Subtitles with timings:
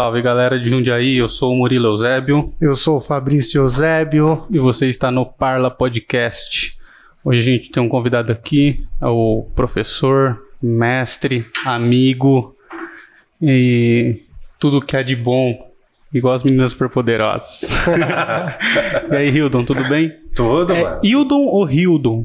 [0.00, 4.46] Salve galera de Jundiaí, eu sou o Murilo Eusébio Eu sou o Fabrício Eusébio.
[4.50, 6.78] e você está no Parla Podcast.
[7.22, 12.56] Hoje a gente tem um convidado aqui, é o professor, mestre, amigo
[13.42, 14.22] e
[14.58, 15.70] tudo que é de bom,
[16.14, 17.68] igual as meninas superpoderosas.
[19.12, 20.16] e aí, Hildon, tudo bem?
[20.34, 21.00] Tudo, É mano.
[21.04, 22.24] Hildon ou Hildon?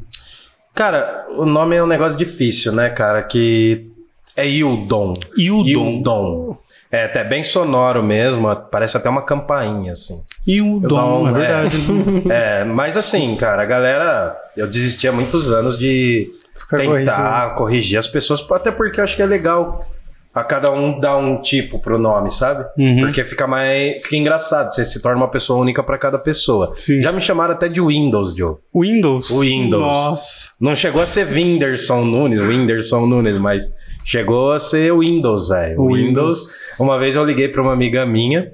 [0.74, 3.22] Cara, o nome é um negócio difícil, né, cara?
[3.22, 3.92] Que
[4.34, 5.14] é Hildon.
[5.38, 5.66] Hildon.
[5.68, 6.58] Hildon.
[6.96, 10.24] É até bem sonoro mesmo, parece até uma campainha, assim.
[10.48, 11.34] Hildon, Hildon, é é.
[11.34, 11.78] verdade.
[12.30, 14.38] É, mas assim, cara, a galera.
[14.56, 19.16] Eu desisti há muitos anos de Fica tentar corrigir as pessoas, até porque eu acho
[19.16, 19.86] que é legal
[20.34, 22.66] a cada um dar um tipo pro nome, sabe?
[22.78, 23.02] Uhum.
[23.02, 24.02] Porque fica mais.
[24.04, 26.74] Fica engraçado, você se torna uma pessoa única pra cada pessoa.
[26.78, 27.02] Sim.
[27.02, 28.56] Já me chamaram até de Windows, Joe.
[28.74, 29.32] Windows?
[29.32, 29.82] Windows.
[29.82, 30.50] Nossa.
[30.62, 33.74] Não chegou a ser Whindersson Nunes, Whindersson Nunes, mas
[34.06, 35.82] chegou a ser Windows, velho.
[35.82, 36.68] O Windows.
[36.80, 38.54] Uma vez eu liguei pra uma amiga minha,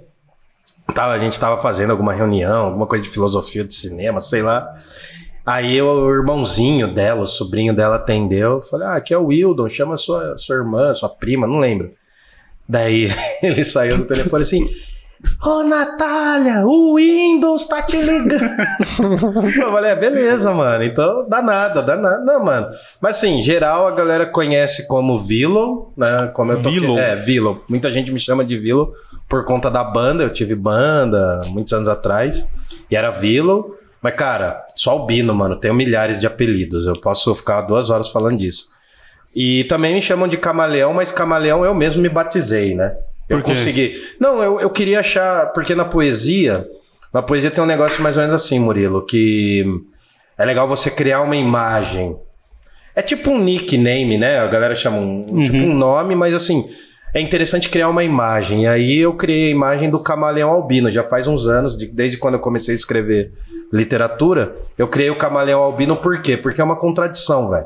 [0.95, 4.73] tava, a gente tava fazendo alguma reunião, alguma coisa de filosofia de cinema, sei lá.
[5.45, 9.67] Aí o irmãozinho dela, o sobrinho dela atendeu, eu falei, ah, aqui é o Wildon,
[9.67, 11.91] chama sua, sua irmã, sua prima, não lembro.
[12.67, 13.09] Daí
[13.43, 14.69] ele saiu do telefone assim,
[15.43, 18.41] Ô Natália, o Windows tá te ligando.
[19.57, 20.83] eu falei, é, beleza, mano.
[20.83, 22.19] Então dá nada, dá nada.
[22.23, 22.67] Não, mano.
[23.01, 26.29] Mas assim, geral a galera conhece como Willow, né?
[26.33, 26.99] Como eu toquei- Willow.
[26.99, 27.63] É, Willow.
[27.67, 28.93] Muita gente me chama de Willow
[29.27, 30.23] por conta da banda.
[30.23, 32.47] Eu tive banda muitos anos atrás
[32.89, 33.75] e era Willow.
[34.01, 35.55] Mas, cara, só albino, mano.
[35.55, 36.85] Tenho milhares de apelidos.
[36.87, 38.69] Eu posso ficar duas horas falando disso.
[39.35, 42.95] E também me chamam de camaleão, mas camaleão eu mesmo me batizei, né?
[43.31, 44.01] Eu consegui.
[44.19, 45.47] Não, eu, eu queria achar.
[45.53, 46.67] Porque na poesia.
[47.13, 49.65] Na poesia tem um negócio mais ou menos assim, Murilo, que
[50.37, 52.15] é legal você criar uma imagem.
[52.95, 54.39] É tipo um nickname, né?
[54.39, 55.43] A galera chama um, Uhum.
[55.43, 56.69] tipo um nome, mas assim,
[57.13, 58.63] é interessante criar uma imagem.
[58.63, 62.17] E aí eu criei a imagem do camaleão albino, já faz uns anos, de- desde
[62.17, 63.31] quando eu comecei a escrever
[63.71, 66.35] literatura, eu criei o camaleão albino por quê?
[66.37, 67.65] Porque é uma contradição, velho.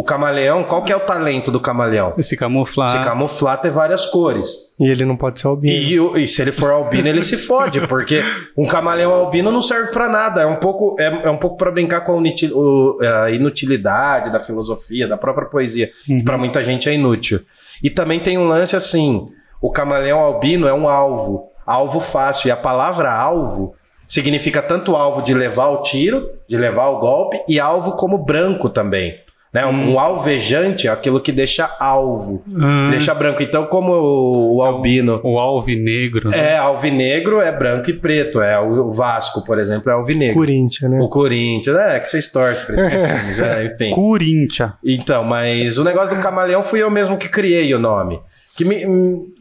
[0.00, 2.14] O camaleão, qual que é o talento do camaleão?
[2.16, 2.90] Esse camuflar.
[3.02, 4.72] Se camuflar, ter várias cores.
[4.80, 6.16] E ele não pode ser albino.
[6.16, 8.22] E, e se ele for albino, ele se fode, porque
[8.56, 10.40] um camaleão albino não serve pra nada.
[10.40, 14.30] É um pouco, é, é um pouco para brincar com a, initi- o- a inutilidade
[14.32, 17.40] da filosofia, da própria poesia, que pra muita gente é inútil.
[17.82, 19.28] E também tem um lance assim:
[19.60, 22.48] o camaleão albino é um alvo, alvo fácil.
[22.48, 23.74] E a palavra alvo
[24.08, 28.70] significa tanto alvo de levar o tiro, de levar o golpe, e alvo como branco
[28.70, 29.14] também.
[29.52, 29.66] Né?
[29.66, 33.42] Um, um alvejante é aquilo que deixa alvo, Ah, que deixa branco.
[33.42, 36.30] Então, como o, o albino o alvinegro.
[36.30, 36.52] né?
[36.52, 38.40] é, alvinegro é branco e preto.
[38.40, 40.34] É o o Vasco, por exemplo, é alvinegro.
[40.34, 41.00] Corinthians, né?
[41.00, 43.90] O Corinthians, é, que vocês torcem pra esses times, é, enfim.
[43.90, 44.72] Corinthians.
[44.84, 48.20] Então, mas o negócio do camaleão fui eu mesmo que criei o nome.
[48.56, 48.84] Que me,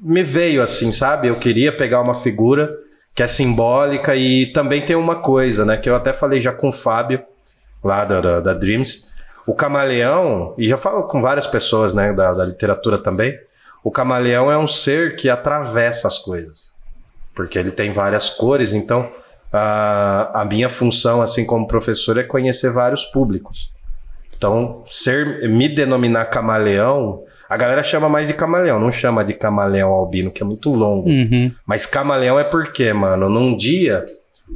[0.01, 1.27] me veio assim, sabe?
[1.27, 2.69] Eu queria pegar uma figura
[3.13, 5.77] que é simbólica e também tem uma coisa, né?
[5.77, 7.21] Que eu até falei já com o Fábio,
[7.83, 9.08] lá da, da, da Dreams.
[9.49, 13.35] O camaleão, e já falo com várias pessoas, né, da, da literatura também.
[13.83, 16.71] O camaleão é um ser que atravessa as coisas.
[17.33, 19.09] Porque ele tem várias cores, então
[19.51, 23.73] a, a minha função, assim como professor, é conhecer vários públicos.
[24.37, 29.89] Então, ser, me denominar camaleão, a galera chama mais de camaleão, não chama de camaleão
[29.89, 31.09] albino, que é muito longo.
[31.09, 31.51] Uhum.
[31.65, 34.05] Mas camaleão é porque, mano, num dia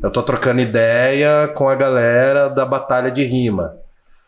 [0.04, 3.82] eu tô trocando ideia com a galera da batalha de rima.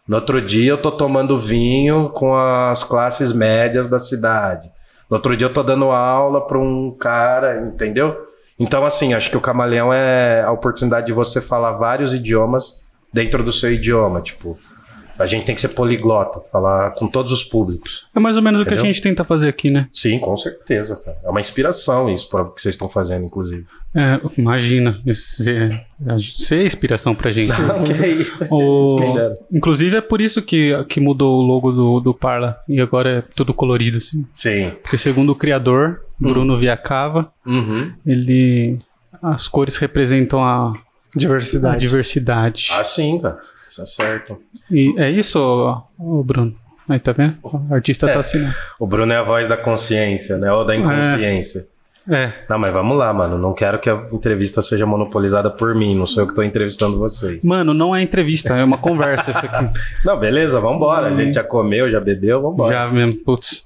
[0.07, 4.69] No outro dia eu tô tomando vinho com as classes médias da cidade.
[5.09, 8.15] No outro dia eu tô dando aula pra um cara, entendeu?
[8.57, 13.43] Então, assim, acho que o camaleão é a oportunidade de você falar vários idiomas dentro
[13.43, 14.21] do seu idioma.
[14.21, 14.57] Tipo,
[15.17, 18.05] a gente tem que ser poliglota, falar com todos os públicos.
[18.15, 18.93] É mais ou menos o que a Entendeu?
[18.93, 19.87] gente tenta fazer aqui, né?
[19.93, 21.17] Sim, com certeza, cara.
[21.23, 23.65] É uma inspiração isso para o que vocês estão fazendo, inclusive.
[23.97, 25.85] É, imagina, ser,
[26.19, 27.53] ser inspiração pra gente.
[27.85, 28.35] que é isso.
[28.53, 28.99] O-
[29.51, 33.21] inclusive é por isso que, que mudou o logo do, do Parla e agora é
[33.35, 34.25] tudo colorido, assim.
[34.33, 34.73] Sim.
[34.83, 37.93] Porque segundo o criador, Bruno Viacava, Uhum.
[38.05, 38.79] ele.
[39.21, 40.73] As cores representam a, a
[41.15, 41.79] Diversidade.
[41.79, 42.67] diversidade.
[42.73, 43.39] Ah, sim, cara.
[43.39, 44.37] Isso é certo.
[44.71, 45.39] E é isso,
[45.97, 46.53] ô, Bruno?
[46.87, 47.35] Aí, tá vendo?
[47.41, 48.13] O artista É.
[48.13, 48.53] tá assinando.
[48.79, 50.51] O Bruno é a voz da consciência, né?
[50.51, 51.65] Ou da inconsciência.
[52.07, 52.31] É.
[52.47, 53.35] Não, mas vamos lá, mano.
[53.39, 55.95] Não quero que a entrevista seja monopolizada por mim.
[55.97, 57.43] Não sou eu que tô entrevistando vocês.
[57.43, 59.71] Mano, não é entrevista, é uma conversa isso aqui.
[60.05, 61.07] Não, beleza, vambora.
[61.07, 61.15] A Hum.
[61.15, 62.71] gente já comeu, já bebeu, vambora.
[62.75, 63.65] Já mesmo, putz.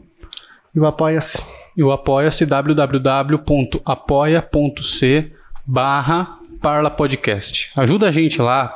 [0.74, 1.44] E o Apoia-se.
[1.76, 3.34] E o apoia-se www.apoia.c
[5.66, 7.72] barra Parla Podcast.
[7.76, 8.76] Ajuda a gente lá,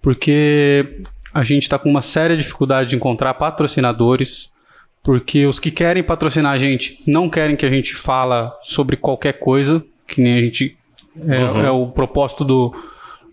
[0.00, 1.04] porque
[1.34, 4.52] a gente está com uma séria dificuldade de encontrar patrocinadores,
[5.02, 9.34] porque os que querem patrocinar a gente não querem que a gente fala sobre qualquer
[9.34, 10.78] coisa, que nem a gente...
[11.28, 12.74] É, é o propósito do,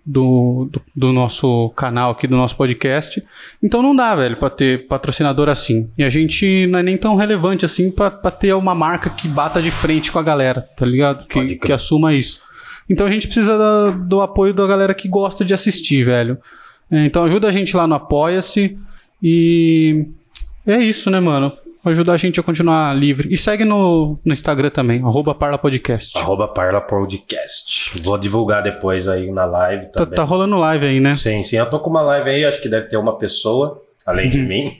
[0.05, 3.23] do, do, do nosso canal aqui, do nosso podcast.
[3.61, 5.89] Então não dá, velho, pra ter patrocinador assim.
[5.97, 9.27] E a gente não é nem tão relevante assim pra, pra ter uma marca que
[9.27, 11.25] bata de frente com a galera, tá ligado?
[11.27, 12.41] Que, que assuma isso.
[12.89, 16.37] Então a gente precisa da- do apoio da galera que gosta de assistir, velho.
[16.91, 18.77] É, Então ajuda a gente lá no Apoia-se.
[19.21, 20.05] E
[20.67, 21.51] é isso, né, mano?
[21.85, 23.27] Ajudar a gente a continuar livre.
[23.31, 26.17] E segue no, no Instagram também, arroba Parla Podcast.
[26.17, 28.01] Arroba Parla Podcast.
[28.01, 30.15] Vou divulgar depois aí na live Tá, também.
[30.15, 31.15] tá rolando live aí, né?
[31.15, 31.57] Sim, sim.
[31.57, 34.77] Eu tô com uma live aí, acho que deve ter uma pessoa, além de mim.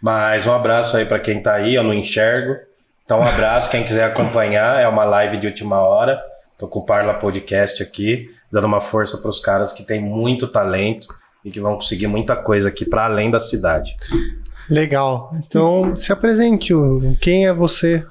[0.00, 2.56] Mas um abraço aí pra quem tá aí, eu não enxergo.
[3.04, 6.20] Então um abraço, quem quiser acompanhar, é uma live de última hora.
[6.58, 11.06] Tô com o Parla Podcast aqui, dando uma força pros caras que têm muito talento
[11.44, 13.96] e que vão conseguir muita coisa aqui pra além da cidade.
[14.70, 15.32] Legal.
[15.46, 17.16] Então, se apresente, Hugo.
[17.20, 18.04] Quem é você?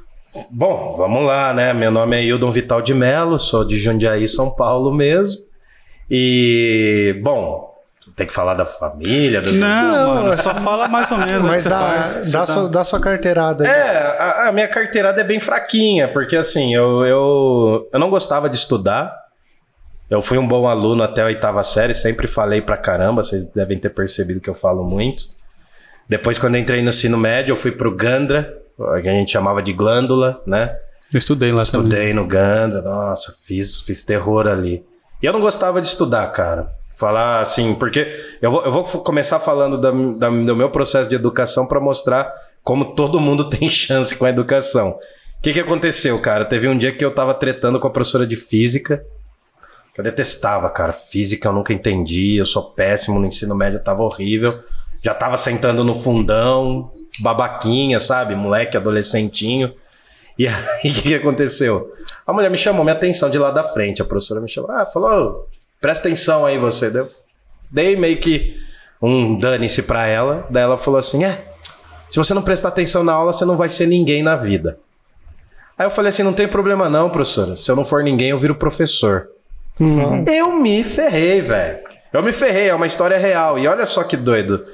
[0.50, 1.74] Bom, vamos lá, né?
[1.74, 5.42] Meu nome é Hildon Vital de Melo, sou de Jundiaí, São Paulo mesmo.
[6.10, 7.74] E, bom,
[8.16, 11.46] tem que falar da família, do Não, Não, mano, é- só fala mais ou menos.
[11.46, 12.32] Mas dá, faz.
[12.32, 13.64] dá, sua, dá sua carteirada.
[13.66, 13.70] aí.
[13.70, 18.50] É, a, a minha carteirada é bem fraquinha, porque assim, eu, eu, eu não gostava
[18.50, 19.14] de estudar.
[20.10, 23.78] Eu fui um bom aluno até a oitava série, sempre falei pra caramba, vocês devem
[23.78, 25.24] ter percebido que eu falo muito.
[26.12, 28.62] Depois, quando entrei no ensino médio, eu fui pro Gandra,
[29.02, 30.76] que a gente chamava de glândula, né?
[31.14, 31.88] Eu estudei lá também.
[31.88, 34.84] Estudei no Gandra, nossa, fiz, fiz terror ali.
[35.24, 36.70] E eu não gostava de estudar, cara.
[36.98, 41.16] Falar assim, porque eu vou, eu vou começar falando da- da- do meu processo de
[41.16, 42.30] educação para mostrar
[42.62, 44.90] como todo mundo tem chance com a educação.
[45.40, 46.44] O que, que aconteceu, cara?
[46.44, 49.02] Teve um dia que eu tava tretando com a professora de física.
[49.98, 50.92] Eu detestava, cara.
[50.92, 54.60] Física eu nunca entendi, eu sou péssimo no ensino médio, tava horrível.
[55.02, 58.36] Já tava sentando no fundão, babaquinha, sabe?
[58.36, 59.74] Moleque, adolescentinho.
[60.38, 60.54] E aí,
[60.92, 61.92] o que, que aconteceu?
[62.26, 64.02] A mulher me chamou minha atenção de lá da frente.
[64.02, 64.72] A professora me chamou.
[64.72, 65.46] Ah, falou, "Ô,
[65.80, 66.90] presta atenção aí você.
[66.90, 67.10] Deu,
[67.70, 68.56] dei meio que
[69.02, 70.46] um dane-se pra ela.
[70.50, 71.44] Daí ela falou assim: é,
[72.10, 74.78] se você não prestar atenção na aula, você não vai ser ninguém na vida.
[75.78, 77.56] Aí eu falei assim: não tem problema não, professora.
[77.56, 79.30] Se eu não for ninguém, eu viro professor.
[79.80, 80.24] Não.
[80.26, 81.80] Eu me ferrei, velho.
[82.14, 83.58] Eu me ferrei, é uma história real.
[83.58, 84.66] E olha só que doido.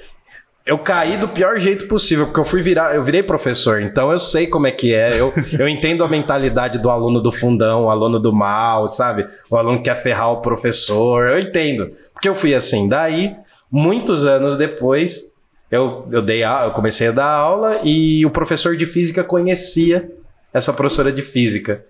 [0.68, 4.20] Eu caí do pior jeito possível, porque eu fui virar, eu virei professor, então eu
[4.20, 5.20] sei como é que é.
[5.20, 9.26] Eu, eu entendo a mentalidade do aluno do fundão, o aluno do mal, sabe?
[9.50, 11.28] O aluno que quer ferrar o professor.
[11.28, 11.92] Eu entendo.
[12.14, 12.90] Porque eu fui assim.
[12.90, 13.34] Daí,
[13.72, 15.32] muitos anos depois,
[15.72, 20.12] eu, eu dei a, eu comecei a dar aula e o professor de física conhecia
[20.54, 21.86] essa professora de física.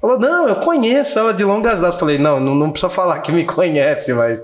[0.00, 2.00] Falou, não, eu conheço ela de longas datas.
[2.00, 4.42] Falei, não, não, não precisa falar que me conhece, mas.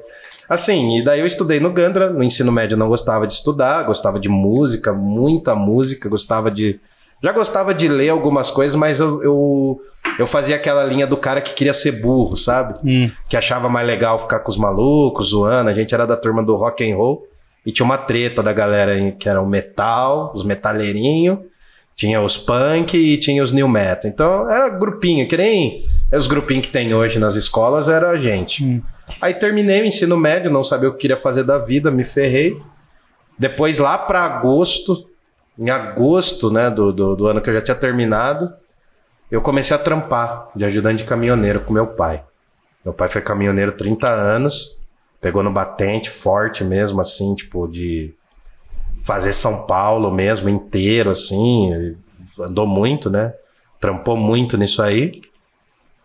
[0.48, 3.84] Assim, e daí eu estudei no Gandra, no ensino médio eu não gostava de estudar,
[3.84, 6.80] gostava de música, muita música, gostava de.
[7.22, 9.80] Já gostava de ler algumas coisas, mas eu, eu,
[10.18, 12.78] eu fazia aquela linha do cara que queria ser burro, sabe?
[12.84, 13.10] Hum.
[13.28, 15.70] que achava mais legal ficar com os malucos, zoando.
[15.70, 17.26] A gente era da turma do rock and roll
[17.64, 21.38] e tinha uma treta da galera que era o metal, os metaleirinhos,
[21.94, 24.10] tinha os punk e tinha os new metal.
[24.10, 28.64] Então era grupinho, que nem os grupinhos que tem hoje nas escolas, era a gente.
[28.64, 28.82] Hum.
[29.20, 32.60] Aí terminei o ensino médio, não sabia o que queria fazer da vida, me ferrei.
[33.38, 35.08] Depois lá para agosto,
[35.58, 38.52] em agosto, né, do, do, do ano que eu já tinha terminado,
[39.30, 42.22] eu comecei a trampar de ajudante de caminhoneiro com meu pai.
[42.84, 44.76] Meu pai foi caminhoneiro 30 anos,
[45.20, 48.14] pegou no batente forte mesmo, assim, tipo, de
[49.02, 51.94] fazer São Paulo mesmo inteiro, assim,
[52.40, 53.34] andou muito, né?
[53.80, 55.20] Trampou muito nisso aí.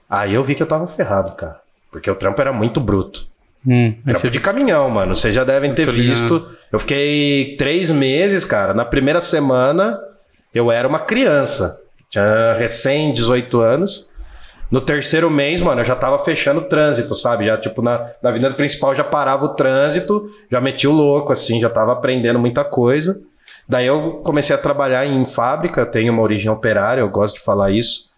[0.10, 1.62] Aí eu vi que eu tava ferrado, cara.
[1.92, 3.28] Porque o trampo era muito bruto.
[3.66, 3.96] Hum.
[4.06, 5.16] Trampo de caminhão, mano.
[5.16, 5.96] Vocês já devem ter ligado.
[5.96, 6.50] visto.
[6.72, 8.74] Eu fiquei três meses, cara.
[8.74, 10.00] Na primeira semana,
[10.54, 11.82] eu era uma criança.
[12.10, 14.08] Tinha recém 18 anos.
[14.70, 17.46] No terceiro mês, mano, eu já tava fechando o trânsito, sabe?
[17.46, 21.60] Já, tipo, na, na avenida principal já parava o trânsito, já metia o louco, assim,
[21.62, 23.20] já tava aprendendo muita coisa.
[23.68, 27.72] Daí eu comecei a trabalhar em fábrica, tenho uma origem operária, eu gosto de falar
[27.72, 28.12] isso.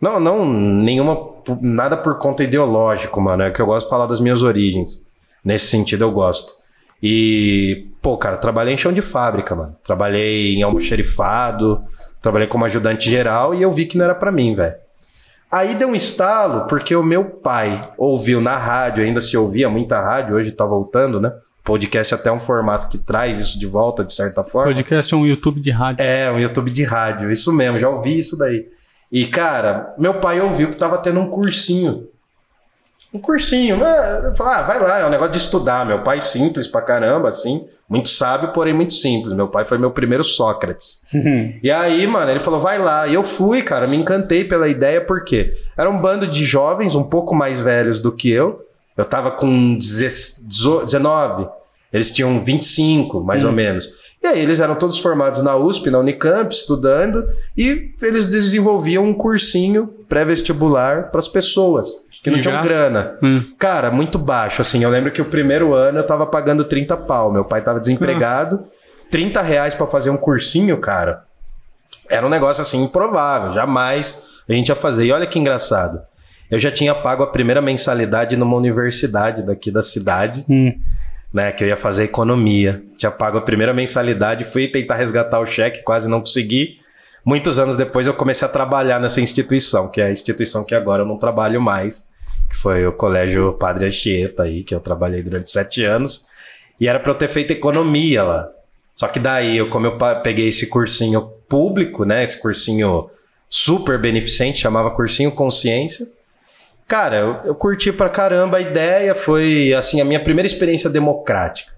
[0.00, 1.16] Não, não, nenhuma,
[1.60, 5.06] nada por conta ideológico, mano, é que eu gosto de falar das minhas origens.
[5.44, 6.52] Nesse sentido eu gosto.
[7.00, 9.76] E, pô, cara, trabalhei em chão de fábrica, mano.
[9.84, 11.82] Trabalhei em almoxerifado,
[12.20, 14.74] trabalhei como ajudante geral e eu vi que não era pra mim, velho.
[15.52, 20.00] Aí deu um estalo, porque o meu pai ouviu na rádio, ainda se ouvia muita
[20.00, 21.30] rádio, hoje tá voltando, né?
[21.62, 24.72] Podcast até é um formato que traz isso de volta, de certa forma.
[24.72, 26.02] Podcast é um YouTube de rádio.
[26.02, 28.66] É, um YouTube de rádio, isso mesmo, já ouvi isso daí.
[29.12, 32.08] E, cara, meu pai ouviu que tava tendo um cursinho.
[33.12, 34.32] Um cursinho, né?
[34.34, 35.84] Falei, ah, vai lá, é um negócio de estudar.
[35.84, 37.68] Meu pai simples pra caramba, assim.
[37.88, 39.34] Muito sábio, porém muito simples.
[39.34, 41.02] Meu pai foi meu primeiro Sócrates.
[41.62, 43.06] e aí, mano, ele falou, vai lá.
[43.06, 47.04] E eu fui, cara, me encantei pela ideia, porque era um bando de jovens, um
[47.04, 48.64] pouco mais velhos do que eu.
[48.96, 51.48] Eu tava com 19,
[51.92, 53.48] eles tinham 25, mais hum.
[53.48, 53.88] ou menos.
[54.22, 59.12] E aí eles eram todos formados na USP, na Unicamp, estudando, e eles desenvolviam um
[59.12, 61.88] cursinho pré-vestibular para as pessoas
[62.22, 63.18] que não tinham grana.
[63.20, 63.42] Hum.
[63.58, 64.84] Cara, muito baixo, assim.
[64.84, 68.56] Eu lembro que o primeiro ano eu tava pagando 30 pau, meu pai tava desempregado,
[68.56, 68.68] Nossa.
[69.10, 71.24] 30 reais para fazer um cursinho, cara.
[72.08, 75.04] Era um negócio assim improvável, jamais a gente ia fazer.
[75.04, 76.00] E olha que engraçado.
[76.48, 80.44] Eu já tinha pago a primeira mensalidade numa universidade daqui da cidade.
[80.48, 80.72] Hum
[81.32, 81.50] né?
[81.52, 82.82] Que eu ia fazer economia.
[82.96, 86.78] Tinha pago a primeira mensalidade, fui tentar resgatar o cheque, quase não consegui.
[87.24, 91.02] Muitos anos depois eu comecei a trabalhar nessa instituição, que é a instituição que agora
[91.02, 92.08] eu não trabalho mais,
[92.50, 96.26] que foi o Colégio Padre Anchieta aí, que eu trabalhei durante sete anos.
[96.80, 98.48] E era para eu ter feito economia lá.
[98.96, 102.24] Só que daí, eu, como eu peguei esse cursinho público, né?
[102.24, 103.08] Esse cursinho
[103.48, 106.06] super beneficente, chamava Cursinho Consciência
[106.86, 111.72] Cara, eu, eu curti pra caramba a ideia, foi assim a minha primeira experiência democrática.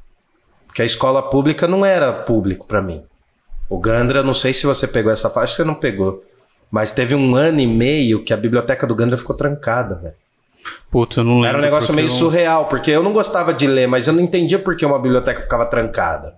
[0.67, 3.05] Porque a escola pública não era público para mim.
[3.69, 6.25] O Gandra, não sei se você pegou essa faixa, você não pegou.
[6.71, 10.15] Mas teve um ano e meio que a biblioteca do Gandra ficou trancada, velho.
[10.91, 11.49] Putz, eu não lembro.
[11.49, 14.59] Era um negócio meio surreal, porque eu não gostava de ler, mas eu não entendia
[14.59, 16.35] por que uma biblioteca ficava trancada.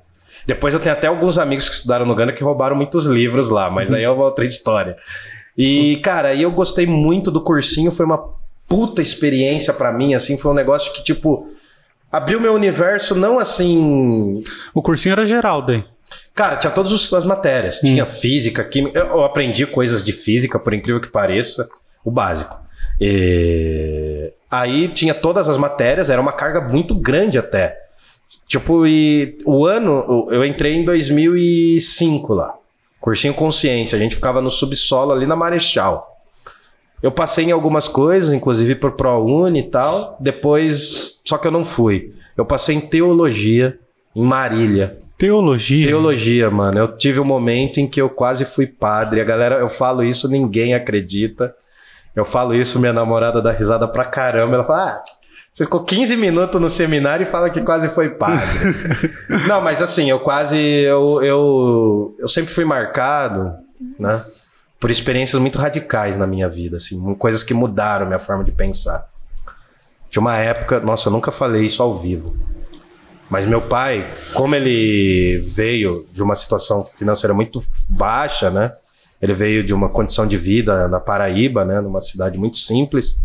[0.46, 3.70] Depois eu tenho até alguns amigos que estudaram no Gandra que roubaram muitos livros lá,
[3.70, 4.96] mas aí é uma outra história.
[5.56, 8.36] E, cara, aí eu gostei muito do cursinho, foi uma
[8.68, 11.50] puta experiência para mim, assim, foi um negócio que, tipo,
[12.11, 14.40] abriu meu universo, não assim.
[14.75, 15.85] O cursinho era geral, daí.
[16.35, 17.78] Cara, tinha todas as matérias.
[17.78, 17.87] Hum.
[17.87, 18.99] Tinha física, química.
[18.99, 21.68] Eu aprendi coisas de física, por incrível que pareça,
[22.04, 22.58] o básico.
[23.00, 24.32] E...
[24.50, 27.76] Aí tinha todas as matérias, era uma carga muito grande até.
[28.46, 32.54] Tipo, e o ano, eu entrei em 2005 lá.
[33.00, 36.15] Cursinho Consciência, a gente ficava no subsolo ali na Marechal.
[37.02, 40.16] Eu passei em algumas coisas, inclusive por ProUni e tal.
[40.20, 42.12] Depois, só que eu não fui.
[42.36, 43.78] Eu passei em teologia
[44.14, 44.98] em Marília.
[45.18, 45.86] Teologia?
[45.86, 46.78] Teologia, mano.
[46.78, 49.20] Eu tive um momento em que eu quase fui padre.
[49.20, 51.54] A galera, eu falo isso, ninguém acredita.
[52.14, 54.54] Eu falo isso, minha namorada dá risada pra caramba.
[54.54, 55.04] Ela fala: Ah,
[55.52, 58.46] você ficou 15 minutos no seminário e fala que quase foi padre.
[59.48, 60.58] não, mas assim, eu quase.
[60.58, 63.54] Eu, eu, eu sempre fui marcado,
[63.98, 64.22] né?
[64.87, 69.11] Por experiências muito radicais na minha vida, assim, coisas que mudaram minha forma de pensar.
[70.09, 72.37] Tinha uma época, nossa, eu nunca falei isso ao vivo.
[73.28, 78.75] Mas meu pai, como ele veio de uma situação financeira muito baixa, né?
[79.21, 83.21] Ele veio de uma condição de vida na Paraíba, né, numa cidade muito simples.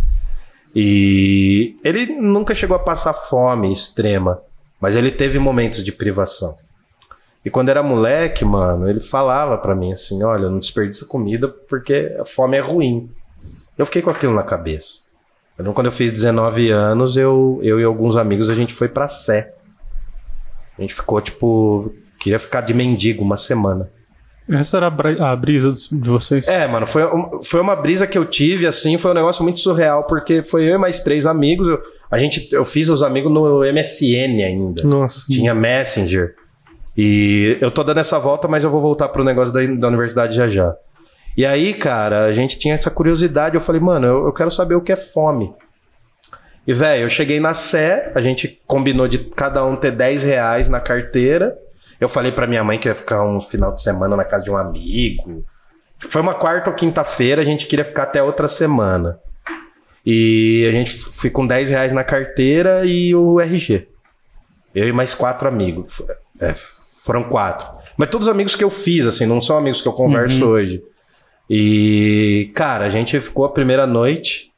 [0.73, 4.41] E ele nunca chegou a passar fome extrema,
[4.79, 6.57] mas ele teve momentos de privação.
[7.43, 12.15] E quando era moleque, mano, ele falava para mim assim: olha, não desperdiça comida porque
[12.19, 13.09] a fome é ruim.
[13.77, 15.01] Eu fiquei com aquilo na cabeça.
[15.59, 19.07] Então, quando eu fiz 19 anos, eu, eu e alguns amigos, a gente foi pra
[19.07, 19.53] Sé.
[20.77, 23.89] A gente ficou, tipo, queria ficar de mendigo uma semana.
[24.49, 26.47] Essa era a brisa de vocês?
[26.47, 27.03] É, mano, foi,
[27.43, 30.75] foi uma brisa que eu tive, assim, foi um negócio muito surreal, porque foi eu
[30.75, 31.69] e mais três amigos.
[31.69, 31.79] Eu,
[32.09, 34.83] a gente, eu fiz os amigos no MSN ainda.
[34.83, 35.27] Nossa.
[35.29, 36.35] Tinha Messenger.
[36.97, 40.35] E eu tô dando essa volta, mas eu vou voltar pro negócio da, da universidade
[40.35, 40.75] já já.
[41.35, 43.55] E aí, cara, a gente tinha essa curiosidade.
[43.55, 45.53] Eu falei, mano, eu, eu quero saber o que é fome.
[46.67, 50.67] E, velho, eu cheguei na Sé, a gente combinou de cada um ter 10 reais
[50.67, 51.57] na carteira.
[51.99, 54.51] Eu falei pra minha mãe que ia ficar um final de semana na casa de
[54.51, 55.45] um amigo.
[55.99, 59.19] Foi uma quarta ou quinta-feira, a gente queria ficar até outra semana.
[60.05, 63.87] E a gente foi com 10 reais na carteira e o RG.
[64.73, 66.01] Eu e mais quatro amigos.
[66.39, 66.55] É,
[67.03, 67.67] foram quatro.
[67.97, 70.51] Mas todos os amigos que eu fiz, assim, não são amigos que eu converso uhum.
[70.51, 70.83] hoje.
[71.49, 74.51] E, cara, a gente ficou a primeira noite.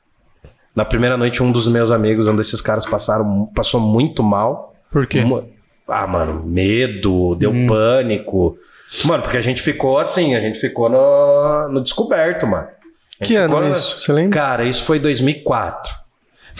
[0.75, 4.73] Na primeira noite, um dos meus amigos, um desses caras, passaram, passou muito mal.
[4.91, 5.21] Por quê?
[5.21, 5.45] Uma,
[5.87, 7.65] ah, mano, medo, deu hum.
[7.65, 8.57] pânico.
[9.05, 12.67] Mano, porque a gente ficou assim, a gente ficou no, no descoberto, mano.
[13.21, 14.01] Que ano isso?
[14.01, 14.37] Você lembra?
[14.37, 16.02] Cara, isso foi 2004.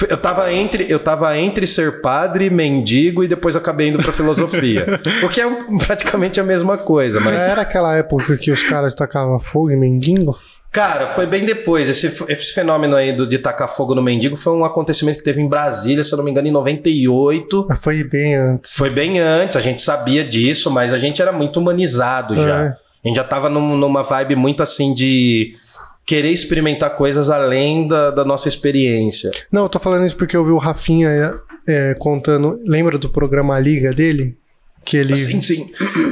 [0.09, 4.99] Eu tava entre, eu tava entre ser padre, mendigo e depois acabei indo pra filosofia.
[5.23, 5.45] o que é
[5.85, 7.33] praticamente a mesma coisa, mas.
[7.33, 10.37] Já era aquela época que os caras tacavam fogo em mendigo?
[10.71, 11.87] Cara, foi bem depois.
[11.87, 15.39] Esse, esse fenômeno aí do, de tacar fogo no mendigo foi um acontecimento que teve
[15.39, 17.67] em Brasília, se eu não me engano, em 98.
[17.69, 18.73] Mas Foi bem antes.
[18.73, 22.63] Foi bem antes, a gente sabia disso, mas a gente era muito humanizado já.
[22.63, 22.67] É.
[23.03, 25.55] A gente já tava num- numa vibe muito assim de
[26.05, 29.31] querer experimentar coisas além da, da nossa experiência.
[29.51, 31.33] Não, eu tô falando isso porque eu vi o Rafinha é,
[31.67, 32.59] é, contando.
[32.65, 34.37] Lembra do programa Liga dele?
[34.85, 35.15] Que ele.
[35.15, 35.71] Sim, sim.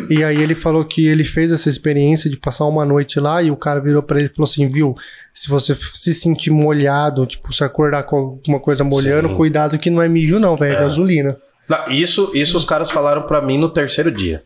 [0.10, 3.51] E aí ele falou que ele fez essa experiência de passar uma noite lá e
[3.51, 4.95] o cara virou pra ele e falou assim, viu,
[5.33, 9.36] se você se sentir molhado, tipo, se acordar com alguma coisa molhando, Sim.
[9.36, 11.38] cuidado que não é mijo não, velho, é gasolina.
[11.67, 14.41] Não, isso, isso os caras falaram pra mim no terceiro dia.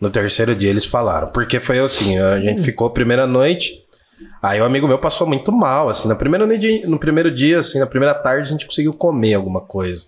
[0.00, 1.28] No terceiro dia eles falaram.
[1.28, 3.81] Porque foi assim, a gente ficou a primeira noite.
[4.42, 6.08] Aí o amigo meu passou muito mal, assim.
[6.08, 9.60] Na primeira noite, no primeiro dia, assim, na primeira tarde, a gente conseguiu comer alguma
[9.60, 10.04] coisa.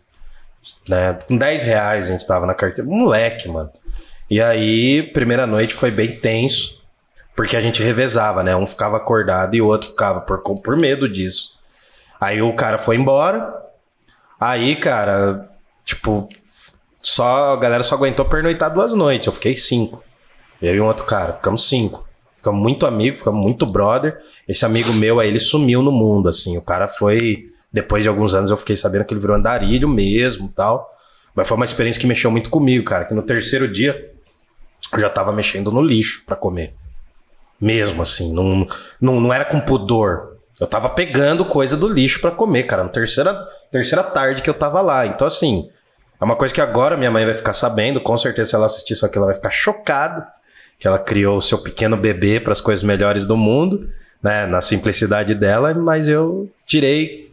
[0.88, 1.18] Né?
[1.26, 2.90] Com 10 reais a gente tava na carteira.
[2.90, 3.70] Moleque, mano.
[4.30, 6.82] E aí, primeira noite foi bem tenso.
[7.36, 8.54] Porque a gente revezava, né?
[8.54, 11.58] Um ficava acordado e o outro ficava por, por medo disso.
[12.20, 13.52] Aí o cara foi embora.
[14.40, 15.48] Aí, cara,
[15.84, 16.28] tipo,
[17.02, 19.26] só a galera só aguentou pernoitar duas noites.
[19.26, 20.02] Eu fiquei cinco.
[20.62, 22.08] Eu e um outro cara, ficamos cinco.
[22.44, 24.18] Ficamos muito amigos, ficamos muito brother.
[24.46, 26.58] Esse amigo meu aí, ele sumiu no mundo, assim.
[26.58, 27.46] O cara foi.
[27.72, 30.90] Depois de alguns anos eu fiquei sabendo que ele virou andarilho mesmo tal.
[31.34, 33.06] Mas foi uma experiência que mexeu muito comigo, cara.
[33.06, 34.12] Que no terceiro dia
[34.92, 36.74] eu já tava mexendo no lixo pra comer.
[37.58, 38.34] Mesmo assim.
[38.34, 38.66] Não,
[39.00, 40.36] não, não era com pudor.
[40.60, 42.82] Eu tava pegando coisa do lixo pra comer, cara.
[42.82, 45.06] Na terceira, terceira tarde que eu tava lá.
[45.06, 45.70] Então, assim,
[46.20, 48.02] é uma coisa que agora minha mãe vai ficar sabendo.
[48.02, 50.34] Com certeza, se ela assistir isso aqui, ela vai ficar chocada.
[50.78, 53.88] Que ela criou o seu pequeno bebê para as coisas melhores do mundo,
[54.22, 54.46] né?
[54.46, 57.32] Na simplicidade dela, mas eu tirei.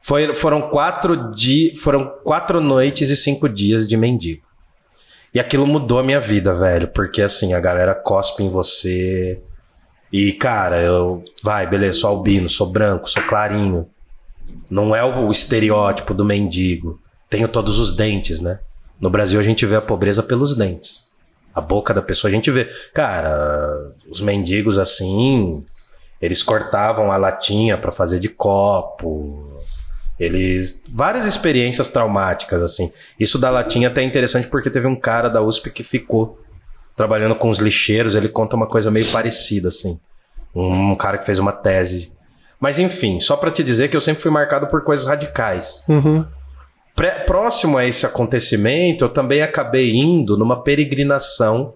[0.00, 4.42] Foi, foram quatro di, foram quatro noites e cinco dias de mendigo.
[5.34, 6.88] E aquilo mudou a minha vida, velho.
[6.88, 9.40] Porque assim, a galera cospe em você.
[10.12, 11.24] E, cara, eu.
[11.42, 13.88] Vai, beleza, sou albino, sou branco, sou clarinho.
[14.68, 17.00] Não é o estereótipo do mendigo.
[17.30, 18.58] Tenho todos os dentes, né?
[19.00, 21.11] No Brasil a gente vê a pobreza pelos dentes.
[21.54, 22.70] A boca da pessoa a gente vê.
[22.94, 25.64] Cara, os mendigos assim.
[26.20, 29.60] Eles cortavam a latinha pra fazer de copo.
[30.18, 30.84] Eles.
[30.88, 32.92] Várias experiências traumáticas, assim.
[33.18, 36.38] Isso da latinha até é interessante porque teve um cara da USP que ficou
[36.96, 38.14] trabalhando com os lixeiros.
[38.14, 39.98] Ele conta uma coisa meio parecida, assim.
[40.54, 42.12] Um cara que fez uma tese.
[42.60, 45.82] Mas enfim, só pra te dizer que eu sempre fui marcado por coisas radicais.
[45.88, 46.24] Uhum.
[46.94, 51.74] Pré- próximo a esse acontecimento, eu também acabei indo numa peregrinação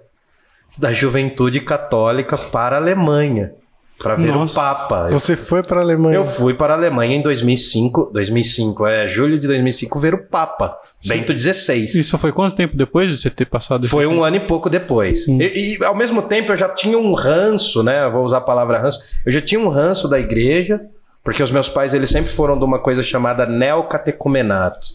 [0.76, 3.52] da juventude católica para a Alemanha
[3.98, 4.52] para ver Nossa.
[4.52, 5.08] o Papa.
[5.10, 6.16] Você foi pra Alemanha.
[6.16, 10.78] eu fui para a Alemanha em 2005, 2005 é julho de 2005 ver o Papa,
[11.06, 11.84] Bento XVI.
[11.84, 15.26] Isso foi quanto tempo depois de você ter passado Foi um ano e pouco depois.
[15.26, 18.08] E, e, ao mesmo tempo eu já tinha um ranço, né?
[18.10, 19.00] Vou usar a palavra ranço.
[19.24, 20.82] Eu já tinha um ranço da igreja,
[21.24, 24.88] porque os meus pais eles sempre foram de uma coisa chamada neocatecumenato,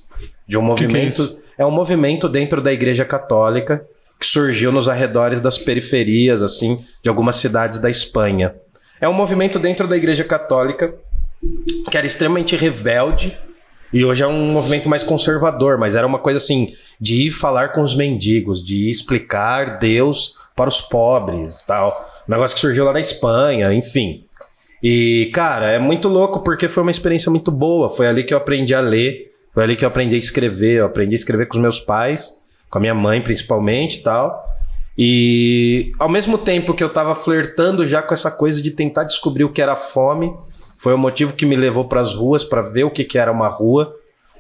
[0.52, 1.22] de um que é movimento.
[1.22, 1.40] isso?
[1.58, 3.86] é um movimento dentro da igreja católica
[4.20, 8.54] que surgiu nos arredores das periferias, assim, de algumas cidades da Espanha.
[9.00, 10.94] É um movimento dentro da igreja católica
[11.90, 13.36] que era extremamente rebelde
[13.94, 17.70] e hoje é um movimento mais conservador, mas era uma coisa assim de ir falar
[17.70, 22.10] com os mendigos, de ir explicar Deus para os pobres, tal.
[22.28, 24.26] Um negócio que surgiu lá na Espanha, enfim.
[24.84, 27.90] E cara, é muito louco porque foi uma experiência muito boa.
[27.90, 30.80] Foi ali que eu aprendi a ler, foi ali que eu aprendi a escrever.
[30.80, 32.38] Eu aprendi a escrever com os meus pais,
[32.70, 34.52] com a minha mãe principalmente, e tal.
[34.98, 39.44] E ao mesmo tempo que eu tava flertando já com essa coisa de tentar descobrir
[39.44, 40.34] o que era fome,
[40.78, 43.48] foi o motivo que me levou pras ruas pra ver o que, que era uma
[43.48, 43.96] rua.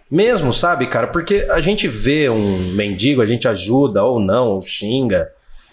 [0.10, 1.08] Mesmo, sabe, cara?
[1.08, 5.30] Porque a gente vê um mendigo, a gente ajuda ou não, ou xinga.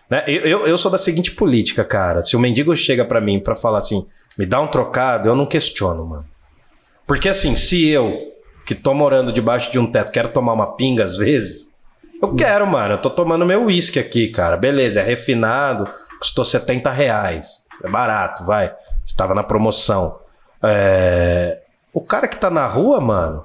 [0.09, 0.23] Né?
[0.29, 2.23] Eu, eu, eu sou da seguinte política, cara.
[2.23, 4.07] Se o mendigo chega pra mim pra falar assim,
[4.39, 6.25] me dá um trocado, eu não questiono, mano.
[7.07, 8.17] Porque assim, se eu,
[8.69, 11.73] que tô morando debaixo de um teto, quero tomar uma pinga às vezes,
[12.21, 12.95] eu quero, mano.
[12.95, 14.59] Eu tô tomando meu uísque aqui, cara.
[14.59, 17.65] Beleza, é refinado, custou 70 reais.
[17.83, 18.75] É barato, vai.
[19.07, 20.19] Estava na promoção.
[20.63, 21.63] É,
[21.95, 23.43] O cara que tá na rua, mano,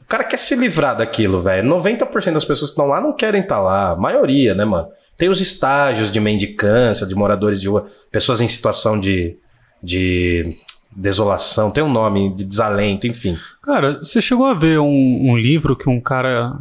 [0.00, 1.68] o cara quer se livrar daquilo, velho.
[1.68, 3.90] 90% das pessoas que estão lá não querem estar lá.
[3.90, 4.86] A maioria, né, mano?
[5.16, 9.36] Tem os estágios de mendicância, de moradores de rua, pessoas em situação de,
[9.82, 10.54] de
[10.96, 13.36] desolação, tem um nome, de desalento, enfim.
[13.62, 16.56] Cara, você chegou a ver um, um livro que um cara.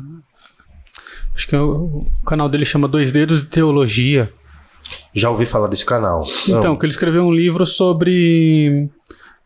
[1.36, 4.32] Acho que é o, o canal dele chama Dois Dedos de Teologia.
[5.14, 6.22] Já ouvi falar desse canal.
[6.48, 8.90] Então, que ele escreveu um livro sobre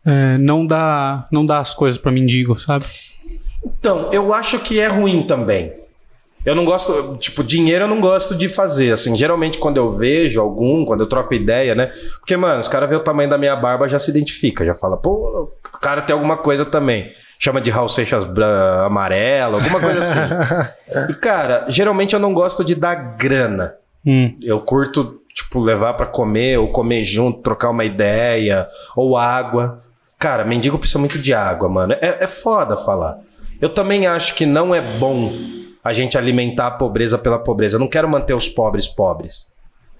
[0.04, 2.86] é, não dar não dar as coisas pra mendigo, sabe?
[3.64, 5.72] Então, eu acho que é ruim também.
[6.48, 9.14] Eu não gosto, tipo, dinheiro eu não gosto de fazer, assim.
[9.14, 11.92] Geralmente quando eu vejo algum, quando eu troco ideia, né?
[12.20, 14.96] Porque, mano, os caras vê o tamanho da minha barba, já se identifica, já fala,
[14.96, 17.12] pô, o cara tem alguma coisa também.
[17.38, 18.26] Chama de Raul Seixas
[18.82, 21.12] amarelo, alguma coisa assim.
[21.12, 23.74] e, cara, geralmente eu não gosto de dar grana.
[24.06, 24.34] Hum.
[24.40, 29.82] Eu curto, tipo, levar pra comer, ou comer junto, trocar uma ideia, ou água.
[30.18, 31.92] Cara, mendigo precisa muito de água, mano.
[32.00, 33.18] É, é foda falar.
[33.60, 37.76] Eu também acho que não é bom a gente alimentar a pobreza pela pobreza.
[37.76, 39.46] Eu não quero manter os pobres pobres.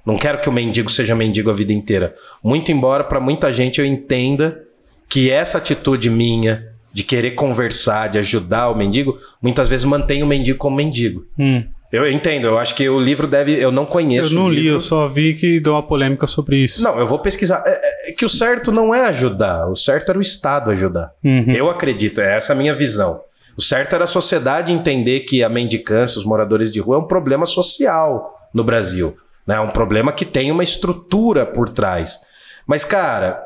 [0.05, 2.15] Não quero que o mendigo seja mendigo a vida inteira.
[2.43, 4.63] Muito embora pra muita gente eu entenda
[5.09, 10.27] que essa atitude minha de querer conversar, de ajudar o mendigo, muitas vezes mantém o
[10.27, 11.25] mendigo como mendigo.
[11.39, 11.63] Hum.
[11.91, 13.53] Eu entendo, eu acho que o livro deve.
[13.53, 14.35] Eu não Eu conheço.
[14.35, 16.83] não o li, eu só vi que deu uma polêmica sobre isso.
[16.83, 17.63] Não, eu vou pesquisar.
[17.65, 21.13] É, é que o certo não é ajudar, o certo era o Estado ajudar.
[21.25, 21.51] Uhum.
[21.53, 23.23] Eu acredito, é essa a minha visão.
[23.59, 27.07] O certo era a sociedade entender que a mendicância, os moradores de rua, é um
[27.09, 29.17] problema social no Brasil.
[29.47, 29.57] né?
[29.57, 32.21] É um problema que tem uma estrutura por trás.
[32.67, 33.43] Mas, cara,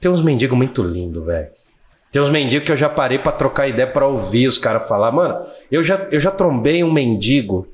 [0.00, 1.48] tem uns mendigos muito lindos, velho.
[2.10, 5.10] Tem uns mendigos que eu já parei pra trocar ideia pra ouvir os caras falar.
[5.12, 7.68] Mano, eu já, eu já trombei um mendigo.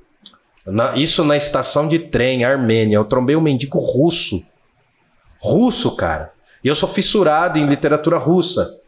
[0.67, 2.97] na- isso na estação de trem, Armênia.
[2.97, 4.45] Eu trombei um mendigo russo.
[5.41, 6.33] Russo, cara.
[6.63, 8.80] E eu sou fissurado em literatura russa.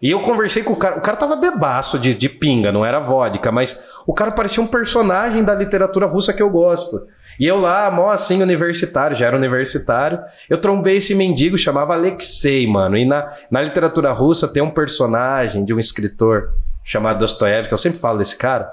[0.00, 0.98] E eu conversei com o cara.
[0.98, 4.66] O cara tava bebaço de, de pinga, não era vodka, mas o cara parecia um
[4.66, 7.06] personagem da literatura russa que eu gosto.
[7.38, 12.66] E eu lá, mó assim, universitário, já era universitário, eu trombei esse mendigo, chamava Alexei,
[12.66, 12.96] mano.
[12.96, 17.98] E na, na literatura russa tem um personagem de um escritor chamado Dostoiévski, eu sempre
[17.98, 18.72] falo desse cara,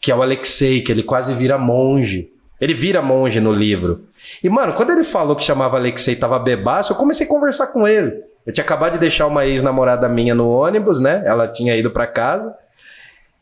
[0.00, 2.32] que é o Alexei, que ele quase vira monge.
[2.60, 4.04] Ele vira monge no livro.
[4.42, 7.68] E, mano, quando ele falou que chamava Alexei e tava bebaço, eu comecei a conversar
[7.68, 8.12] com ele.
[8.46, 11.22] Eu tinha acabado de deixar uma ex-namorada minha no ônibus, né?
[11.26, 12.54] Ela tinha ido pra casa.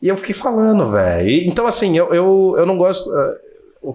[0.01, 1.29] E eu fiquei falando, velho.
[1.47, 3.09] Então, assim, eu, eu, eu não gosto.
[3.17, 3.35] eh,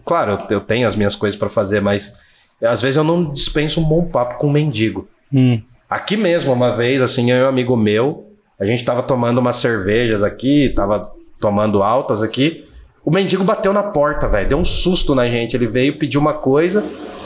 [0.04, 2.18] Claro, eu, tenho as minhas coisas pra fazer, mas
[2.62, 5.06] às vezes eu não dispenso um bom papo com um mendigo.
[5.32, 5.60] Hum.
[5.88, 8.26] Aqui mesmo, uma vez, assim, eu e um amigo meu,
[8.58, 12.66] a gente tava tomando umas cervejas aqui, tava tomando altas aqui.
[13.04, 14.48] O mendigo bateu na porta, velho.
[14.48, 15.54] Deu um susto na gente.
[15.54, 16.82] Ele veio pedir uma coisa.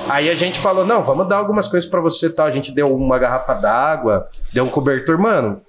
[0.09, 2.47] Aí a gente falou: não, vamos dar algumas coisas pra você tal.
[2.47, 5.19] A gente deu uma garrafa d'água, deu um cobertor.
[5.19, 5.61] Mano,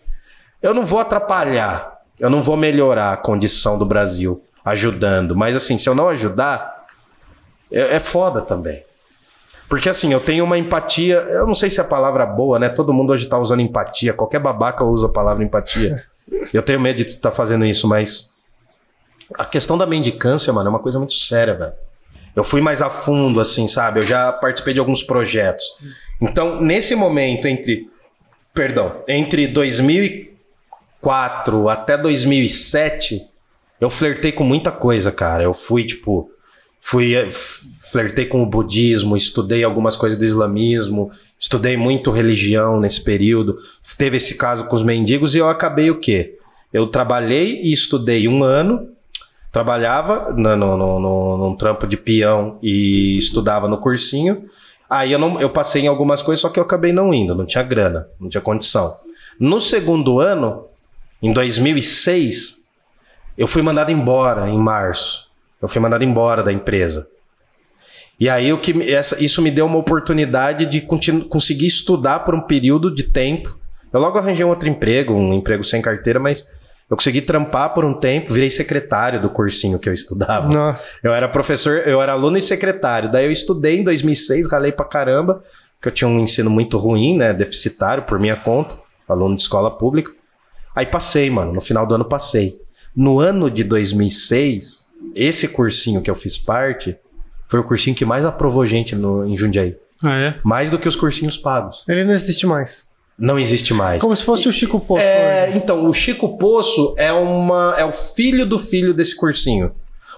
[0.62, 2.00] eu não vou atrapalhar.
[2.20, 5.36] Eu não vou melhorar a condição do Brasil ajudando.
[5.36, 6.86] Mas assim, se eu não ajudar,
[7.72, 8.84] é, é foda também.
[9.70, 11.18] Porque assim, eu tenho uma empatia.
[11.18, 12.70] Eu não sei se é a palavra boa, né?
[12.70, 14.14] Todo mundo hoje tá usando empatia.
[14.14, 16.04] Qualquer babaca usa a palavra empatia.
[16.54, 18.36] Eu tenho medo de estar fazendo isso, mas.
[19.36, 21.74] A questão da mendicância, mano, é uma coisa muito séria, velho.
[22.40, 24.00] Eu fui mais a fundo, assim, sabe?
[24.00, 25.66] Eu já participei de alguns projetos.
[26.22, 27.90] Então, nesse momento, entre.
[28.54, 33.28] Perdão, entre 2004 até 2007,
[33.82, 35.44] eu flertei com muita coisa, cara.
[35.44, 36.32] Eu fui, tipo.
[36.80, 43.04] Fui, eh, flertei com o budismo, estudei algumas coisas do islamismo, estudei muito religião nesse
[43.04, 43.58] período.
[43.98, 46.38] Teve esse caso com os mendigos e eu acabei o quê?
[46.72, 48.88] Eu trabalhei e estudei um ano,
[49.52, 54.46] trabalhava no, no, no, no- num trampo de peão e estudava no cursinho.
[54.90, 57.46] Aí eu, não, eu passei em algumas coisas, só que eu acabei não indo, não
[57.46, 58.96] tinha grana, não tinha condição.
[59.40, 60.66] No segundo ano,
[61.22, 62.64] em 2006,
[63.38, 65.30] eu fui mandado embora em março.
[65.62, 67.08] Eu fui mandado embora da empresa.
[68.20, 72.42] E aí o que essa, isso me deu uma oportunidade de conseguir estudar por um
[72.42, 73.58] período de tempo.
[73.94, 76.48] Eu logo arranjei um outro emprego, um emprego sem carteira, mas
[76.90, 80.48] eu consegui trampar por um tempo, virei secretário do cursinho que eu estudava.
[80.50, 81.00] Nossa.
[81.04, 83.12] Eu era professor, eu era aluno e secretário.
[83.12, 85.44] Daí eu estudei em 2006, ralei pra caramba,
[85.76, 88.76] porque eu tinha um ensino muito ruim, né, deficitário por minha conta,
[89.08, 90.12] aluno de escola pública.
[90.76, 92.60] Aí passei, mano, no final do ano passei.
[92.96, 96.98] No ano de 2006, esse cursinho que eu fiz parte
[97.48, 99.78] foi o cursinho que mais aprovou gente no, em Jundiaí.
[100.04, 100.40] Ah, é?
[100.44, 101.84] Mais do que os cursinhos pagos.
[101.88, 102.89] Ele não existe mais.
[103.20, 104.02] Não existe mais.
[104.02, 105.02] Como se fosse o Chico Poço.
[105.02, 109.72] É, então, o Chico Poço é uma é o filho do filho desse cursinho.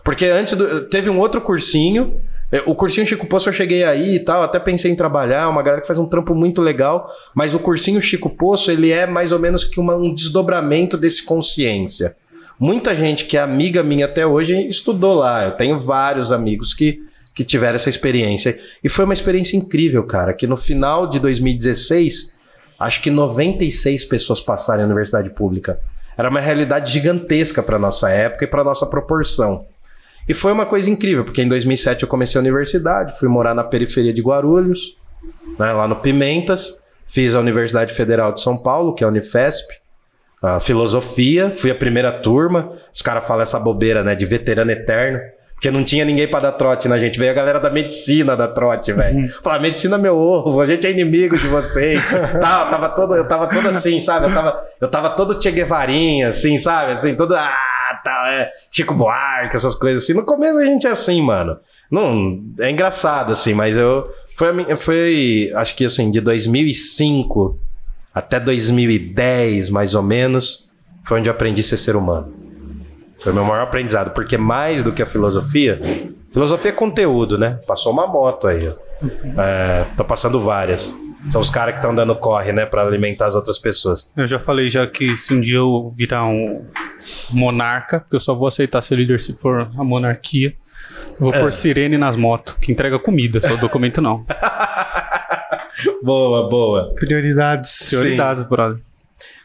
[0.04, 2.16] Porque antes do- teve um outro cursinho,
[2.52, 5.62] é, o cursinho Chico Poço eu cheguei aí e tal, até pensei em trabalhar, uma
[5.64, 9.32] galera que faz um trampo muito legal, mas o cursinho Chico Poço, ele é mais
[9.32, 12.16] ou menos que uma- um desdobramento desse consciência.
[12.60, 15.46] Muita gente que é amiga minha até hoje estudou lá.
[15.46, 17.00] Eu tenho vários amigos que,
[17.34, 18.60] que tiveram essa experiência.
[18.84, 22.34] E foi uma experiência incrível, cara, que no final de 2016,
[22.82, 25.80] acho que 96 pessoas passaram em universidade pública.
[26.18, 29.66] Era uma realidade gigantesca para nossa época e para nossa proporção.
[30.28, 33.64] E foi uma coisa incrível, porque em 2007 eu comecei a universidade, fui morar na
[33.64, 34.98] periferia de Guarulhos,
[35.58, 39.68] né, lá no Pimentas, fiz a Universidade Federal de São Paulo, que é a Unifesp,
[40.42, 45.20] a filosofia, fui a primeira turma, os caras falam essa bobeira, né, de veterano eterno.
[45.62, 47.20] Porque não tinha ninguém pra dar trote na gente.
[47.20, 49.28] Veio a galera da medicina da trote, velho.
[49.44, 52.02] Falar, medicina é meu ovo, a gente é inimigo de vocês.
[52.12, 54.26] eu tava todo, eu tava todo assim, sabe?
[54.26, 56.94] Eu tava, eu tava todo Che Guevarinha, assim, sabe?
[56.94, 60.16] Assim, todo, ah, tá, é, Chico Buarque, essas coisas assim.
[60.16, 61.56] No começo a gente é assim, mano.
[61.92, 64.02] Não, é engraçado, assim, mas eu,
[64.36, 67.60] foi, a minha- foi, acho que assim, de 2005
[68.12, 70.72] até 2010, mais ou menos,
[71.04, 72.41] foi onde eu aprendi a ser ser humano.
[73.22, 75.80] Foi o meu maior aprendizado, porque mais do que a filosofia,
[76.32, 77.60] filosofia é conteúdo, né?
[77.68, 78.74] Passou uma moto aí, ó.
[79.42, 80.96] É, tô passando várias.
[81.30, 84.12] São os caras que estão dando corre, né, Pra alimentar as outras pessoas.
[84.18, 86.66] Eu já falei já que se um dia eu virar um
[87.30, 90.56] monarca, porque eu só vou aceitar ser líder se for a monarquia,
[91.14, 94.26] eu vou pôr sirene nas motos, que entrega comida, só documento não.
[96.02, 96.96] boa, boa.
[96.96, 97.90] Prioridades.
[97.90, 98.80] Prioridades, brother.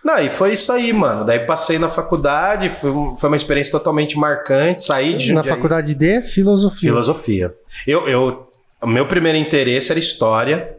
[0.06, 1.24] Não, e foi isso aí, mano.
[1.24, 4.84] Daí passei na faculdade, foi, foi uma experiência totalmente marcante.
[4.84, 5.56] Saí de Na Jundiaí.
[5.56, 6.78] faculdade de filosofia.
[6.90, 7.52] Filosofia.
[7.84, 8.48] Eu, eu,
[8.80, 10.76] o meu primeiro interesse era história.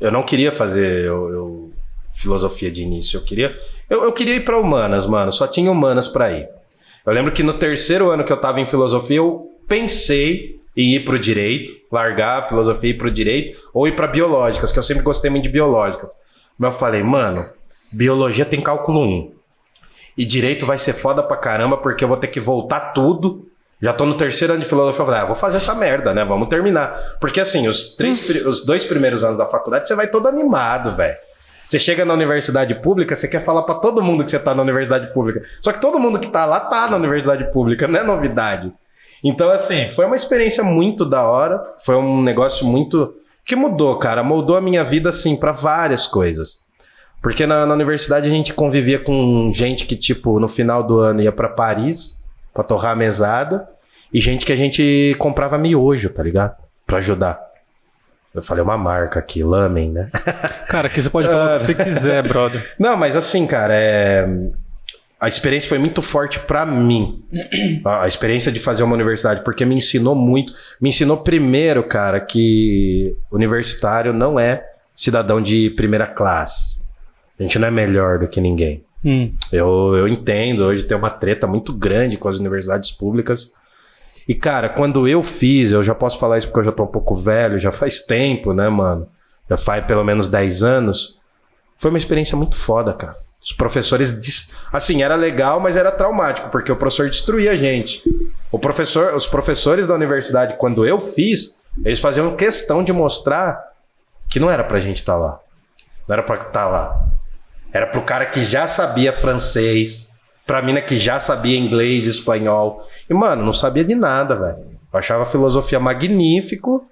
[0.00, 1.72] Eu não queria fazer eu- eu-
[2.14, 3.18] filosofia de início.
[3.18, 3.54] Eu queria,
[3.90, 5.30] eu, eu queria ir para humanas, mano.
[5.30, 6.48] Só tinha humanas para ir.
[7.04, 11.04] Eu lembro que no terceiro ano que eu tava em filosofia, eu pensei em ir
[11.04, 14.82] pro direito, largar a filosofia e ir pro direito, ou ir para biológicas, que eu
[14.82, 16.08] sempre gostei muito de biológicas.
[16.58, 17.48] Mas eu falei, mano,
[17.96, 19.32] biologia tem cálculo 1.
[20.18, 23.46] E direito vai ser foda pra caramba, porque eu vou ter que voltar tudo.
[23.80, 25.02] Já tô no terceiro ano de filosofia.
[25.02, 26.24] Eu falei, ah, vou fazer essa merda, né?
[26.24, 26.98] Vamos terminar.
[27.20, 31.16] Porque assim, os, três, os dois primeiros anos da faculdade, você vai todo animado, velho.
[31.68, 34.62] Você chega na universidade pública, você quer falar pra todo mundo que você tá na
[34.62, 35.42] universidade pública.
[35.60, 38.72] Só que todo mundo que tá lá tá na universidade pública, não é novidade.
[39.22, 41.60] Então, assim, foi uma experiência muito da hora.
[41.78, 43.14] Foi um negócio muito.
[43.44, 44.22] que mudou, cara.
[44.22, 46.65] Moldou a minha vida, assim, pra várias coisas.
[47.26, 51.20] Porque na, na universidade a gente convivia com gente que, tipo, no final do ano
[51.20, 52.22] ia pra Paris
[52.54, 53.68] pra torrar a mesada.
[54.12, 56.54] E gente que a gente comprava miojo, tá ligado?
[56.86, 57.40] Pra ajudar.
[58.32, 60.08] Eu falei uma marca aqui, Lamen, né?
[60.70, 62.64] Cara, aqui você pode falar o que você quiser, brother.
[62.78, 64.24] Não, mas assim, cara, é...
[65.20, 67.24] a experiência foi muito forte pra mim.
[67.84, 70.52] A experiência de fazer uma universidade, porque me ensinou muito.
[70.80, 76.75] Me ensinou primeiro, cara, que universitário não é cidadão de primeira classe.
[77.38, 78.84] A gente não é melhor do que ninguém.
[79.04, 79.32] Hum.
[79.52, 83.52] Eu, eu entendo, hoje tem uma treta muito grande com as universidades públicas.
[84.26, 86.88] E, cara, quando eu fiz, eu já posso falar isso porque eu já tô um
[86.88, 89.06] pouco velho, já faz tempo, né, mano?
[89.48, 91.20] Já faz pelo menos 10 anos.
[91.76, 93.14] Foi uma experiência muito foda, cara.
[93.44, 94.52] Os professores.
[94.72, 98.02] Assim, era legal, mas era traumático, porque o professor destruía a gente.
[98.50, 103.62] O professor, os professores da universidade, quando eu fiz, eles faziam questão de mostrar
[104.28, 105.38] que não era pra gente estar lá.
[106.08, 107.08] Não era pra estar lá.
[107.72, 110.10] Era pro cara que já sabia francês,
[110.46, 112.86] pra mina que já sabia inglês espanhol.
[113.08, 114.58] E, mano, não sabia de nada, velho.
[114.92, 116.86] Eu achava a filosofia magnífico,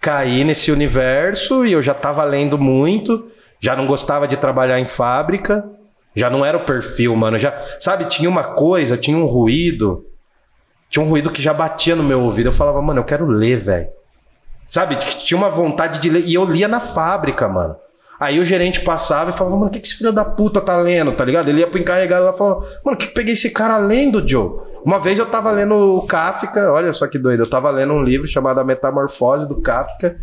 [0.00, 4.84] caí nesse universo e eu já tava lendo muito, já não gostava de trabalhar em
[4.86, 5.64] fábrica,
[6.14, 7.38] já não era o perfil, mano.
[7.38, 10.04] Já, sabe, tinha uma coisa, tinha um ruído,
[10.90, 12.48] tinha um ruído que já batia no meu ouvido.
[12.48, 13.88] Eu falava, mano, eu quero ler, velho.
[14.66, 16.24] Sabe, tinha uma vontade de ler.
[16.26, 17.76] E eu lia na fábrica, mano.
[18.22, 20.76] Aí o gerente passava e falava, mano, o que, que esse filho da puta tá
[20.76, 21.48] lendo, tá ligado?
[21.48, 24.22] Ele ia pro encarregado lá e falava, mano, o que, que peguei esse cara lendo,
[24.24, 24.60] Joe?
[24.84, 28.00] Uma vez eu tava lendo o Kafka, olha só que doido, eu tava lendo um
[28.00, 30.20] livro chamado A Metamorfose do Kafka,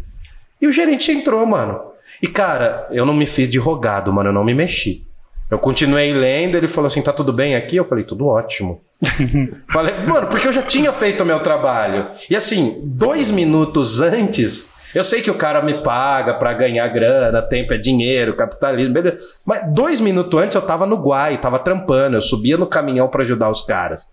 [0.61, 1.77] e o gerente entrou, mano.
[2.21, 5.05] E, cara, eu não me fiz de rogado, mano, eu não me mexi.
[5.51, 7.75] Eu continuei lendo, ele falou assim, tá tudo bem aqui?
[7.75, 8.79] Eu falei, tudo ótimo.
[9.67, 12.07] Falei, mano, porque eu já tinha feito o meu trabalho.
[12.29, 17.41] E assim, dois minutos antes, eu sei que o cara me paga pra ganhar grana,
[17.41, 19.17] tempo é dinheiro, capitalismo, beleza.
[19.45, 23.21] Mas dois minutos antes eu tava no Guai, tava trampando, eu subia no caminhão pra
[23.21, 24.11] ajudar os caras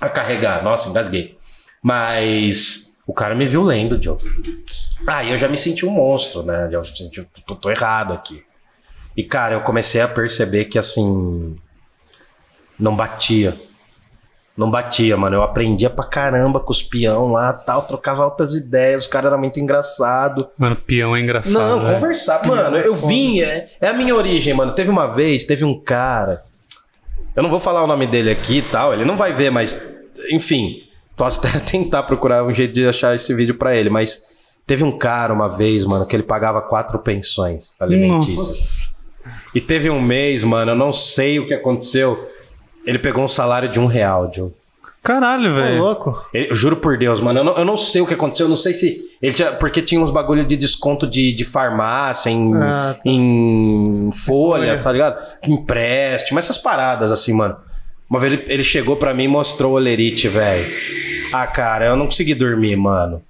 [0.00, 0.62] a carregar.
[0.62, 1.36] Nossa, engasguei.
[1.82, 4.18] Mas o cara me viu lendo, Joe.
[5.06, 6.68] Aí eu já me senti um monstro, né?
[6.70, 8.44] Eu senti, tô, tô errado aqui.
[9.16, 11.56] E, cara, eu comecei a perceber que, assim,
[12.78, 13.54] não batia.
[14.58, 15.36] Não batia, mano.
[15.36, 19.38] Eu aprendia pra caramba com os peão lá tal, trocava altas ideias, os caras eram
[19.38, 20.46] muito engraçados.
[20.58, 21.52] Mano, peão é engraçado.
[21.52, 21.94] Não, né?
[21.94, 22.44] conversar.
[22.44, 24.74] Mano, eu vim, é, é a minha origem, mano.
[24.74, 26.42] Teve uma vez, teve um cara.
[27.36, 29.94] Eu não vou falar o nome dele aqui e tal, ele não vai ver, mas.
[30.32, 30.82] Enfim,
[31.16, 34.24] posso até tentar procurar um jeito de achar esse vídeo pra ele, mas
[34.66, 38.96] teve um cara uma vez, mano, que ele pagava quatro pensões alimentícias.
[39.54, 42.18] E teve um mês, mano, eu não sei o que aconteceu.
[42.88, 44.50] Ele pegou um salário de um real, Joe.
[45.02, 45.78] Caralho, velho.
[45.82, 46.24] louco.
[46.34, 47.38] Ele- eu juro por Deus, mano.
[47.40, 48.46] Eu não, eu não sei o que aconteceu.
[48.46, 49.00] Eu não sei se.
[49.22, 53.00] Ele tinha, porque tinha uns bagulho de desconto de, de farmácia, em, Ah, tá.
[53.08, 54.78] em folha, Folha.
[54.82, 55.22] tá ligado?
[55.44, 57.56] Empréstimo, essas paradas assim, mano.
[58.10, 60.66] Uma vez ele, ele chegou pra mim e mostrou o Olerite, velho.
[61.32, 63.22] Ah, cara, eu não consegui dormir, mano.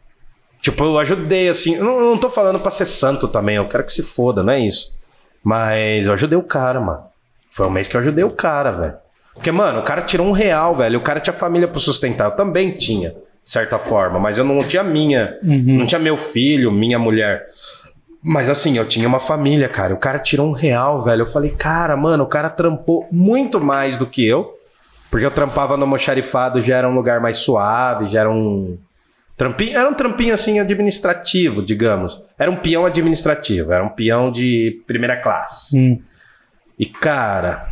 [0.62, 1.74] Tipo, eu ajudei, assim.
[1.74, 4.52] Eu não, não tô falando pra ser santo também, eu quero que se foda, não
[4.52, 4.96] é isso.
[5.42, 7.02] Mas eu ajudei o cara, mano.
[7.50, 8.94] Foi um mês que eu ajudei o cara, velho.
[9.38, 10.98] Porque, mano, o cara tirou um real, velho.
[10.98, 12.24] O cara tinha família pra sustentar.
[12.24, 14.18] Eu também tinha, de certa forma.
[14.18, 15.38] Mas eu não tinha minha.
[15.42, 17.46] Não tinha meu filho, minha mulher.
[18.20, 19.94] Mas assim, eu tinha uma família, cara.
[19.94, 21.22] O cara tirou um real, velho.
[21.22, 24.58] Eu falei, cara, mano, o cara trampou muito mais do que eu.
[25.08, 28.76] Porque eu trampava no Moxarifado, já era um lugar mais suave, já era um.
[29.36, 32.20] Trampinho, era um trampinho assim administrativo, digamos.
[32.36, 35.78] Era um peão administrativo, era um peão de primeira classe.
[35.78, 36.02] Hum.
[36.76, 37.68] E, cara,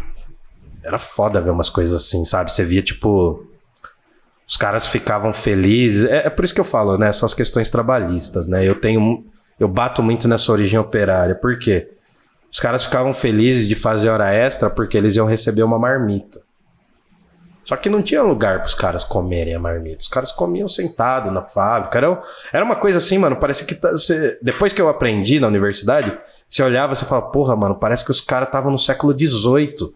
[0.86, 2.52] era foda ver umas coisas assim, sabe?
[2.52, 3.44] Você via, tipo.
[4.48, 6.04] Os caras ficavam felizes.
[6.08, 7.10] É, é por isso que eu falo, né?
[7.10, 8.64] São as questões trabalhistas, né?
[8.64, 9.24] Eu tenho.
[9.58, 11.34] Eu bato muito nessa origem operária.
[11.34, 11.90] Por quê?
[12.50, 16.40] Os caras ficavam felizes de fazer hora extra porque eles iam receber uma marmita.
[17.64, 19.98] Só que não tinha lugar para os caras comerem a marmita.
[19.98, 21.98] Os caras comiam sentado na fábrica.
[21.98, 22.22] Era,
[22.52, 23.34] era uma coisa assim, mano.
[23.36, 23.74] Parecia que.
[23.74, 23.92] tá-
[24.40, 26.16] depois que eu aprendi na universidade,
[26.48, 29.95] você olhava e falava, porra, mano, parece que os caras estavam no século XVIII.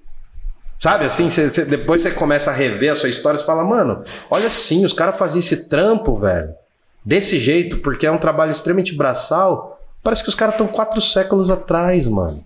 [0.80, 1.28] Sabe assim?
[1.28, 4.82] você- você- depois você começa a rever a sua história e fala, mano, olha assim,
[4.84, 6.54] os caras faziam esse trampo, velho.
[7.04, 9.78] Desse jeito, porque é um trabalho extremamente braçal.
[10.02, 12.42] Parece que os caras estão quatro séculos atrás, mano.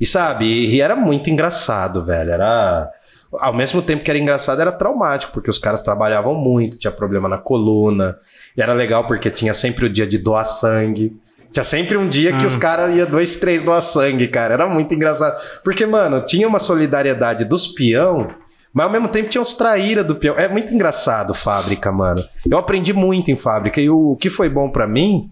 [0.00, 2.32] E sabe, e era muito engraçado, velho.
[2.32, 2.90] Era.
[3.32, 7.28] Ao mesmo tempo que era engraçado, era traumático, porque os caras trabalhavam muito, tinha problema
[7.28, 8.16] na coluna.
[8.56, 11.14] E era legal porque tinha sempre o dia de doar sangue.
[11.52, 14.54] Tinha sempre um dia que os caras iam dois, três doar sangue, cara.
[14.54, 15.40] Era muito engraçado.
[15.64, 18.28] Porque, mano, tinha uma solidariedade dos peão,
[18.72, 20.36] mas ao mesmo tempo tinha os traíra do peão.
[20.36, 22.22] É muito engraçado fábrica, mano.
[22.48, 23.80] Eu aprendi muito em fábrica.
[23.80, 25.30] E o, que foi bom pra mim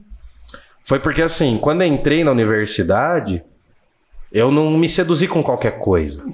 [0.84, 3.44] foi porque, assim, quando eu entrei na universidade,
[4.32, 6.24] eu não me seduzi com qualquer coisa.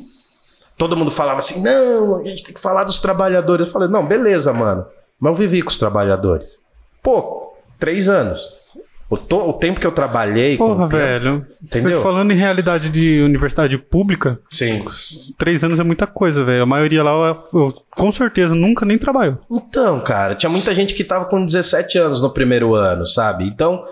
[0.79, 3.67] Todo mundo falava assim: não, a gente tem que falar dos trabalhadores.
[3.67, 4.87] Eu falei: não, beleza, mano.
[5.19, 6.59] Mas eu vivi com os trabalhadores.
[7.03, 8.62] Pouco, três anos.
[9.13, 10.57] O, to- o tempo que eu trabalhei.
[10.57, 11.47] com Porra, peão- velho.
[11.63, 11.93] Entendeu?
[11.99, 14.83] Você falando em realidade de universidade pública, Sim.
[15.37, 16.63] três anos é muita coisa, velho.
[16.63, 17.11] A maioria lá,
[17.53, 19.39] eu- eu, com certeza, nunca nem trabalhou.
[19.51, 23.45] Então, cara, tinha muita gente que tava com 17 anos no primeiro ano, sabe?
[23.47, 23.85] Então,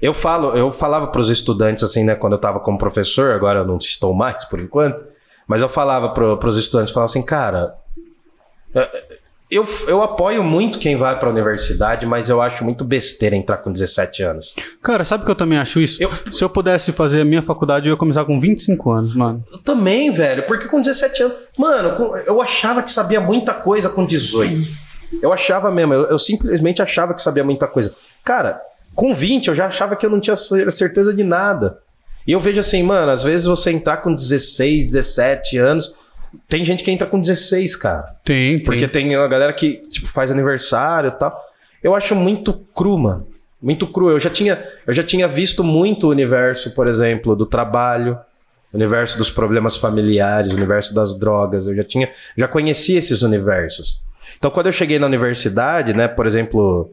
[0.00, 3.66] eu falo, eu falava pros estudantes assim, né, quando eu tava como professor, agora eu
[3.66, 5.04] não estou mais por enquanto,
[5.46, 7.72] mas eu falava pro, pros estudantes, falava assim, cara,
[8.74, 9.18] é,
[9.54, 13.70] eu, eu apoio muito quem vai pra universidade, mas eu acho muito besteira entrar com
[13.72, 14.54] 17 anos.
[14.82, 16.02] Cara, sabe que eu também acho isso?
[16.02, 19.44] Eu- Se eu pudesse fazer a minha faculdade, eu ia começar com 25 anos, mano.
[19.52, 24.04] Eu também, velho, porque com 17 anos, mano, eu achava que sabia muita coisa com
[24.06, 24.66] 18.
[25.20, 27.92] Eu achava mesmo, eu, eu simplesmente achava que sabia muita coisa.
[28.24, 28.60] Cara,
[28.94, 31.78] com 20 eu já achava que eu não tinha cer- certeza de nada.
[32.26, 35.94] E eu vejo assim, mano, às vezes você entrar com 16, 17 anos,
[36.48, 38.14] tem gente que entra com 16, cara.
[38.24, 41.38] Tem, Porque tem uma galera que, tipo, faz aniversário e tal.
[41.82, 43.26] Eu acho muito cru, mano.
[43.60, 44.10] Muito cru.
[44.10, 48.18] Eu já tinha, eu já tinha visto muito o universo, por exemplo, do trabalho,
[48.72, 51.66] o universo dos problemas familiares, o universo das drogas.
[51.66, 54.00] Eu já tinha, já conhecia esses universos.
[54.38, 56.90] Então, quando eu cheguei na universidade, né, por exemplo,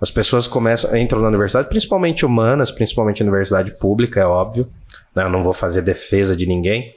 [0.00, 4.68] as pessoas começam, entram na universidade, principalmente humanas, principalmente universidade pública, é óbvio.
[5.14, 6.94] né, Eu não vou fazer defesa de ninguém.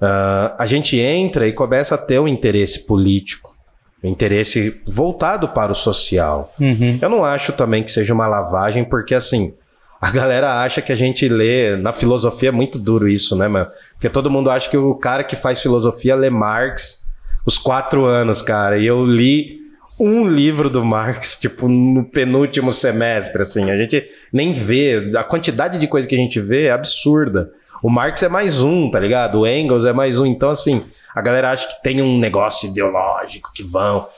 [0.00, 3.54] Ah, a gente entra e começa a ter um interesse político,
[4.02, 6.52] um interesse voltado para o social.
[6.60, 6.98] Uhum.
[7.00, 9.54] Eu não acho também que seja uma lavagem, porque assim,
[10.00, 11.76] a galera acha que a gente lê.
[11.76, 13.68] Na filosofia é muito duro isso, né, mano?
[13.94, 17.04] Porque todo mundo acha que o cara que faz filosofia lê Marx
[17.46, 18.78] os quatro anos, cara.
[18.78, 19.60] E eu li
[19.98, 23.70] um livro do Marx, tipo, no penúltimo semestre, assim.
[23.70, 25.12] A gente nem vê.
[25.16, 27.50] A quantidade de coisa que a gente vê é absurda.
[27.82, 29.40] O Marx é mais um, tá ligado?
[29.40, 30.26] O Engels é mais um.
[30.26, 30.84] Então, assim,
[31.14, 34.08] a galera acha que tem um negócio ideológico que vão.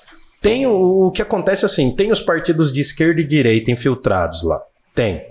[0.41, 4.61] Tem o, o que acontece assim, tem os partidos de esquerda e direita infiltrados lá.
[4.95, 5.25] Tem.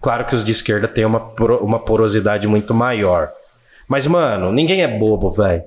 [0.00, 3.30] Claro que os de esquerda têm uma, uma porosidade muito maior.
[3.88, 5.62] Mas, mano, ninguém é bobo, velho.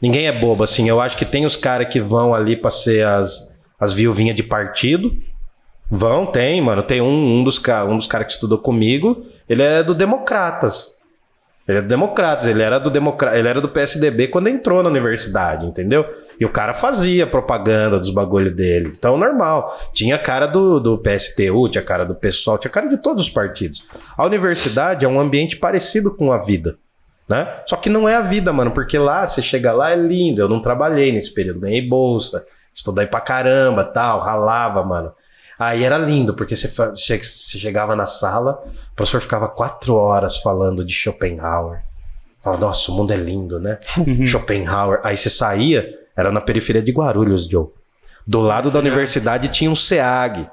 [0.00, 0.88] Ninguém é bobo, assim.
[0.88, 4.42] Eu acho que tem os caras que vão ali pra ser as, as viuvinhas de
[4.42, 5.12] partido.
[5.90, 6.82] Vão, tem, mano.
[6.82, 9.24] Tem um, um dos, um dos caras que estudou comigo.
[9.48, 10.98] Ele é do Democratas.
[11.70, 13.38] Ele é do Democratas, ele era do Democra...
[13.38, 16.04] ele era do PSDB quando entrou na universidade, entendeu?
[16.40, 18.92] E o cara fazia propaganda dos bagulho dele.
[18.98, 19.78] Então, normal.
[19.92, 23.86] Tinha cara do, do PSTU, tinha cara do PSOL, tinha cara de todos os partidos.
[24.18, 26.76] A universidade é um ambiente parecido com a vida,
[27.28, 27.60] né?
[27.66, 30.40] Só que não é a vida, mano, porque lá, você chega lá, é lindo.
[30.40, 32.44] Eu não trabalhei nesse período, ganhei bolsa,
[32.74, 35.12] estudei pra caramba, tal, ralava, mano.
[35.60, 40.82] Aí era lindo, porque você, você chegava na sala, o professor ficava quatro horas falando
[40.82, 41.82] de Schopenhauer.
[42.42, 43.78] Fala, nossa, o mundo é lindo, né?
[44.26, 45.00] Schopenhauer.
[45.04, 45.86] Aí você saía,
[46.16, 47.66] era na periferia de Guarulhos, Joe.
[48.26, 50.48] Do lado da universidade tinha um SEAG,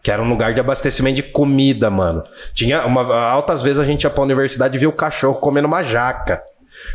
[0.00, 2.22] que era um lugar de abastecimento de comida, mano.
[2.54, 5.82] Tinha uma, altas vezes a gente ia pra universidade e via o cachorro comendo uma
[5.82, 6.40] jaca.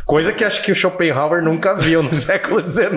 [0.04, 2.90] Coisa que acho que o Schopenhauer nunca viu no século XIX.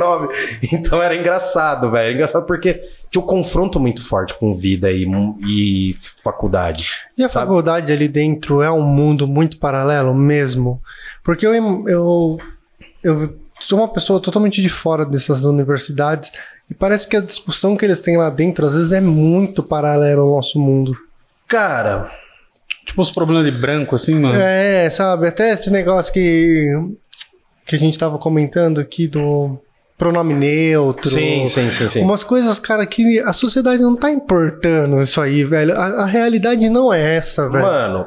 [0.72, 2.14] Então era engraçado, velho.
[2.14, 5.06] Engraçado porque tinha um confronto muito forte com vida e,
[5.48, 6.90] e faculdade.
[7.18, 7.46] E a sabe?
[7.46, 10.82] faculdade ali dentro é um mundo muito paralelo mesmo?
[11.24, 11.54] Porque eu,
[11.88, 12.38] eu,
[13.04, 16.32] eu sou uma pessoa totalmente de fora dessas universidades
[16.70, 20.22] e parece que a discussão que eles têm lá dentro às vezes é muito paralela
[20.22, 20.98] ao nosso mundo.
[21.48, 22.12] Cara,
[22.86, 24.40] Tipo os problemas de branco, assim, mano.
[24.40, 25.28] É, sabe?
[25.28, 26.66] Até esse negócio que,
[27.66, 29.60] que a gente tava comentando aqui do
[29.98, 31.10] pronome neutro.
[31.10, 32.02] sim, sim, sim, sim.
[32.02, 35.74] Umas coisas, cara, que a sociedade não tá importando isso aí, velho.
[35.78, 37.64] A, a realidade não é essa, velho.
[37.64, 38.06] Mano,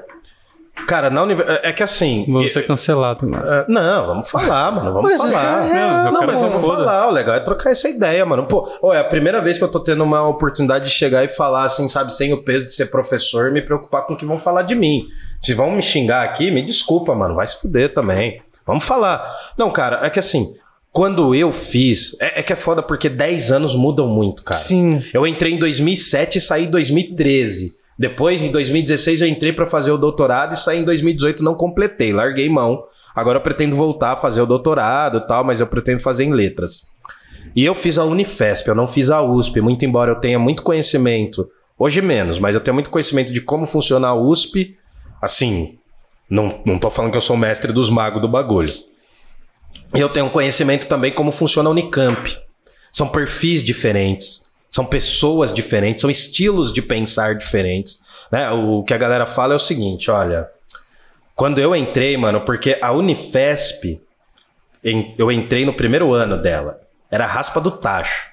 [0.86, 1.60] cara, na universidade.
[1.66, 2.24] É que assim.
[2.28, 3.44] Vamos ser cancelados, mano.
[3.46, 4.92] É, Não, vamos falar, mano.
[4.92, 5.32] Vamos Mas falar.
[5.64, 6.84] isso é real, não, eu quero mas vamos foda.
[6.84, 7.08] falar.
[7.08, 8.46] O legal é trocar essa ideia, mano.
[8.46, 11.28] Pô, ó, é a primeira vez que eu tô tendo uma oportunidade de chegar e
[11.28, 14.24] falar, assim, sabe, sem o peso de ser professor e me preocupar com o que
[14.26, 15.06] vão falar de mim.
[15.40, 17.34] Se vão me xingar aqui, me desculpa, mano.
[17.34, 18.40] Vai se fuder também.
[18.66, 19.34] Vamos falar.
[19.56, 20.54] Não, cara, é que assim.
[20.90, 22.16] Quando eu fiz.
[22.18, 24.58] É, é que é foda porque 10 anos mudam muito, cara.
[24.58, 25.04] Sim.
[25.12, 27.76] Eu entrei em 2007 e saí em 2013.
[27.98, 32.12] Depois, em 2016, eu entrei pra fazer o doutorado e saí em 2018 não completei,
[32.12, 32.84] larguei mão.
[33.14, 36.86] Agora eu pretendo voltar a fazer o doutorado tal, mas eu pretendo fazer em letras.
[37.56, 40.62] E eu fiz a Unifesp, eu não fiz a USP, muito embora eu tenha muito
[40.62, 44.76] conhecimento, hoje menos, mas eu tenho muito conhecimento de como funciona a USP.
[45.20, 45.76] Assim,
[46.30, 48.72] não, não tô falando que eu sou mestre dos magos do bagulho.
[49.92, 52.38] E eu tenho conhecimento também como funciona a Unicamp.
[52.92, 58.00] São perfis diferentes, são pessoas diferentes, são estilos de pensar diferentes.
[58.30, 58.50] Né?
[58.50, 60.48] O que a galera fala é o seguinte: olha,
[61.34, 64.00] quando eu entrei, mano, porque a Unifesp,
[65.16, 68.28] eu entrei no primeiro ano dela, era a raspa do tacho.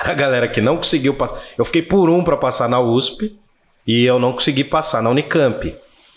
[0.00, 1.40] Era a galera que não conseguiu passar.
[1.56, 3.38] Eu fiquei por um pra passar na USP
[3.86, 5.74] e eu não consegui passar na Unicamp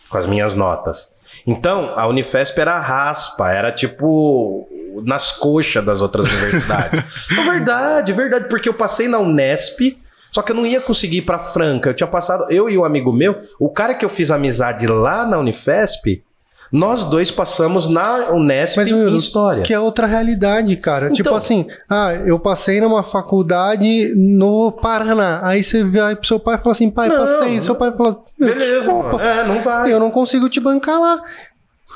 [0.10, 1.12] com as minhas notas.
[1.46, 4.68] Então, a Unifesp era raspa, era tipo
[5.04, 7.00] nas coxas das outras universidades.
[7.32, 9.98] é verdade, verdade, porque eu passei na Unesp,
[10.32, 11.90] só que eu não ia conseguir ir pra Franca.
[11.90, 15.26] Eu tinha passado, eu e um amigo meu, o cara que eu fiz amizade lá
[15.26, 16.24] na Unifesp,
[16.72, 19.64] nós dois passamos na Unesp Mas, em história.
[19.64, 21.06] que é outra realidade, cara.
[21.08, 25.40] Então- tipo assim, ah, eu passei numa faculdade no Paraná.
[25.44, 27.56] Aí você vai pro seu pai e fala assim, pai, Não, passei.
[27.56, 29.22] E seu pai fala, "Meu, Beleza, desculpa.
[29.22, 29.92] É, não vai.
[29.92, 31.22] eu não consigo te bancar lá.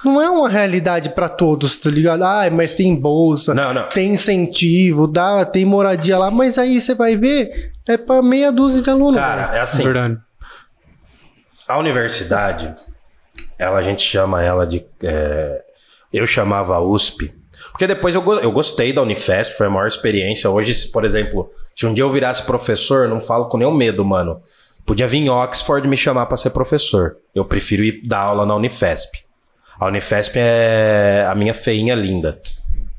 [0.03, 2.23] Não é uma realidade pra todos, tá ligado?
[2.23, 3.87] Ah, mas tem bolsa, Não, não.
[3.87, 8.81] tem incentivo, dá, tem moradia lá, mas aí você vai ver, é pra meia dúzia
[8.81, 9.15] de alunos.
[9.15, 9.25] velho.
[9.25, 9.81] Cara, é assim.
[9.83, 10.17] Verdade.
[11.67, 12.73] A universidade,
[13.63, 14.85] ela a gente chama ela de.
[15.03, 15.61] é,
[16.11, 17.33] eu chamava a USP.
[17.71, 20.49] Porque depois eu, go- eu gostei da Unifesp, foi a maior experiência.
[20.49, 24.03] Hoje, se, por exemplo, se um dia eu virasse professor, não falo com nenhum medo,
[24.05, 24.41] mano.
[24.85, 27.17] Podia vir em Oxford me chamar pra ser professor.
[27.33, 29.19] Eu prefiro ir dar aula na Unifesp.
[29.79, 32.39] A Unifesp é a minha feinha linda.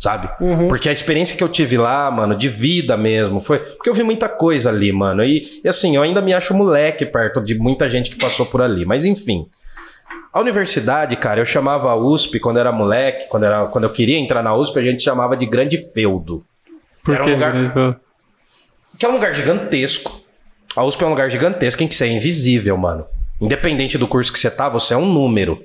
[0.00, 0.28] Sabe?
[0.68, 3.58] Porque a experiência que eu tive lá, mano, de vida mesmo, foi.
[3.58, 5.22] Porque eu vi muita coisa ali, mano.
[5.24, 8.60] E, e assim, eu ainda me acho moleque perto de muita gente que passou por
[8.60, 8.84] ali.
[8.84, 9.46] Mas enfim.
[10.34, 14.18] A universidade, cara, eu chamava a USP quando era moleque, quando, era, quando eu queria
[14.18, 16.44] entrar na USP, a gente chamava de grande feudo.
[17.04, 17.96] Por Era um lugar- Né?
[18.98, 20.20] Que é um lugar gigantesco.
[20.74, 23.06] A USP é um lugar gigantesco em que você é invisível, mano.
[23.40, 25.64] Independente do curso que você tá, você é um número.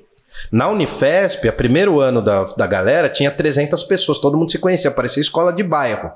[0.52, 4.92] Na Unifesp, a primeiro ano da, da galera, tinha 300 pessoas, todo mundo se conhecia,
[4.92, 6.12] parecia escola de bairro.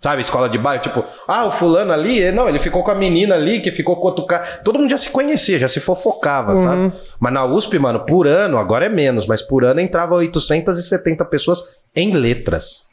[0.00, 2.94] Sabe, escola de bairro, tipo, ah, o fulano ali, eh, não, ele ficou com a
[2.94, 4.44] menina ali, que ficou com outro cara.
[4.64, 6.92] Todo mundo já se conhecia, já se fofocava, sabe?
[7.18, 11.64] Mas na USP, mano, por ano, agora é menos, mas por ano entrava 870 pessoas
[11.96, 12.86] em letras.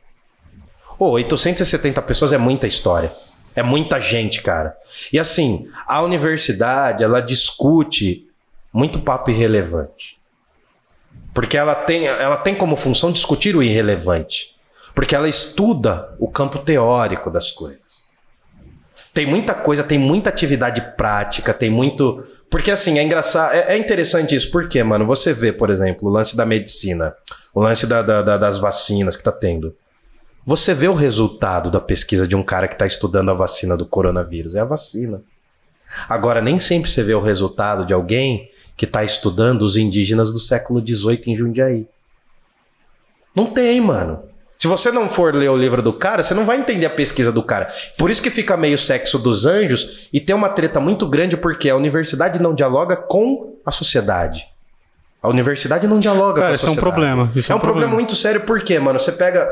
[0.97, 3.11] Pô, 870 pessoas é muita história.
[3.55, 4.75] É muita gente, cara.
[5.13, 8.27] E assim, a universidade, ela discute
[8.73, 10.17] muito papo irrelevante.
[11.33, 14.54] Porque ela tem, ela tem como função discutir o irrelevante.
[14.95, 18.05] Porque ela estuda o campo teórico das coisas.
[19.13, 22.23] Tem muita coisa, tem muita atividade prática, tem muito.
[22.49, 23.53] Porque assim, é engraçado.
[23.53, 27.13] É, é interessante isso, porque, mano, você vê, por exemplo, o lance da medicina,
[27.53, 29.75] o lance da- da- da- das vacinas que tá tendo.
[30.45, 33.85] Você vê o resultado da pesquisa de um cara que está estudando a vacina do
[33.85, 34.55] coronavírus.
[34.55, 35.21] É a vacina.
[36.07, 40.39] Agora, nem sempre você vê o resultado de alguém que está estudando os indígenas do
[40.39, 41.87] século XVIII em Jundiaí.
[43.33, 44.23] Não tem, mano.
[44.65, 47.31] Se você não for ler o livro do cara, você não vai entender a pesquisa
[47.31, 47.71] do cara.
[47.99, 51.69] Por isso que fica meio sexo dos anjos e tem uma treta muito grande porque
[51.69, 54.47] a universidade não dialoga com a sociedade.
[55.21, 56.95] A universidade não dialoga Cara, com a isso é um sociedade.
[56.95, 57.31] problema.
[57.35, 59.47] Isso é um problema muito sério porque, mano, você pega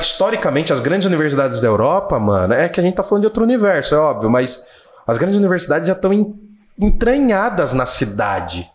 [0.00, 3.42] historicamente, as grandes universidades da Europa, mano, é que a gente tá falando de outro
[3.44, 4.64] universo, é óbvio, mas
[5.06, 6.34] as grandes universidades já estão en-
[6.80, 8.66] entranhadas na cidade.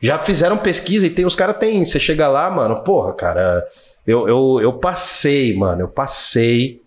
[0.00, 1.84] Já fizeram pesquisa e tem, os caras têm.
[1.84, 3.64] Você chega lá, mano, porra, cara,
[4.06, 6.80] eu, eu, eu passei, mano, eu passei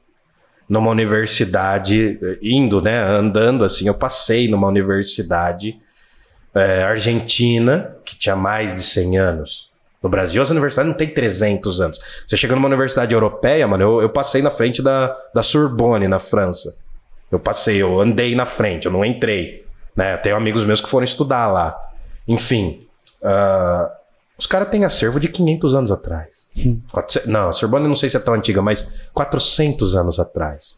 [0.67, 5.79] numa universidade, indo, né, andando assim, eu passei numa universidade
[6.55, 9.69] eh, argentina que tinha mais de 100 anos.
[10.01, 11.99] No Brasil, as universidades não têm 300 anos.
[12.27, 16.19] Você chega numa universidade europeia, mano, eu, eu passei na frente da, da Sorbonne, na
[16.19, 16.75] França.
[17.31, 19.65] Eu passei, eu andei na frente, eu não entrei.
[19.95, 20.17] Né?
[20.17, 21.75] Tenho amigos meus que foram estudar lá.
[22.27, 22.85] Enfim,
[23.23, 23.89] ah,
[24.37, 26.27] os caras têm acervo de 500 anos atrás.
[26.91, 30.77] 400 não, a Sorbonne não sei se é tão antiga, mas 400 anos atrás.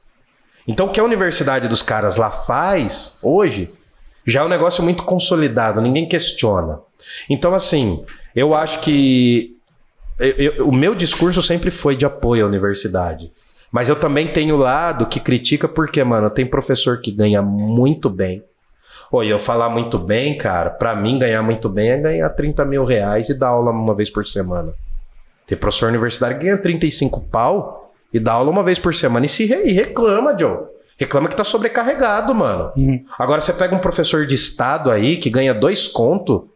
[0.68, 3.70] Então, o que a universidade dos caras lá faz hoje
[4.26, 6.80] já é um negócio muito consolidado, ninguém questiona.
[7.30, 8.04] Então, assim,
[8.36, 9.56] eu acho que
[10.20, 13.32] eu- eu- o meu discurso sempre foi de apoio à universidade.
[13.72, 18.10] Mas eu também tenho o lado que critica porque, mano, tem professor que ganha muito
[18.10, 18.42] bem.
[19.12, 22.84] Oi, eu falar muito bem, cara, pra mim ganhar muito bem é ganhar 30 mil
[22.84, 24.74] reais e dar aula uma vez por semana.
[25.48, 29.30] Tem professor universitário que ganha 35 pau e dá aula uma vez por semana e
[29.30, 30.60] se re- e reclama, Joe.
[30.98, 32.72] Reclama que tá sobrecarregado, mano.
[33.20, 36.50] Agora você pega um professor de estado aí que ganha dois conto.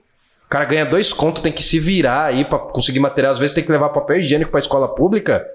[0.45, 3.33] O cara ganha dois conto, tem que se virar aí pra conseguir material.
[3.33, 5.45] Às vezes tem que levar papel higiênico pra escola pública.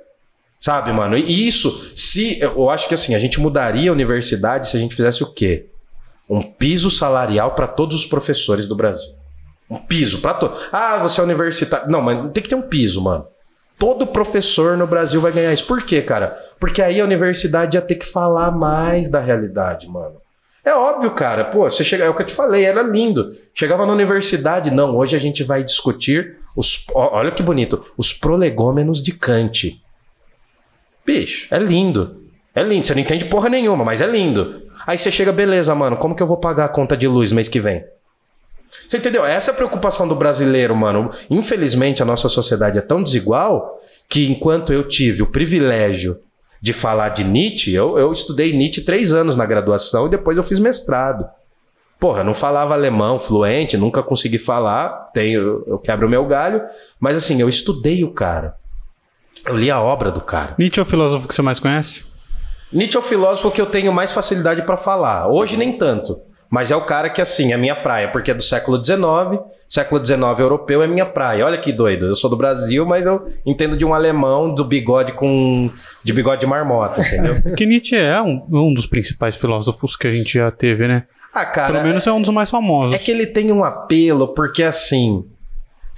[0.61, 1.17] Sabe, mano?
[1.19, 2.39] E isso, se.
[2.41, 5.67] Eu acho que assim, a gente mudaria a universidade se a gente fizesse o quê?
[6.29, 9.15] Um piso salarial pra todos os professores do Brasil.
[9.69, 10.59] Um piso pra todos.
[10.73, 11.91] Ah, você é universitário.
[11.91, 13.27] Não, mas tem que ter um piso, mano.
[13.79, 15.67] Todo professor no Brasil vai ganhar isso.
[15.67, 16.29] Por quê, cara?
[16.61, 20.17] Porque aí a universidade ia ter que falar mais da realidade, mano.
[20.65, 21.45] É óbvio, cara.
[21.45, 23.37] Pô, você chega, é o que eu te falei, era lindo.
[23.53, 29.03] Chegava na universidade, não, hoje a gente vai discutir os, olha que bonito, os prolegômenos
[29.03, 29.83] de Kant.
[31.05, 32.24] Bicho, é lindo.
[32.55, 34.63] É lindo, você não entende porra nenhuma, mas é lindo.
[34.87, 37.49] Aí você chega, beleza, mano, como que eu vou pagar a conta de luz mês
[37.49, 37.85] que vem?
[38.89, 39.25] Você entendeu?
[39.25, 41.11] Essa é a preocupação do brasileiro, mano.
[41.31, 46.21] Infelizmente, a nossa sociedade é tão desigual que enquanto eu tive o privilégio
[46.61, 50.43] de falar de Nietzsche, eu, eu estudei Nietzsche três anos na graduação e depois eu
[50.43, 51.27] fiz mestrado.
[51.99, 56.63] Porra, não falava alemão fluente, nunca consegui falar, tenho, eu quebro o meu galho,
[57.01, 58.57] mas assim, eu estudei o cara.
[59.45, 60.55] Eu li a obra do cara.
[60.59, 62.14] Nietzsche é o filósofo que você mais conhece?
[62.73, 65.29] Nietzsche é o filósofo que eu tenho mais facilidade pra falar.
[65.29, 66.21] Hoje nem tanto.
[66.51, 69.43] Mas é o cara que, assim, é minha praia, porque é do século XIX.
[69.69, 71.45] Século XIX europeu é minha praia.
[71.45, 72.07] Olha que doido.
[72.07, 75.69] Eu sou do Brasil, mas eu entendo de um alemão do bigode com.
[76.05, 77.43] de bigode de marmota, entendeu?
[77.43, 81.05] Porque Nietzsche é um, um dos principais filósofos que a gente já teve, né?
[81.33, 81.73] Ah, cara.
[81.73, 82.95] Pelo menos é um dos mais famosos.
[82.95, 85.25] É que ele tem um apelo, porque assim.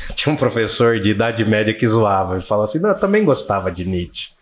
[0.14, 2.34] Tinha um professor de idade média que zoava.
[2.34, 4.35] Ele falava assim: não, eu também gostava de Nietzsche.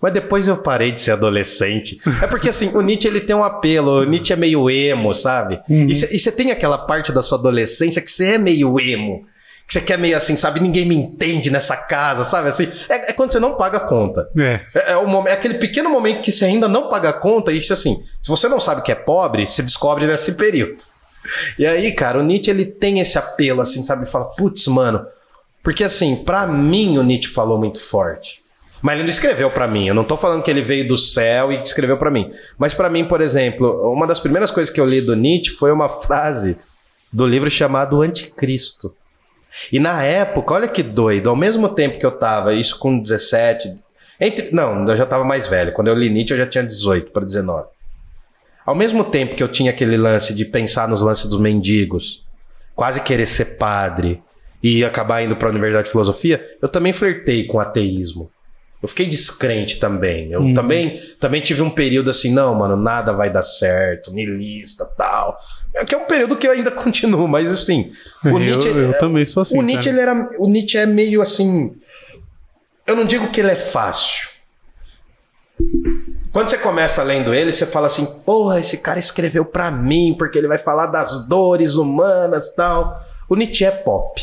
[0.00, 2.00] Mas depois eu parei de ser adolescente.
[2.22, 5.60] É porque assim, o Nietzsche ele tem um apelo, o Nietzsche é meio emo, sabe?
[5.68, 9.24] E você tem aquela parte da sua adolescência que você é meio emo.
[9.66, 10.60] Que você quer meio assim, sabe?
[10.60, 12.48] Ninguém me entende nessa casa, sabe?
[12.48, 14.28] Assim, é, é quando você não paga a conta.
[14.38, 14.60] É.
[14.72, 17.58] É, é o é aquele pequeno momento que você ainda não paga a conta e
[17.58, 20.76] isso assim, se você não sabe que é pobre, você descobre nesse período.
[21.58, 24.06] E aí, cara, o Nietzsche ele tem esse apelo assim, sabe?
[24.06, 25.04] Fala, putz, mano,
[25.64, 28.40] porque assim, pra mim o Nietzsche falou muito forte.
[28.82, 29.88] Mas ele não escreveu pra mim.
[29.88, 32.30] Eu não tô falando que ele veio do céu e escreveu pra mim.
[32.58, 35.72] Mas pra mim, por exemplo, uma das primeiras coisas que eu li do Nietzsche foi
[35.72, 36.56] uma frase
[37.12, 38.94] do livro chamado Anticristo.
[39.72, 43.74] E na época, olha que doido, ao mesmo tempo que eu tava, isso com 17,
[44.20, 45.72] entre, não, eu já tava mais velho.
[45.72, 47.68] Quando eu li Nietzsche, eu já tinha 18 para 19.
[48.64, 52.24] Ao mesmo tempo que eu tinha aquele lance de pensar nos lances dos mendigos,
[52.74, 54.22] quase querer ser padre
[54.62, 58.30] e acabar indo para a Universidade de Filosofia, eu também flertei com ateísmo.
[58.86, 60.30] Eu fiquei descrente também.
[60.30, 65.36] Eu também, também tive um período assim, não, mano, nada vai dar certo, niilista, tal.
[65.74, 67.90] É que é um período que eu ainda continuo, mas assim,
[68.24, 69.58] o eu, Nietzsche, eu também sou assim.
[69.58, 70.02] o Nietzsche, cara.
[70.02, 71.74] ele era, o Nietzsche é meio assim.
[72.86, 74.28] Eu não digo que ele é fácil.
[76.32, 80.38] Quando você começa lendo ele, você fala assim: porra, esse cara escreveu pra mim, porque
[80.38, 83.04] ele vai falar das dores humanas tal.
[83.28, 84.22] O Nietzsche é pop.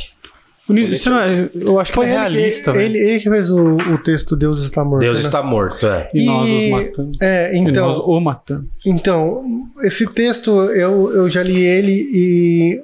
[0.70, 2.96] É- eu acho que Foi é ele, realista, ele, velho.
[2.96, 5.02] ele, ele que fez o, o texto Deus está morto.
[5.02, 5.26] Deus né?
[5.26, 6.10] está morto, é.
[6.14, 7.18] E nós os E- matamos.
[7.22, 7.88] É, E então.
[7.88, 8.66] nós o matamos.
[8.86, 9.44] Então,
[9.84, 12.82] esse texto eu, eu já li ele e.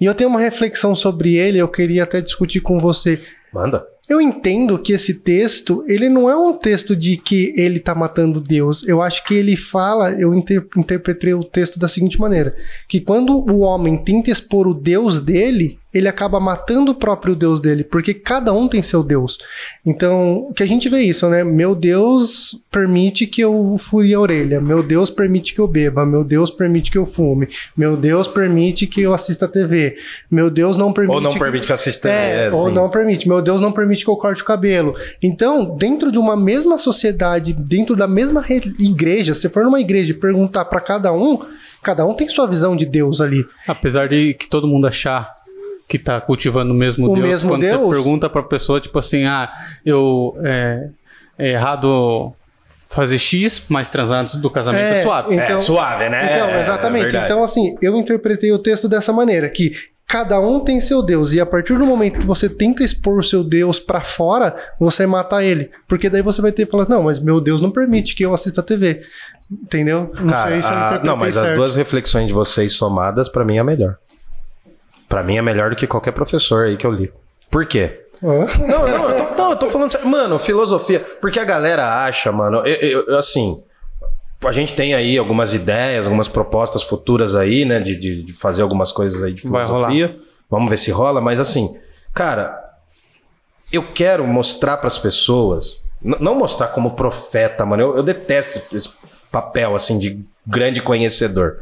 [0.00, 3.20] E eu tenho uma reflexão sobre ele, eu queria até discutir com você.
[3.52, 3.84] Manda.
[4.08, 8.40] Eu entendo que esse texto, ele não é um texto de que ele tá matando
[8.40, 8.86] Deus.
[8.88, 12.54] Eu acho que ele fala, eu inter- interpretei o texto da seguinte maneira:
[12.88, 17.60] que quando o homem tenta expor o Deus dele, ele acaba matando o próprio Deus
[17.60, 19.38] dele, porque cada um tem seu Deus.
[19.84, 21.42] Então, que a gente vê isso, né?
[21.42, 26.22] Meu Deus permite que eu fure a orelha, meu Deus permite que eu beba, meu
[26.22, 29.96] Deus permite que eu fume, meu Deus permite que eu assista TV,
[30.30, 31.14] meu Deus não permite.
[31.14, 31.38] Ou não que...
[31.38, 33.28] permite que eu assista É, é, ou não permite.
[33.28, 34.94] Meu Deus não permite que eu corte o cabelo.
[35.22, 40.10] Então, dentro de uma mesma sociedade, dentro da mesma re- igreja, se for numa igreja
[40.12, 41.40] e perguntar pra cada um,
[41.82, 43.44] cada um tem sua visão de Deus ali.
[43.66, 45.37] Apesar de que todo mundo achar
[45.88, 47.80] que tá cultivando o mesmo O Deus, mesmo quando Deus?
[47.80, 49.50] você pergunta pra pessoa, tipo assim, ah,
[49.86, 50.88] eu é,
[51.38, 52.32] é errado
[52.90, 55.34] fazer X, mas transar antes do casamento é, É, suave.
[55.34, 56.20] então- é suave, né?
[56.36, 57.16] Então, É, exatamente.
[57.16, 59.72] é então, assim, eu interpretei o texto dessa maneira, que
[60.06, 63.22] cada um tem seu Deus, e a partir do momento que você tenta expor o
[63.22, 65.70] seu Deus pra fora, você mata ele.
[65.86, 68.32] Porque daí você vai ter que falar, não, mas meu Deus não permite que eu
[68.32, 69.02] assista TV.
[69.50, 70.10] Entendeu?
[70.20, 71.56] Não Cara, sei se eu a- interpretei não, mas as certo.
[71.56, 73.96] duas reflexões de vocês somadas, pra mim é melhor.
[75.08, 77.12] Pra mim é melhor do que qualquer professor aí que eu li.
[77.50, 78.04] Por quê?
[78.20, 80.06] Não, não, eu tô, não, eu tô falando sério.
[80.08, 81.00] Mano, filosofia.
[81.20, 83.62] Porque a galera acha, mano, eu- eu- eu, assim.
[84.44, 87.80] A gente tem aí algumas ideias, algumas propostas futuras aí, né?
[87.80, 90.16] De, de, de fazer algumas coisas aí de filosofia.
[90.50, 91.76] Vamos ver se rola, mas assim,
[92.14, 92.56] cara,
[93.72, 95.82] eu quero mostrar pras pessoas.
[96.02, 97.82] n- Não mostrar como profeta, mano.
[97.82, 98.90] Eu, eu detesto esse- esse
[99.32, 101.58] papel, assim, de grande conhecedor.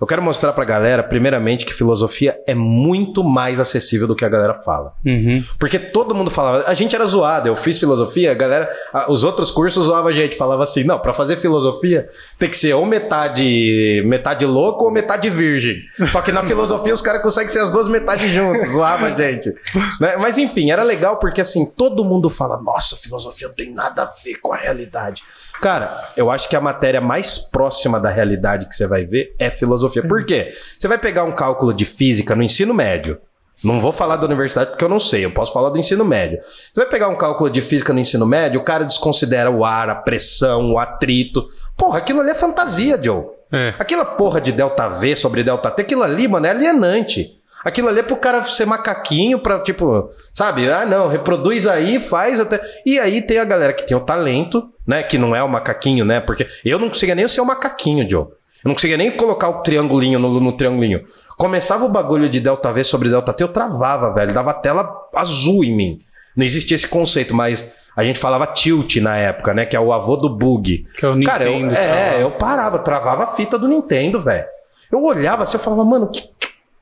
[0.00, 4.28] Eu quero mostrar pra galera, primeiramente, que filosofia é muito mais acessível do que a
[4.28, 4.94] galera fala.
[5.04, 5.44] Uhum.
[5.58, 9.22] Porque todo mundo falava, a gente era zoado, eu fiz filosofia, a galera, a- os
[9.22, 12.08] outros cursos zoavam a gente, falava assim, não, pra fazer filosofia
[12.38, 15.76] tem que ser ou metade, metade louco ou metade virgem.
[16.10, 19.52] Só que na filosofia os caras conseguem ser as duas metades juntas, zoava a gente.
[20.00, 20.16] Né?
[20.18, 24.12] Mas enfim, era legal porque assim, todo mundo fala, nossa, filosofia não tem nada a
[24.24, 25.22] ver com a realidade.
[25.60, 28.19] Cara, eu acho que a matéria mais próxima da realidade
[28.68, 30.02] que você vai ver é filosofia.
[30.02, 30.52] Por quê?
[30.78, 33.18] Você vai pegar um cálculo de física no ensino médio.
[33.62, 36.38] Não vou falar da universidade porque eu não sei, eu posso falar do ensino médio.
[36.40, 39.90] Você vai pegar um cálculo de física no ensino médio, o cara desconsidera o ar,
[39.90, 41.46] a pressão, o atrito.
[41.76, 43.26] Porra, aquilo ali é fantasia, Joe.
[43.52, 43.74] É.
[43.78, 47.39] Aquela porra de delta V sobre delta T, aquilo ali, mano, é alienante.
[47.64, 50.70] Aquilo ali é pro cara ser macaquinho pra, tipo, sabe?
[50.70, 52.60] Ah, não, reproduz aí, faz até.
[52.86, 55.02] E aí tem a galera que tem o talento, né?
[55.02, 56.20] Que não é o macaquinho, né?
[56.20, 58.24] Porque eu não conseguia nem ser o macaquinho, Joe.
[58.62, 61.02] Eu não conseguia nem colocar o triangulinho no, no triangulinho.
[61.36, 64.32] Começava o bagulho de delta V sobre delta T, eu travava, velho.
[64.32, 65.98] Dava tela azul em mim.
[66.36, 69.66] Não existia esse conceito, mas a gente falava tilt na época, né?
[69.66, 70.86] Que é o avô do bug.
[70.96, 72.20] Que é o Cara, eu, Nintendo é, tal.
[72.20, 74.46] eu parava, travava a fita do Nintendo, velho.
[74.90, 76.22] Eu olhava assim, eu falava, mano, que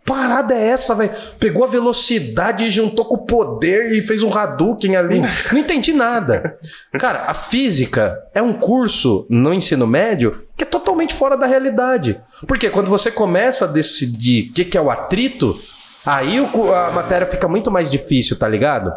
[0.08, 1.10] parada é essa, velho?
[1.38, 5.20] Pegou a velocidade e juntou com o poder e fez um Hadouken ali.
[5.52, 6.58] Não entendi nada.
[6.98, 12.20] Cara, a física é um curso no ensino médio que é totalmente fora da realidade.
[12.46, 15.56] Porque quando você começa a decidir o que, que é o atrito,
[16.04, 18.92] aí o a matéria fica muito mais difícil, tá ligado?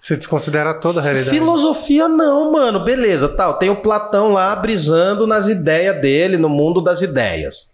[0.00, 1.30] Você desconsidera toda a realidade.
[1.30, 2.84] Filosofia não, mano.
[2.84, 3.58] Beleza, tal.
[3.58, 7.73] Tem o Platão lá brisando nas ideias dele, no mundo das ideias.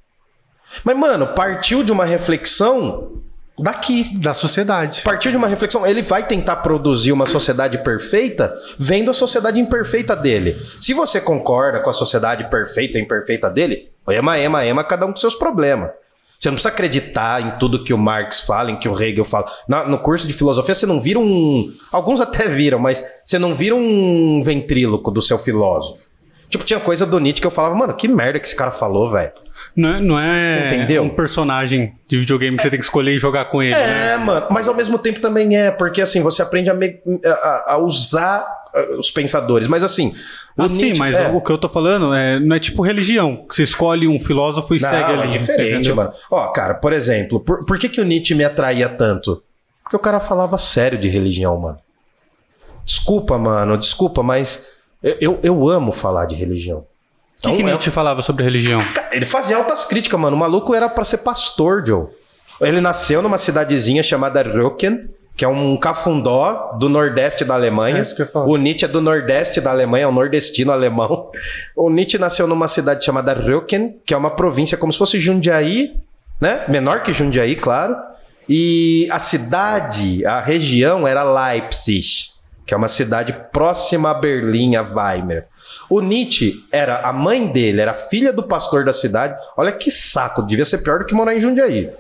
[0.85, 3.13] Mas, mano, partiu de uma reflexão
[3.59, 4.17] daqui.
[4.19, 5.03] Da sociedade.
[5.03, 5.87] Partiu de uma reflexão.
[5.87, 10.57] Ele vai tentar produzir uma sociedade perfeita vendo a sociedade imperfeita dele.
[10.81, 15.11] Se você concorda com a sociedade perfeita e imperfeita dele, ema, ema, ema, cada um
[15.13, 15.91] com seus problemas.
[16.39, 19.47] Você não precisa acreditar em tudo que o Marx fala, em que o Hegel fala.
[19.69, 21.71] Na- no curso de filosofia, você não vira um.
[21.93, 26.09] Alguns até viram, mas você não vira um ventríloco do seu filósofo.
[26.49, 29.11] Tipo, tinha coisa do Nietzsche que eu falava, mano, que merda que esse cara falou,
[29.11, 29.31] velho.
[29.77, 31.03] Não é, não é entendeu?
[31.03, 34.13] um personagem de videogame que você tem que escolher e jogar com ele, né?
[34.13, 37.73] É, mano, mas ao mesmo tempo também é, porque assim, você aprende a, me- a-
[37.75, 38.45] a usar
[38.75, 39.69] uh, os pensadores.
[39.69, 40.15] Mas assim.
[40.59, 41.29] Ah, sim, mas é.
[41.29, 44.75] o que eu tô falando é, não é tipo religião, que você escolhe um filósofo
[44.75, 45.23] e Não, segue ali.
[45.35, 46.13] é diferente, mano.
[46.31, 49.43] Ó, cara, por exemplo, por, por que, que o Nietzsche me atraía tanto?
[49.83, 51.79] Porque o cara falava sério de religião, mano.
[52.85, 54.69] Desculpa, mano, desculpa, mas
[55.03, 56.85] eu, eu, eu amo falar de religião.
[57.45, 58.83] O que, que Então, é- Nietzsche falava sobre religião?
[59.11, 60.37] Ele fazia altas críticas, mano.
[60.37, 62.07] O maluco era pra ser pastor, Joe.
[62.61, 67.99] Ele nasceu numa cidadezinha chamada Röcken, que é um cafundó do nordeste da Alemanha.
[67.99, 68.47] É isso que eu ia falar.
[68.47, 71.31] o Nietzsche é do nordeste da Alemanha, é um nordestino alemão.
[71.75, 75.95] O Nietzsche nasceu numa cidade chamada Röcken, que é uma província como se fosse Jundiaí,
[76.39, 76.67] né?
[76.69, 77.97] Menor que Jundiaí, claro.
[78.47, 82.33] E a cidade, a região era Leipzig,
[82.71, 85.47] que é uma cidade próxima a Berlim, a Weimar.
[85.89, 89.37] O Nietzsche era a mãe dele, era filha do pastor da cidade.
[89.57, 91.91] Olha que saco, devia ser pior do que morar em Jundiaí.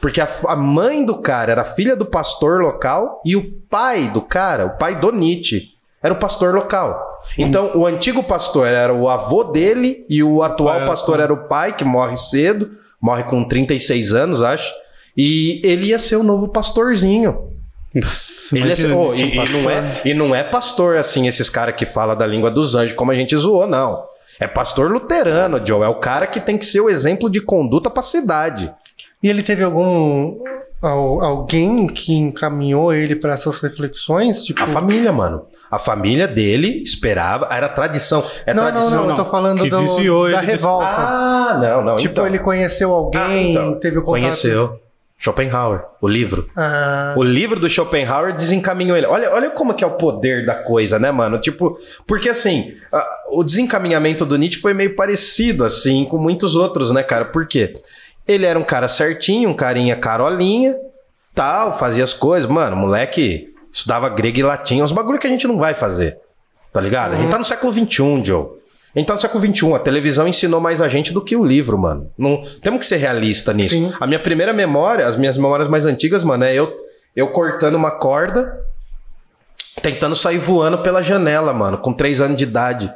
[0.00, 4.20] Porque a, a mãe do cara era filha do pastor local e o pai do
[4.22, 5.70] cara, o pai do Nietzsche,
[6.00, 7.20] era o pastor local.
[7.36, 11.48] Então, o antigo pastor era o avô dele e o atual era- pastor era o
[11.48, 12.70] pai, que morre cedo,
[13.00, 14.72] morre com 36 anos, acho.
[15.16, 17.50] E ele ia ser o novo pastorzinho.
[17.94, 21.50] Nossa, Ele imagina, oh, um e, e não é, e não é pastor assim, esses
[21.50, 24.02] caras que falam da língua dos anjos, como a gente zoou, não.
[24.40, 25.82] É pastor luterano, Joe.
[25.84, 28.72] É o cara que tem que ser o exemplo de conduta pra cidade.
[29.22, 30.38] E ele teve algum.
[30.80, 34.42] al- alguém que encaminhou ele para essas reflexões?
[34.42, 35.44] Tipo, A família, mano.
[35.70, 37.46] A família dele esperava.
[37.52, 38.24] Era tradição.
[38.44, 39.02] É não, não, tradição.
[39.04, 40.86] não, eu tô falando do, da revolta.
[40.88, 41.96] Ah, não, não.
[41.98, 42.26] tipo, então.
[42.26, 43.78] ele conheceu alguém, Ah, então.
[43.78, 44.22] teve o contato.
[44.22, 44.80] Conheceu.
[45.22, 46.48] Schopenhauer, o livro.
[46.56, 49.06] Ah, O livro do Schopenhauer desencaminhou ele.
[49.06, 51.38] Olha, olha como que é o poder da coisa, né, mano?
[51.38, 56.90] Tipo, porque assim, a- o desencaminhamento do Nietzsche foi meio parecido, assim, com muitos outros,
[56.92, 57.24] né, cara?
[57.24, 57.80] Por quê?
[58.26, 60.74] Ele era um cara certinho, um carinha carolinha,
[61.34, 62.50] tal, fazia as coisas.
[62.50, 66.18] Mano, moleque estudava grego e latim, uns bagulho que a gente não vai fazer.
[66.72, 67.12] Tá ligado?
[67.14, 68.46] A gente tá no século XXI, Joe.
[68.94, 69.74] No século XXI.
[69.74, 72.10] A televisão ensinou mais a gente do que o livro, mano.
[72.16, 73.74] Não, temos que ser realista nisso.
[73.74, 73.92] Sim.
[73.98, 76.72] A minha primeira memória, as minhas memórias mais antigas, mano, é eu,
[77.16, 78.60] eu cortando uma corda,
[79.80, 82.92] tentando sair voando pela janela, mano, com três anos de idade.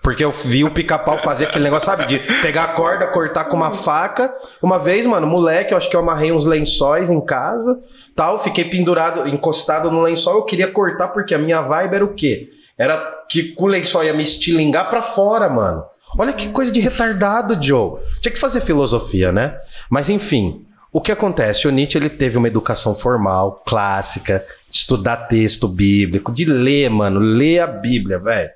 [0.00, 2.06] Porque eu vi o pica-pau fazer aquele negócio, sabe?
[2.06, 4.32] De pegar a corda, cortar com uma faca.
[4.60, 7.80] Uma vez, mano, moleque, eu acho que eu amarrei uns lençóis em casa,
[8.14, 10.36] tal, fiquei pendurado, encostado no lençol.
[10.36, 12.50] Eu queria cortar porque a minha vibe era o quê?
[12.82, 15.84] Era que o lençol ia me estilingar pra fora, mano.
[16.18, 18.00] Olha que coisa de retardado, Joe.
[18.20, 19.56] Tinha que fazer filosofia, né?
[19.88, 21.68] Mas enfim, o que acontece?
[21.68, 27.20] O Nietzsche ele teve uma educação formal, clássica, de estudar texto bíblico, de ler, mano,
[27.20, 28.50] ler a Bíblia, velho.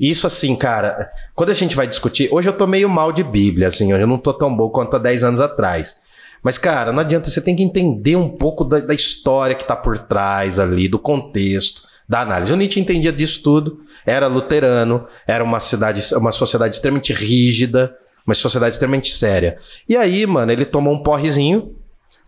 [0.00, 3.68] Isso assim, cara, quando a gente vai discutir, hoje eu tô meio mal de Bíblia,
[3.68, 6.00] assim, hoje eu não tô tão bom quanto há 10 anos atrás.
[6.42, 9.76] Mas, cara, não adianta, você tem que entender um pouco da, da história que tá
[9.76, 12.52] por trás ali, do contexto, da análise.
[12.52, 17.96] O Nietzsche entendia disso tudo, era luterano, era uma cidade, uma sociedade extremamente rígida,
[18.26, 19.56] uma sociedade extremamente séria.
[19.88, 21.74] E aí, mano, ele tomou um porrezinho,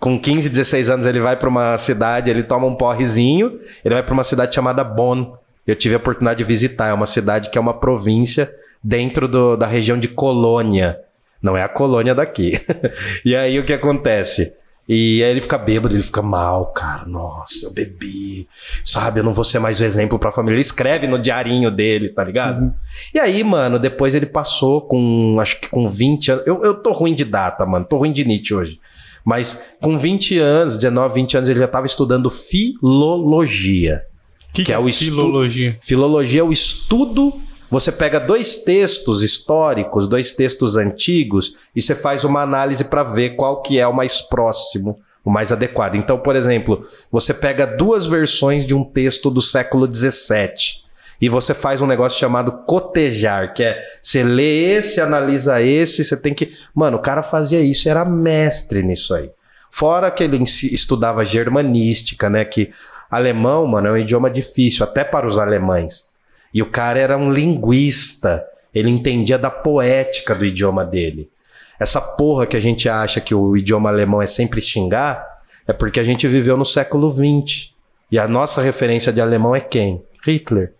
[0.01, 4.03] com 15, 16 anos ele vai pra uma cidade, ele toma um porrezinho, ele vai
[4.03, 5.33] pra uma cidade chamada Bonn.
[5.66, 8.51] Eu tive a oportunidade de visitar, é uma cidade que é uma província
[8.83, 10.99] dentro do- da região de Colônia.
[11.43, 12.61] Não é a colônia daqui.
[13.24, 14.57] e aí o que acontece?
[14.89, 17.05] E aí ele fica bêbado, ele fica mal, cara.
[17.05, 18.49] Nossa, eu bebi.
[18.82, 20.55] Sabe, eu não vou ser mais o exemplo pra família.
[20.55, 22.72] Ele escreve no diarinho dele, tá ligado?
[23.14, 26.47] E aí, mano, depois ele passou com, acho que com 20 anos.
[26.47, 27.84] Eu, eu tô ruim de data, mano.
[27.84, 28.80] Tô ruim de Nietzsche hoje.
[29.22, 34.03] Mas com 20 anos, 19, 20 anos, ele já tava estudando filologia.
[34.49, 35.76] O que, que é o estu- filologia?
[35.82, 37.32] Filologia é o estudo.
[37.70, 43.36] Você pega dois textos históricos, dois textos antigos, e você faz uma análise para ver
[43.36, 45.94] qual que é o mais próximo, o mais adequado.
[45.94, 50.88] Então, por exemplo, você pega duas versões de um texto do século XVII
[51.20, 56.16] e você faz um negócio chamado cotejar, que é você lê esse, analisa esse, você
[56.16, 56.52] tem que.
[56.74, 59.30] Mano, o cara fazia isso, era mestre nisso aí.
[59.70, 62.44] Fora que ele estudava germanística, né?
[62.44, 62.70] Que
[63.10, 66.08] alemão, mano, é um idioma difícil, até para os alemães.
[66.53, 68.44] E o cara era um linguista.
[68.74, 71.30] Ele entendia da poética do idioma dele.
[71.78, 75.24] Essa porra que a gente acha que o idioma alemão é sempre xingar,
[75.66, 77.72] é porque a gente viveu no século XX.
[78.11, 80.03] E a nossa referência de alemão é quem?
[80.26, 80.72] Hitler.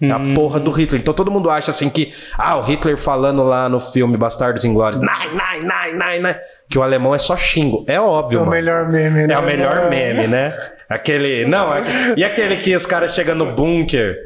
[0.00, 1.00] É a porra do Hitler.
[1.00, 5.00] Então todo mundo acha assim que, ah, o Hitler falando lá no filme Bastardos Inglórios,
[5.00, 6.38] nai, nai, nai, nai, nai,
[6.68, 7.82] que o alemão é só xingo.
[7.88, 8.52] É óbvio, é o mano.
[8.52, 9.34] melhor meme, né?
[9.34, 10.54] É o melhor meme, né?
[10.88, 11.44] Aquele.
[11.46, 11.82] Não, é-
[12.16, 14.16] e aquele que os caras chegam no bunker,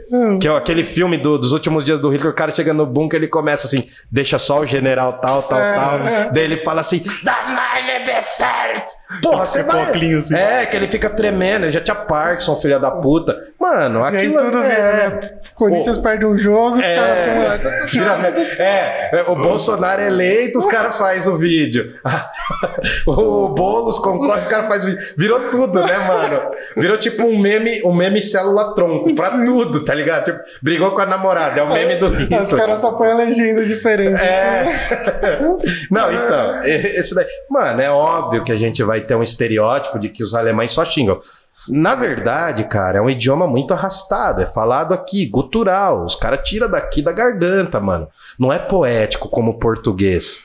[0.41, 3.19] que é aquele filme do- dos últimos dias do Hitler, o cara chega no bunker,
[3.19, 5.99] ele começa assim, deixa só o general tal, tal, É, tal.
[6.01, 6.31] é.
[6.33, 8.87] Daí ele fala assim, Das meine Befehlt!
[9.23, 10.15] Porra, você Com vai.
[10.17, 10.35] assim.
[10.37, 13.37] É, que ele fica tremendo, ele já tinha Parkinson, filha da puta.
[13.59, 14.63] Mano, E aí aquilo tudo é.
[14.63, 15.21] né?
[15.55, 17.91] Corinthians perde um jogo, os É, caras.
[18.61, 21.95] é, é, o Bolsonaro é eleito, os caras fazem o vídeo.
[23.07, 25.15] o Boulos concorre, os caras fazem o vídeo.
[25.17, 26.50] Virou tudo, né, mano?
[26.77, 30.25] Virou tipo um meme, um meme célula tronco pra tudo, tá ligado?
[30.25, 34.23] Tipo, brigou com a namorada, é o meme do Os caras só põem legendas diferentes.
[34.23, 35.39] É.
[35.91, 37.27] Não, então, esse daí.
[37.49, 40.85] Mano, é óbvio que a gente vai ter um estereótipo de que os alemães só
[40.85, 41.21] xingam.
[41.69, 44.41] Na verdade, cara, é um idioma muito arrastado.
[44.41, 46.05] É falado aqui, gutural.
[46.05, 48.09] Os caras tiram daqui da garganta, mano.
[48.39, 50.39] Não é poético como o português.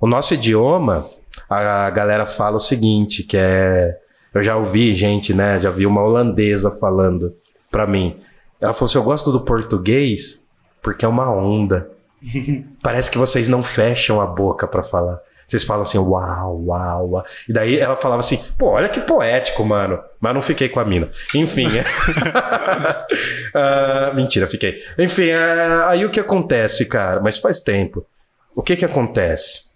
[0.00, 1.06] O nosso idioma,
[1.48, 3.96] a galera fala o seguinte, que é.
[4.34, 5.58] Eu já ouvi gente, né?
[5.58, 7.34] Já vi uma holandesa falando
[7.70, 8.16] pra mim.
[8.60, 10.44] Ela falou assim: eu gosto do português
[10.82, 11.90] porque é uma onda.
[12.82, 15.20] Parece que vocês não fecham a boca pra falar.
[15.46, 17.24] Vocês falam assim, uau, uau, uau.
[17.48, 19.98] E daí ela falava assim, pô, olha que poético, mano.
[20.20, 21.08] Mas não fiquei com a mina.
[21.34, 21.68] Enfim.
[23.52, 24.80] Ah, mentira, fiquei.
[24.96, 27.20] Enfim, ah, aí o que acontece, cara?
[27.20, 28.06] Mas faz tempo.
[28.54, 29.70] O que que acontece?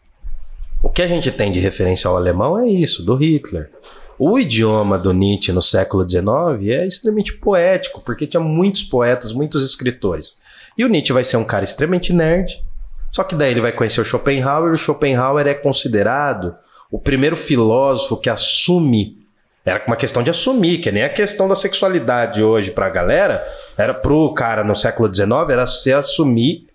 [0.84, 3.70] o que a gente tem de referencial alemão é isso, do Hitler.
[4.18, 6.24] O idioma do Nietzsche no século XIX
[6.68, 10.38] é extremamente poético, porque tinha muitos poetas, muitos escritores.
[10.78, 12.64] E o Nietzsche vai ser um cara extremamente nerd,
[13.10, 16.54] só que daí ele vai conhecer o Schopenhauer, e o Schopenhauer é considerado
[16.90, 19.18] o primeiro filósofo que assume.
[19.64, 23.44] Era uma questão de assumir, que nem a questão da sexualidade hoje pra galera,
[23.76, 26.68] era pro cara no século XIX, era se assumir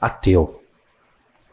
[0.00, 0.60] ateu.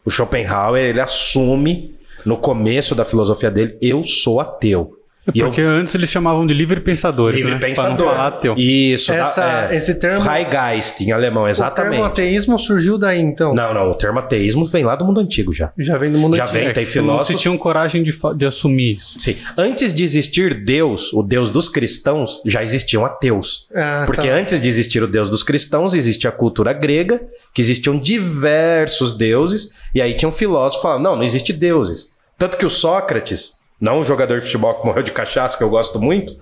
[0.03, 4.99] O Schopenhauer, ele assume no começo da filosofia dele, eu sou ateu.
[5.36, 5.69] É porque eu...
[5.69, 7.59] antes eles chamavam de livre pensadores, livre né?
[7.59, 7.95] pensador.
[7.95, 8.55] Pra não falar ateu.
[8.57, 10.21] Isso, Essa, é, esse termo.
[10.21, 11.89] Freigeist em alemão, exatamente.
[11.89, 13.53] O termo ateísmo surgiu daí, então.
[13.53, 15.71] Não, não, o termo ateísmo vem lá do mundo antigo já.
[15.77, 16.59] Já vem do mundo Já antigo.
[16.59, 17.41] vem, É tem não se filósofos.
[17.41, 19.19] tinham coragem de, de assumir isso.
[19.19, 19.36] Sim.
[19.57, 23.67] Antes de existir Deus, o Deus dos cristãos, já existiam ateus.
[23.75, 24.34] Ah, Porque tá.
[24.34, 27.21] antes de existir o Deus dos cristãos, existia a cultura grega,
[27.53, 32.11] que existiam diversos deuses, e aí tinha um filósofo falando: não, não existe deuses.
[32.38, 35.69] Tanto que o Sócrates, não um jogador de futebol que morreu de cachaça, que eu
[35.69, 36.36] gosto muito,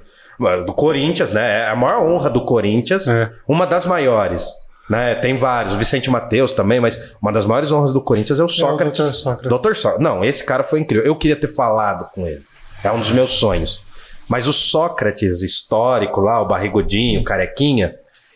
[0.66, 1.62] do Corinthians, né?
[1.62, 3.32] É a maior honra do Corinthians, É.
[3.48, 4.48] uma das maiores.
[4.90, 5.16] Né?
[5.16, 8.48] Tem vários, o Vicente Mateus também, mas uma das maiores honras do Corinthians é o
[8.48, 9.06] Sócrates.
[9.06, 9.14] Dr.
[9.14, 9.50] Sócrates.
[9.62, 9.76] Dr.
[9.76, 10.04] Sócrates.
[10.04, 11.06] Não, esse cara foi incrível.
[11.06, 12.42] Eu queria ter falado com ele.
[12.84, 13.84] É um dos meus sonhos.
[14.30, 17.96] Mas o Sócrates histórico lá, o barrigudinho, o carequinha,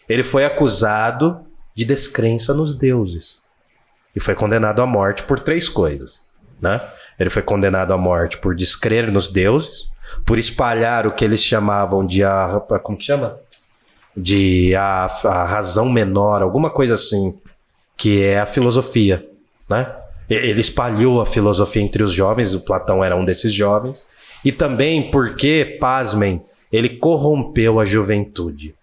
[0.10, 1.40] ele foi acusado
[1.74, 3.42] de descrença nos deuses.
[4.14, 6.30] E foi condenado à morte por três coisas,
[6.62, 6.82] né?
[7.22, 9.92] Ele foi condenado à morte por descrer nos deuses,
[10.26, 13.38] por espalhar o que eles chamavam de a como que chama?
[14.18, 17.38] De a, a razão menor, alguma coisa assim,
[17.96, 19.24] que é a filosofia,
[19.70, 19.96] né?
[20.28, 24.08] Ele espalhou a filosofia entre os jovens, o Platão era um desses jovens,
[24.44, 26.42] e também porque, pasmem,
[26.72, 28.74] ele corrompeu a juventude.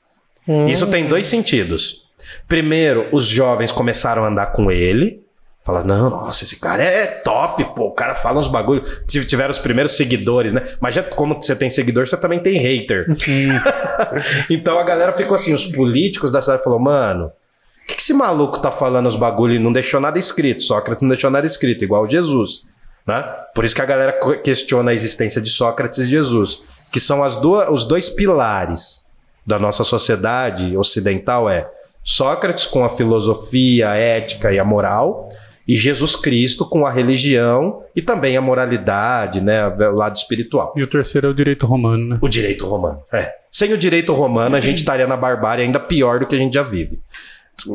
[0.70, 2.04] Isso tem dois sentidos.
[2.46, 5.26] Primeiro, os jovens começaram a andar com ele.
[5.68, 7.88] Falar, não, nossa, esse cara é top, pô.
[7.88, 8.80] O cara fala uns bagulho.
[9.06, 10.66] Tive- Tiveram os primeiros seguidores, né?
[10.80, 13.04] Mas já como você tem seguidor, você também tem hater.
[14.48, 18.14] então a galera ficou assim, os políticos da cidade falaram, mano, o que, que esse
[18.14, 20.62] maluco tá falando os bagulho e não deixou nada escrito?
[20.62, 22.66] Sócrates não deixou nada escrito, igual Jesus.
[23.06, 23.22] Né?
[23.54, 27.36] Por isso que a galera questiona a existência de Sócrates e Jesus, que são as
[27.36, 29.06] duas, os dois pilares
[29.46, 31.68] da nossa sociedade ocidental é
[32.02, 35.28] Sócrates com a filosofia, a ética e a moral,
[35.68, 40.72] e Jesus Cristo com a religião e também a moralidade, né, o lado espiritual.
[40.74, 42.18] E o terceiro é o direito romano, né?
[42.22, 43.02] O direito romano.
[43.12, 43.34] É.
[43.52, 46.54] Sem o direito romano, a gente estaria na barbárie ainda pior do que a gente
[46.54, 46.98] já vive.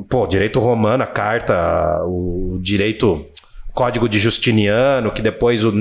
[0.10, 3.26] Pô, direito romano, a carta, o direito.
[3.74, 5.74] Código de Justiniano, que depois o,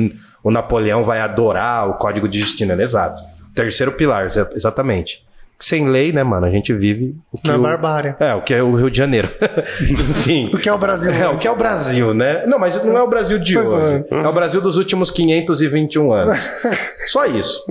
[0.42, 2.80] o Napoleão vai adorar o Código de Justiniano.
[2.80, 3.22] Exato.
[3.54, 5.22] Terceiro pilar, exa- exatamente.
[5.64, 6.44] Sem lei, né, mano?
[6.44, 7.46] A gente vive o que.
[7.48, 8.16] Na o- barbárie.
[8.18, 9.30] É, o que é o Rio de Janeiro.
[9.80, 10.50] Enfim.
[10.52, 11.12] O que é o Brasil?
[11.12, 12.44] É, o que é o Brasil, né?
[12.46, 13.70] Não, mas não é o Brasil de Tô hoje.
[13.70, 14.06] zoando.
[14.10, 16.36] É o Brasil dos últimos 521 anos.
[17.06, 17.62] Só isso.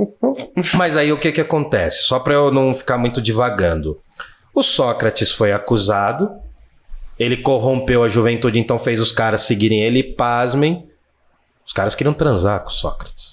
[0.76, 2.04] Mas aí o que que acontece?
[2.04, 4.00] Só para eu não ficar muito divagando.
[4.56, 6.30] O Sócrates foi acusado,
[7.20, 10.88] ele corrompeu a juventude, então fez os caras seguirem ele e pasmem.
[11.66, 13.31] Os caras queriam transar com o Sócrates.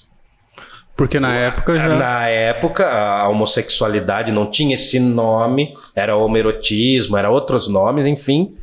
[0.99, 1.95] Porque na época já.
[1.95, 8.53] Na época, a homossexualidade não tinha esse nome, era homerotismo, era outros nomes, enfim.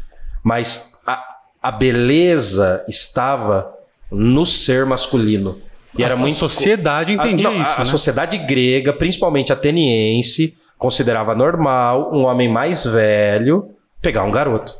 [0.44, 1.24] Mas a,
[1.62, 3.72] a beleza estava
[4.12, 5.62] no ser masculino.
[5.96, 6.36] E era a muito.
[6.36, 7.70] sociedade entendia a, não, isso.
[7.70, 7.84] a né?
[7.86, 13.70] sociedade grega, principalmente ateniense, considerava normal um homem mais velho
[14.02, 14.74] pegar um garoto.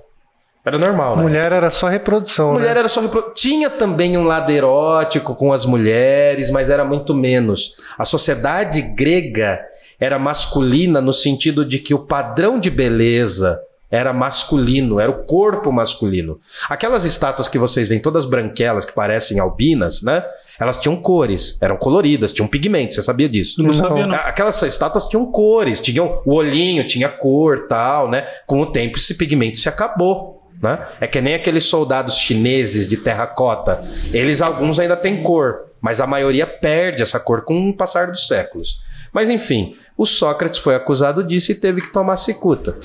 [0.67, 1.23] Era normal, né?
[1.23, 2.81] Mulher era só reprodução, Mulher né?
[2.81, 7.77] era só repro- Tinha também um lado erótico com as mulheres, mas era muito menos.
[7.97, 9.61] A sociedade grega
[10.01, 13.59] era masculina no sentido de que o padrão de beleza
[13.89, 16.41] era masculino, era o corpo masculino.
[16.69, 20.25] Aquelas estátuas que vocês veem, todas branquelas, que parecem albinas, né?
[20.59, 23.63] Elas tinham cores, eram coloridas, tinham pigmentos, você sabia disso?
[23.63, 23.79] Não Não.
[23.79, 24.15] sabia, não.
[24.17, 28.27] Aquelas estátuas tinham cores, tinham o olhinho, tinha cor, tal, né?
[28.45, 30.87] Com o tempo esse pigmento se acabou, né?
[31.01, 33.85] É que nem aqueles soldados chineses de terracota.
[34.13, 38.27] Eles alguns ainda têm cor, mas a maioria perde essa cor com o passar dos
[38.27, 38.81] séculos.
[39.13, 42.77] Mas enfim, o Sócrates foi acusado disso e teve que tomar cicuta.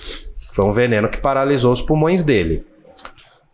[0.54, 2.66] Foi um veneno que paralisou os pulmões dele.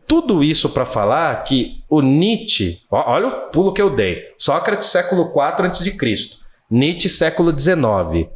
[0.07, 4.24] Tudo isso para falar que o Nietzsche, olha o pulo que eu dei.
[4.38, 6.38] Sócrates século IV a.C.
[6.70, 8.30] Nietzsche século XIX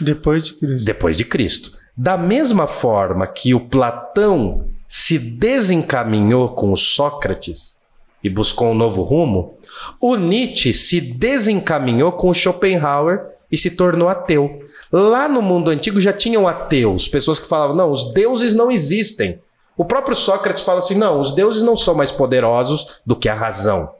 [0.00, 0.84] Depois de Cristo.
[0.84, 1.72] depois de Cristo.
[1.96, 7.76] Da mesma forma que o Platão se desencaminhou com o Sócrates
[8.22, 9.58] e buscou um novo rumo,
[10.00, 14.60] o Nietzsche se desencaminhou com o Schopenhauer e se tornou ateu.
[14.90, 19.40] Lá no mundo antigo já tinham ateus, pessoas que falavam: não, os deuses não existem.
[19.76, 23.34] O próprio Sócrates fala assim: não, os deuses não são mais poderosos do que a
[23.34, 23.90] razão.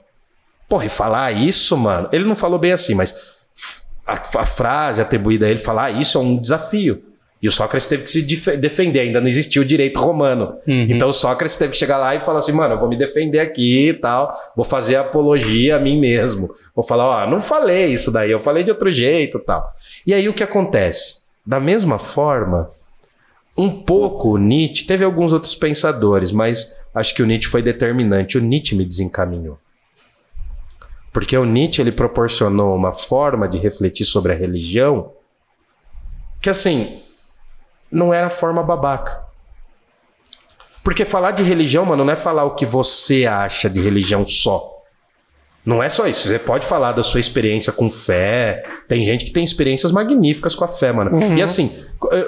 [0.67, 2.09] Porra, e falar isso, mano.
[2.11, 3.15] Ele não falou bem assim, mas
[4.05, 7.03] a, a frase atribuída a ele falar isso é um desafio.
[7.41, 8.23] E o Sócrates teve que se
[8.57, 10.55] defender, ainda não existia o direito romano.
[10.67, 10.87] Uhum.
[10.89, 13.39] Então o Sócrates teve que chegar lá e falar assim: mano, eu vou me defender
[13.39, 16.49] aqui e tal, vou fazer apologia a mim mesmo.
[16.75, 19.71] Vou falar: ó, não falei isso daí, eu falei de outro jeito tal.
[20.05, 21.27] E aí o que acontece?
[21.45, 22.71] Da mesma forma,
[23.55, 28.37] um pouco o Nietzsche, teve alguns outros pensadores, mas acho que o Nietzsche foi determinante.
[28.37, 29.59] O Nietzsche me desencaminhou.
[31.13, 35.11] Porque o Nietzsche ele proporcionou uma forma de refletir sobre a religião
[36.41, 37.01] que assim
[37.91, 39.25] não era forma babaca.
[40.83, 44.73] Porque falar de religião, mano, não é falar o que você acha de religião só.
[45.65, 46.29] Não é só isso.
[46.29, 48.63] Você pode falar da sua experiência com fé.
[48.87, 51.11] Tem gente que tem experiências magníficas com a fé, mano.
[51.13, 51.37] Uhum.
[51.37, 51.77] E assim,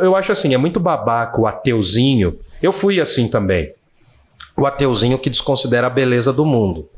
[0.02, 2.38] eu acho assim, é muito babaca o ateuzinho.
[2.62, 3.74] Eu fui assim também.
[4.58, 6.90] O ateuzinho que desconsidera a beleza do mundo.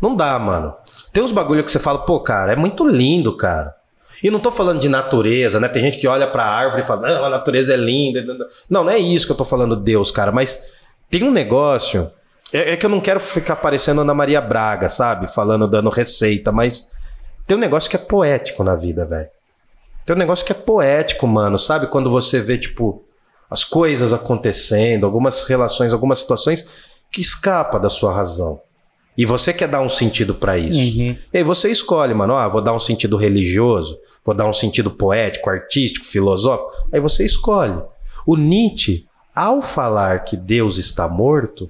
[0.00, 0.72] Não dá, mano.
[1.12, 3.74] Tem uns bagulho que você fala, pô, cara, é muito lindo, cara.
[4.22, 5.68] E não tô falando de natureza, né?
[5.68, 8.24] Tem gente que olha pra árvore e fala, não, a natureza é linda.
[8.68, 10.60] Não, não é isso que eu tô falando Deus, cara, mas
[11.10, 12.10] tem um negócio.
[12.52, 15.28] É, é que eu não quero ficar parecendo Ana Maria Braga, sabe?
[15.28, 16.90] Falando, dando receita, mas
[17.46, 19.28] tem um negócio que é poético na vida, velho.
[20.04, 21.86] Tem um negócio que é poético, mano, sabe?
[21.86, 23.04] Quando você vê, tipo,
[23.50, 26.66] as coisas acontecendo, algumas relações, algumas situações
[27.10, 28.60] que escapa da sua razão.
[29.18, 30.78] E você quer dar um sentido para isso.
[30.78, 31.16] Uhum.
[31.32, 34.92] E aí você escolhe, mano, ah, vou dar um sentido religioso, vou dar um sentido
[34.92, 36.70] poético, artístico, filosófico.
[36.92, 37.82] Aí você escolhe.
[38.24, 41.68] O Nietzsche, ao falar que Deus está morto,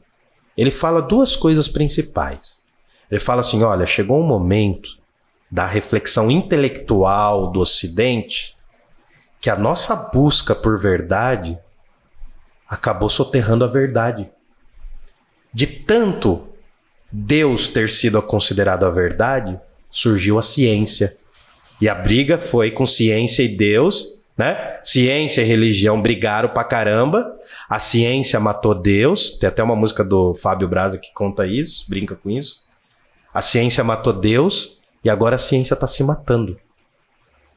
[0.59, 2.65] ele fala duas coisas principais.
[3.11, 4.99] Ele fala assim: olha, chegou um momento
[5.51, 8.59] da reflexão intelectual do Ocidente
[9.41, 11.59] que a nossa busca por verdade
[12.69, 14.29] acabou soterrando a verdade.
[15.51, 16.47] De tanto
[17.11, 19.59] Deus ter sido considerado a verdade,
[19.91, 21.17] surgiu a ciência.
[21.81, 24.79] E a briga foi com ciência e Deus, né?
[24.85, 27.35] Ciência e religião brigaram pra caramba.
[27.69, 29.33] A ciência matou Deus.
[29.33, 32.67] Tem até uma música do Fábio Braza que conta isso, brinca com isso.
[33.33, 36.59] A ciência matou Deus e agora a ciência está se matando.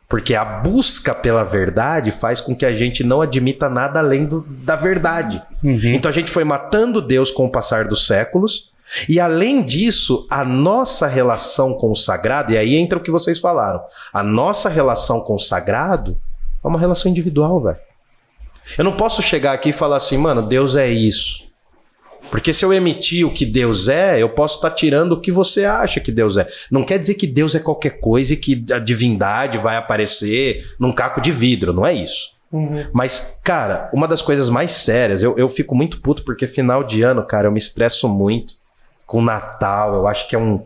[0.08, 4.41] Porque a busca pela verdade faz com que a gente não admita nada além do,
[4.41, 5.41] da verdade.
[5.64, 5.93] Uhum.
[5.95, 8.71] Então a gente foi matando Deus com o passar dos séculos
[9.08, 13.39] e além disso, a nossa relação com o sagrado, e aí entra o que vocês
[13.39, 13.82] falaram,
[14.14, 16.18] a nossa relação com o sagrado
[16.64, 17.78] é uma relação individual, velho.
[18.78, 21.52] Eu não posso chegar aqui e falar assim, mano, Deus é isso.
[22.30, 25.32] Porque se eu emitir o que Deus é, eu posso estar tá tirando o que
[25.32, 26.48] você acha que Deus é.
[26.70, 30.94] Não quer dizer que Deus é qualquer coisa e que a divindade vai aparecer num
[30.94, 32.39] caco de vidro, não é isso.
[32.52, 32.86] Uhum.
[32.94, 37.02] Mas, cara, uma das coisas mais sérias, eu, eu fico muito puto porque final de
[37.02, 38.61] ano, cara, eu me estresso muito
[39.12, 39.93] com Natal.
[39.93, 40.64] Eu acho que é um.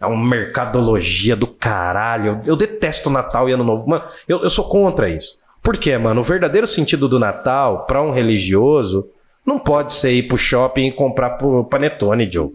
[0.00, 2.40] É uma mercadologia do caralho.
[2.46, 3.86] Eu, detesto Natal e Ano Novo.
[3.86, 5.38] Mano, eu, eu sou contra isso.
[5.60, 6.22] Por quê, mano?
[6.22, 9.08] O verdadeiro sentido do Natal, para um religioso,
[9.44, 12.54] não pode ser ir pro shopping e comprar pro panetone, Joe.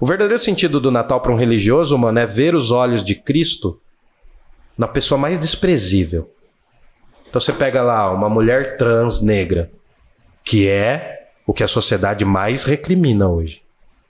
[0.00, 3.80] O verdadeiro sentido do Natal para um religioso, mano, é ver os olhos de Cristo
[4.76, 6.28] na pessoa mais desprezível.
[7.28, 9.70] Então você pega lá uma mulher trans negra,
[10.42, 13.63] que é o que a sociedade mais recrimina hoje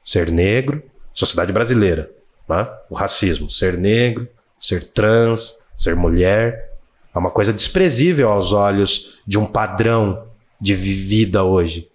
[0.05, 0.83] ser negro,
[1.13, 2.11] sociedade brasileira,
[2.49, 2.69] né?
[2.91, 4.29] o racismo, ser negro,
[4.61, 6.73] ser trans, ser mulher,
[7.15, 10.27] é uma coisa desprezível aos olhos de um padrão
[10.61, 11.89] de vida hoje.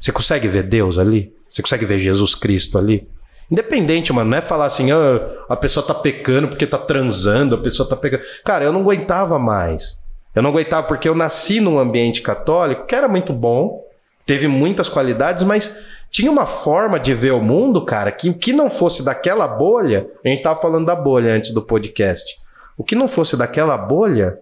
[0.00, 1.32] Você consegue ver Deus ali?
[1.50, 3.08] Você consegue ver Jesus Cristo ali?
[3.50, 7.58] Independente, mano, não é falar assim, ah, a pessoa tá pecando porque tá transando, a
[7.58, 8.22] pessoa tá pecando.
[8.44, 9.98] Cara, eu não aguentava mais.
[10.34, 13.84] Eu não aguentava porque eu nasci num ambiente católico que era muito bom,
[14.26, 18.52] teve muitas qualidades, mas tinha uma forma de ver o mundo, cara, que o que
[18.52, 22.40] não fosse daquela bolha, a gente tava falando da bolha antes do podcast.
[22.76, 24.38] O que não fosse daquela bolha,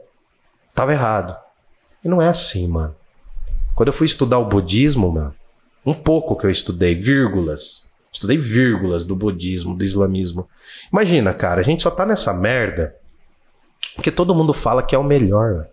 [0.75, 1.37] tava errado.
[2.05, 2.95] E não é assim, mano.
[3.75, 5.35] Quando eu fui estudar o budismo, mano,
[5.85, 7.91] um pouco que eu estudei, vírgulas.
[8.13, 10.49] Estudei vírgulas do budismo, do islamismo.
[10.93, 12.95] Imagina, cara, a gente só tá nessa merda
[13.95, 15.67] porque todo mundo fala que é o melhor.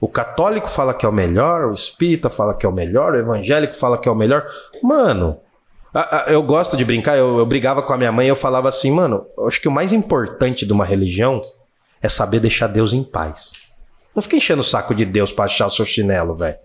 [0.00, 3.18] O católico fala que é o melhor, o espírita fala que é o melhor, o
[3.18, 4.46] evangélico fala que é o melhor.
[4.82, 5.38] Mano,
[6.28, 8.90] eu gosto de brincar, eu, eu brigava com a minha mãe e eu falava assim,
[8.90, 11.40] mano, acho que o mais importante de uma religião
[12.00, 13.52] é saber deixar Deus em paz.
[14.14, 16.56] Não fica enchendo o saco de Deus pra achar o seu chinelo, velho.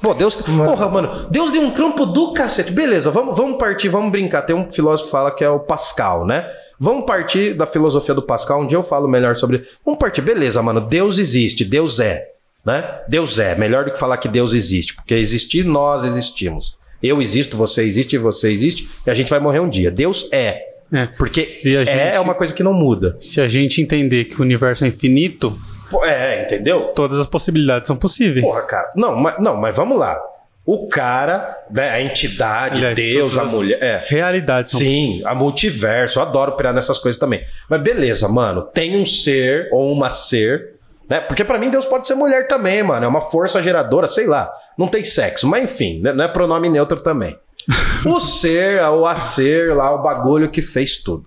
[0.00, 0.36] Pô, Deus.
[0.46, 0.70] Mano.
[0.70, 2.72] Porra, mano, Deus deu um trampo do cacete.
[2.72, 4.42] Beleza, vamos, vamos partir, vamos brincar.
[4.42, 6.50] Tem um filósofo que fala que é o Pascal, né?
[6.78, 8.66] Vamos partir da filosofia do Pascal.
[8.66, 9.64] Dia eu falo melhor sobre.
[9.84, 10.80] Vamos partir, beleza, mano.
[10.80, 12.33] Deus existe, Deus é.
[12.64, 12.82] Né?
[13.08, 16.76] Deus é, melhor do que falar que Deus existe, porque existir, nós existimos.
[17.02, 19.90] Eu existo, você existe, você existe, e a gente vai morrer um dia.
[19.90, 20.62] Deus é.
[20.92, 21.06] É.
[21.18, 21.44] Porque é
[21.84, 23.16] gente- uma coisa que não muda.
[23.20, 25.58] Se a gente entender que o universo é infinito,
[26.04, 26.92] É, entendeu?
[26.94, 28.44] todas as possibilidades são possíveis.
[28.46, 28.88] Porra, cara.
[28.96, 30.18] Não, mas, não, mas vamos lá.
[30.66, 33.78] O cara, né, a entidade, Aliás, Deus, a mulher.
[33.82, 34.04] É.
[34.08, 36.18] Realidades são Sim, a multiverso.
[36.18, 37.44] Eu adoro pirar nessas coisas também.
[37.68, 38.62] Mas beleza, mano.
[38.62, 40.73] Tem um ser ou uma ser.
[41.08, 41.20] Né?
[41.20, 43.04] Porque pra mim Deus pode ser mulher também, mano.
[43.04, 44.50] É uma força geradora, sei lá.
[44.78, 45.46] Não tem sexo.
[45.46, 46.12] Mas enfim, né?
[46.12, 47.38] não é pronome neutro também.
[48.06, 51.26] o ser, ou a ser lá, o bagulho que fez tudo.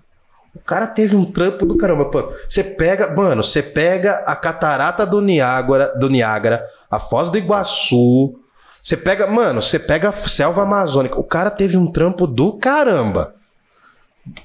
[0.54, 2.32] O cara teve um trampo do caramba, pô.
[2.48, 8.34] Você pega, mano, você pega a catarata do Niágara, do Niágara, a Foz do Iguaçu.
[8.82, 11.18] Você pega, mano, você pega a selva amazônica.
[11.18, 13.34] O cara teve um trampo do caramba.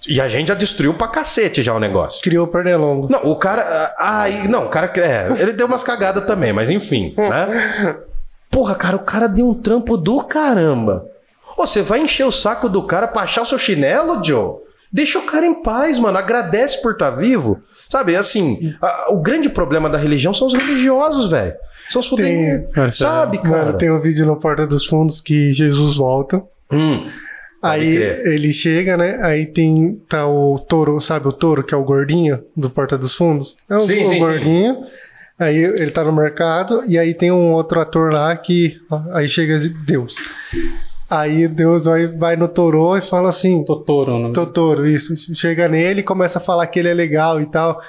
[0.07, 2.21] E a gente já destruiu pra cacete já o negócio.
[2.21, 3.07] Criou o pernilongo.
[3.09, 3.93] Não, o cara.
[3.99, 4.91] Ai, não, o cara.
[4.97, 7.97] É, ele deu umas cagadas também, mas enfim, né?
[8.51, 11.05] Porra, cara, o cara deu um trampo do caramba.
[11.57, 14.57] Ô, você vai encher o saco do cara pra achar o seu chinelo, Joe?
[14.91, 16.17] Deixa o cara em paz, mano.
[16.17, 17.59] Agradece por estar vivo.
[17.89, 21.53] Sabe, assim, a- o grande problema da religião são os religiosos, velho.
[21.89, 22.97] São os Tem- fudidos.
[22.97, 23.65] Sabe, cara?
[23.65, 26.41] Mano, tem um vídeo no Porta dos Fundos que Jesus volta.
[26.71, 27.07] Hum,
[27.63, 27.95] Aí
[28.25, 29.19] ele chega, né?
[29.21, 33.15] Aí tem tá o touro, sabe o touro que é o gordinho do Porta dos
[33.15, 33.55] Fundos?
[33.69, 34.19] É o, Sim, o sim, sim.
[34.19, 34.83] gordinho.
[35.39, 38.77] Aí ele tá no mercado e aí tem um outro ator lá que
[39.13, 40.17] aí chega Deus.
[41.09, 44.31] Aí Deus vai, vai no Toro e fala assim: Totoro, né?
[44.33, 45.13] Totoro, isso.
[45.35, 47.79] Chega nele e começa a falar que ele é legal e tal.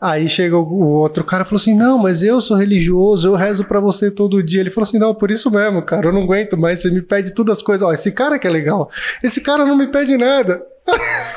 [0.00, 3.64] Aí chega o, outro cara e falou assim: Não, mas eu sou religioso, eu rezo
[3.64, 4.60] pra você todo dia.
[4.60, 6.80] Ele falou assim: Não, por isso mesmo, cara, eu não aguento mais.
[6.80, 7.86] Você me pede todas as coisas.
[7.86, 8.88] Ó, esse cara que é legal.
[9.22, 10.62] Esse cara não me pede nada.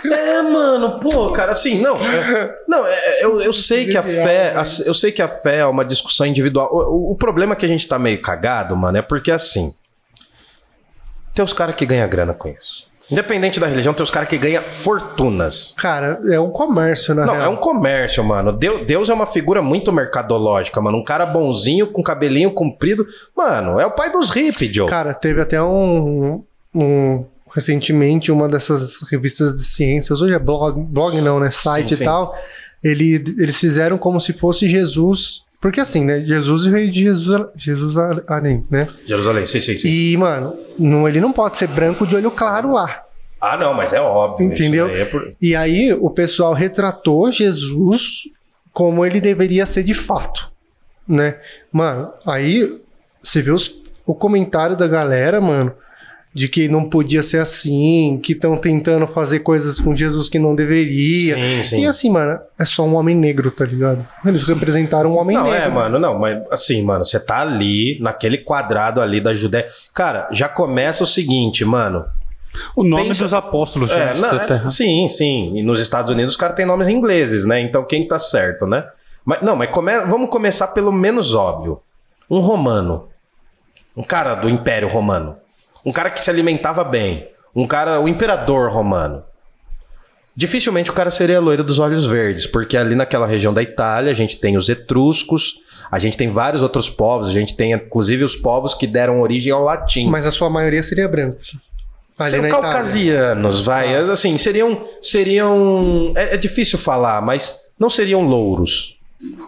[0.05, 1.97] É, mano, pô, cara, assim, não.
[1.97, 4.53] é- não, é- eu, eu sei que a fé.
[4.55, 6.69] a- Eu sei que a fé é uma discussão individual.
[6.71, 9.73] O, o- o problema é que a gente tá meio cagado, mano, é porque assim.
[11.35, 12.85] Tem os caras que ganham grana com isso.
[13.13, 15.73] Independente da religião, tem os caras que ganham fortunas.
[15.77, 17.45] Cara, é um comércio, na Não, real.
[17.45, 18.51] é um comércio, mano.
[18.51, 20.97] Deu- Deus é uma figura muito mercadológica, mano.
[20.97, 23.05] Um cara bonzinho, com cabelinho comprido.
[23.35, 24.89] Mano, é o pai dos hippies, Joe.
[24.89, 26.43] Cara, teve até um,
[26.73, 31.93] um- recentemente uma dessas revistas de ciências, hoje é blog, blog não, né, site Sim,
[31.93, 32.03] e sim.
[32.05, 32.35] tal.
[32.83, 37.95] Ele, eles fizeram como se fosse Jesus, porque assim, né, Jesus veio de Jesus, Jesus
[38.27, 38.87] além, né?
[39.05, 39.87] Jerusalém, sim, sim, sim.
[39.87, 43.02] E mano, não, ele não pode ser branco de olho claro lá.
[43.45, 44.47] Ah, não, mas é óbvio.
[44.47, 44.87] Entendeu?
[44.87, 48.29] é por- E aí o pessoal retratou Jesus
[48.71, 50.49] como ele deveria ser de fato,
[51.07, 51.35] né?
[51.71, 52.79] Mano, aí
[53.21, 53.71] você vê os-
[54.05, 55.73] o comentário da galera, mano,
[56.33, 60.55] de que não podia ser assim, que estão tentando fazer coisas com Jesus que não
[60.55, 61.35] deveria.
[61.35, 61.79] Sim, sim.
[61.81, 64.07] E assim, mano, é só um homem negro, tá ligado?
[64.25, 65.59] Eles representaram um homem Não, negro.
[65.59, 69.67] é, mano, não, mas assim, mano, você tá ali, naquele quadrado ali da Judéia.
[69.93, 72.03] Cara, já começa o seguinte, mano.
[72.75, 75.57] O nome Pensa- dos apóstolos, É, tá- é, sim, sim.
[75.57, 77.59] E nos Estados Unidos os caras têm nomes ingleses, né?
[77.61, 78.85] Então quem tá certo, né?
[79.25, 81.81] Mas, não, mas come- vamos começar pelo menos óbvio.
[82.29, 83.07] Um romano.
[83.95, 85.35] Um cara do Império Romano.
[85.85, 87.27] Um cara que se alimentava bem.
[87.55, 89.23] Um cara, o imperador romano.
[90.35, 94.15] Dificilmente o cara seria loiro dos olhos verdes, porque ali naquela região da Itália a
[94.15, 95.57] gente tem os etruscos,
[95.91, 99.53] a gente tem vários outros povos, a gente tem inclusive os povos que deram origem
[99.53, 100.07] ao latim.
[100.09, 101.55] Mas a sua maioria seria brancos.
[102.31, 102.49] Na Itália.
[102.49, 103.95] caucasianos, vai.
[103.95, 104.81] Assim, seriam.
[105.01, 108.97] seriam é, é difícil falar, mas não seriam louros.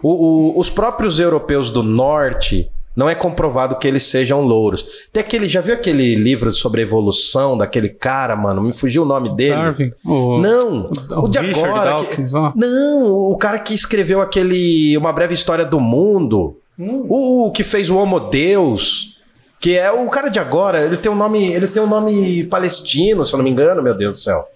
[0.02, 2.70] O- o- os próprios europeus do norte.
[2.94, 4.82] Não é comprovado que eles sejam louros.
[5.12, 5.46] Tem aquele.
[5.48, 8.62] Já viu aquele livro sobre evolução daquele cara, mano?
[8.62, 9.54] Me fugiu o nome dele.
[9.54, 9.90] Darwin.
[10.02, 11.90] O, Não, o o de Richard agora.
[11.90, 12.52] que- Dawkins, ó.
[12.56, 14.96] Não, o cara que escreveu aquele.
[14.96, 16.56] Uma breve história do mundo.
[16.78, 19.15] O, o que fez o Homo Deus.
[19.58, 21.52] Que é o cara de agora, ele tem um nome.
[21.52, 24.46] Ele tem um nome palestino, se eu não me engano, meu Deus do céu.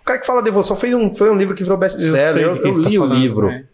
[0.00, 2.42] O cara que fala de evolução foi um, foi um livro que virou Eu best-seller.
[2.44, 3.46] Eu, quem eu você tá li o falando, livro.
[3.48, 3.64] né?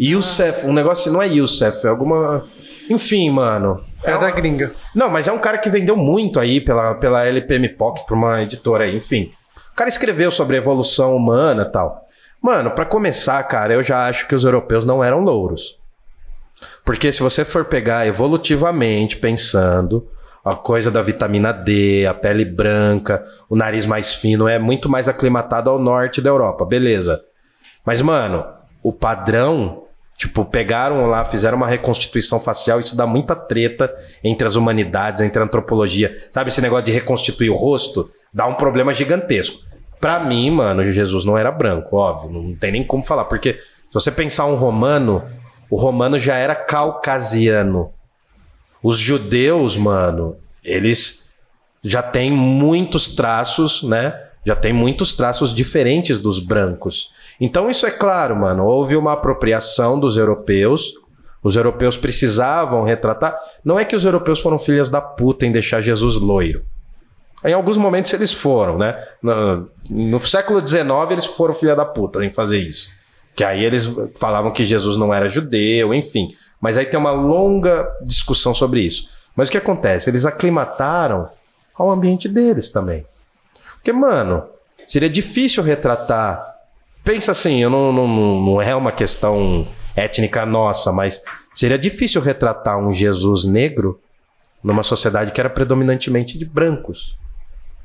[0.00, 1.12] Youssef, um negócio.
[1.12, 2.44] Não é Youssef, é alguma.
[2.90, 3.84] Enfim, mano.
[4.02, 4.72] É da uma- gringa.
[4.94, 8.42] não, mas é um cara que vendeu muito aí pela, pela LPM Pocket, pra uma
[8.42, 9.30] editora aí, enfim.
[9.72, 12.04] O cara escreveu sobre a evolução humana e tal.
[12.42, 15.78] Mano, pra começar, cara, eu já acho que os europeus não eram louros.
[16.84, 20.08] Porque se você for pegar evolutivamente pensando,
[20.44, 25.08] a coisa da vitamina D, a pele branca, o nariz mais fino é muito mais
[25.08, 27.22] aclimatado ao norte da Europa, beleza.
[27.84, 28.44] Mas, mano,
[28.82, 29.84] o padrão,
[30.16, 33.92] tipo, pegaram lá, fizeram uma reconstituição facial, isso dá muita treta
[34.22, 36.12] entre as humanidades, entre a antropologia.
[36.32, 38.10] Sabe esse negócio de reconstituir o rosto?
[38.34, 39.60] Dá um problema gigantesco.
[40.00, 43.94] Pra mim, mano, Jesus não era branco, óbvio, não tem nem como falar, porque se
[43.94, 45.22] você pensar um romano,
[45.70, 47.92] o romano já era caucasiano.
[48.82, 51.30] Os judeus, mano, eles
[51.82, 57.12] já têm muitos traços, né, já tem muitos traços diferentes dos brancos.
[57.40, 58.64] Então, isso é claro, mano.
[58.64, 60.94] Houve uma apropriação dos europeus.
[61.42, 63.36] Os europeus precisavam retratar.
[63.64, 66.64] Não é que os europeus foram filhas da puta em deixar Jesus loiro.
[67.44, 68.96] Em alguns momentos eles foram, né?
[69.20, 72.90] No, no século XIX eles foram filha da puta em fazer isso.
[73.34, 76.28] Que aí eles falavam que Jesus não era judeu, enfim.
[76.62, 79.10] Mas aí tem uma longa discussão sobre isso.
[79.34, 80.08] Mas o que acontece?
[80.08, 81.28] Eles aclimataram
[81.74, 83.04] ao ambiente deles também.
[83.74, 84.44] Porque, mano,
[84.86, 86.54] seria difícil retratar.
[87.02, 89.66] Pensa assim, eu não, não, não é uma questão
[89.96, 91.20] étnica nossa, mas
[91.52, 94.00] seria difícil retratar um Jesus negro
[94.62, 97.16] numa sociedade que era predominantemente de brancos.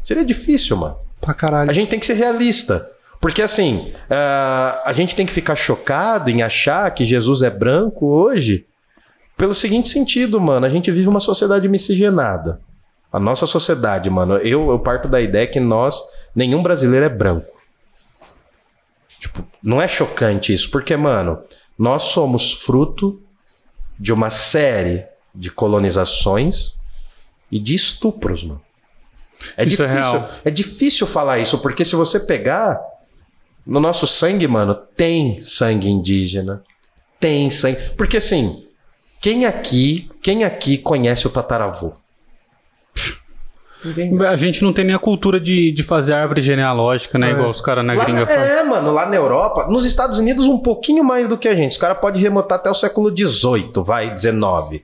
[0.03, 0.97] Seria difícil, mano.
[1.19, 1.71] Pra caralho.
[1.71, 2.87] A gente tem que ser realista.
[3.27, 8.05] Porque assim, uh, a gente tem que ficar chocado em achar que Jesus é branco
[8.05, 8.65] hoje
[9.35, 10.65] pelo seguinte sentido, mano.
[10.65, 12.61] A gente vive uma sociedade miscigenada.
[13.11, 16.01] A nossa sociedade, mano, eu, eu parto da ideia que nós,
[16.33, 17.51] nenhum brasileiro é branco.
[19.19, 21.43] Tipo, não é chocante isso, porque, mano,
[21.77, 23.21] nós somos fruto
[23.99, 25.05] de uma série
[25.35, 26.75] de colonizações
[27.51, 28.61] e de estupros, mano.
[29.57, 30.29] É Isso é difícil, real.
[30.45, 32.79] é difícil falar isso, porque se você pegar
[33.67, 36.63] no nosso sangue, mano, tem sangue indígena,
[37.19, 37.77] tem sangue.
[37.97, 38.65] Porque assim,
[39.21, 41.91] quem aqui, quem aqui conhece o tataravô?
[43.85, 44.19] Ninguém.
[44.25, 47.29] A gente não tem nem a cultura de, de fazer árvore genealógica, né?
[47.29, 47.31] É.
[47.33, 48.41] Igual os caras na Lá- gringa fazem.
[48.57, 51.73] é, mano, lá na Europa, nos Estados Unidos um pouquinho mais do que a gente.
[51.73, 54.81] Os caras podem remontar até o século XVIII, vai, XIX.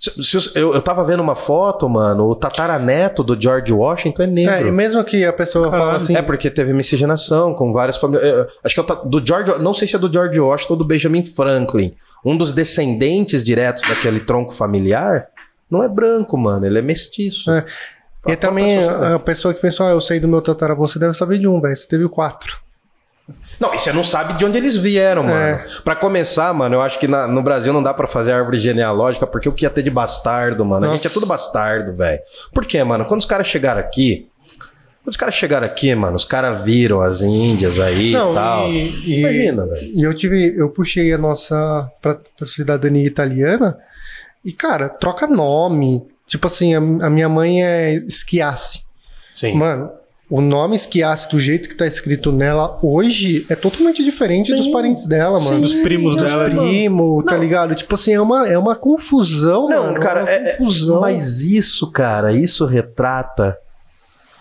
[0.00, 4.22] Se- se os- eu, eu tava vendo uma foto, mano, o tataraneto do George Washington
[4.22, 4.54] é negro.
[4.54, 5.96] É, e mesmo que a pessoa fala Caralho.
[5.98, 6.16] assim.
[6.16, 8.24] É porque teve miscigenação com várias famílias.
[8.24, 10.78] é, Acho que é o do George, não sei se é do George Washington ou
[10.78, 11.94] do Benjamin Franklin.
[12.24, 15.26] Um dos descendentes diretos daquele tronco familiar
[15.70, 17.50] não é branco, mano, ele é mestiço.
[17.50, 17.64] É.
[18.26, 21.14] E A também a pessoa que pensou, ah, eu sei do meu tataravô, você deve
[21.14, 21.76] saber de um, velho.
[21.76, 22.58] Você teve quatro.
[23.58, 25.34] Não, e você não sabe de onde eles vieram, mano.
[25.34, 25.64] É.
[25.84, 29.26] Pra começar, mano, eu acho que na- no Brasil não dá pra fazer árvore genealógica,
[29.26, 30.84] porque o que ia ter de bastardo, mano?
[30.86, 30.98] A Nossa.
[30.98, 32.20] gente é tudo bastardo, velho.
[32.54, 33.04] Por quê, mano?
[33.04, 34.28] Quando os caras chegaram aqui.
[35.02, 38.68] Quando os caras chegaram aqui, mano, os caras viram as índias aí Não, e tal.
[38.68, 39.82] e- e- Imagina, velho.
[39.94, 43.78] E eu tive, eu puxei a nossa pra, pra cidadania italiana
[44.44, 46.06] e, cara, troca nome.
[46.26, 48.82] Tipo assim, a, a minha mãe é Schiassi.
[49.32, 49.54] Sim.
[49.54, 49.90] Mano,
[50.30, 54.56] o nome Schiassi, do jeito que tá escrito nela hoje, é totalmente diferente Sim.
[54.56, 55.62] dos parentes dela, mano.
[55.62, 56.44] Dos primos Dos dela.
[56.48, 57.40] primos, tá Não.
[57.42, 57.74] ligado?
[57.74, 59.98] Tipo assim, é uma, é uma confusão, Não, mano.
[60.00, 61.00] cara, é uma é- é- confusão.
[61.00, 63.58] Mas isso, cara, isso retrata.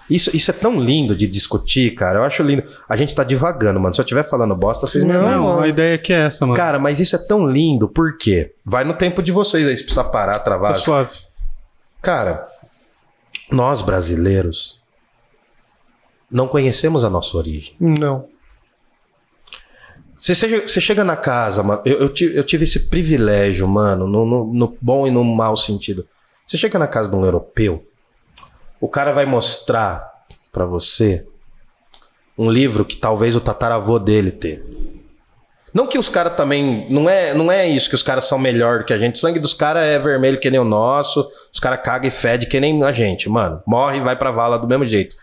[0.09, 2.19] Isso, isso é tão lindo de discutir, cara.
[2.19, 2.63] Eu acho lindo.
[2.87, 3.93] A gente tá divagando, mano.
[3.93, 5.41] Se eu estiver falando bosta, vocês me Não, avisam.
[5.43, 6.55] Não, a ideia aqui é essa, mano.
[6.57, 8.51] Cara, mas isso é tão lindo, por quê?
[8.65, 10.73] Vai no tempo de vocês aí, se precisar parar, travar.
[10.73, 11.11] tá suave.
[12.01, 12.47] Cara,
[13.51, 14.78] nós brasileiros
[16.31, 17.75] não conhecemos a nossa origem.
[17.79, 18.27] Não.
[20.17, 21.81] Você, seja- você chega na casa, mano.
[21.85, 25.55] Eu, eu tive, eu tive esse privilégio, mano, no, no- no bom e no mau
[25.55, 26.05] sentido.
[26.45, 27.85] Você chega na casa de um europeu,
[28.81, 30.09] o cara vai mostrar
[30.51, 31.25] pra você
[32.37, 34.89] um livro que talvez o tataravô dele teve.
[35.71, 36.87] Não que os caras também.
[36.89, 39.15] Não é, não é isso que os caras são melhor do que a gente.
[39.15, 41.29] O sangue dos caras é vermelho que nem o nosso.
[41.53, 43.61] Os caras cagam e fedem que nem a gente, mano.
[43.67, 45.15] Morre e vai pra vala do mesmo jeito.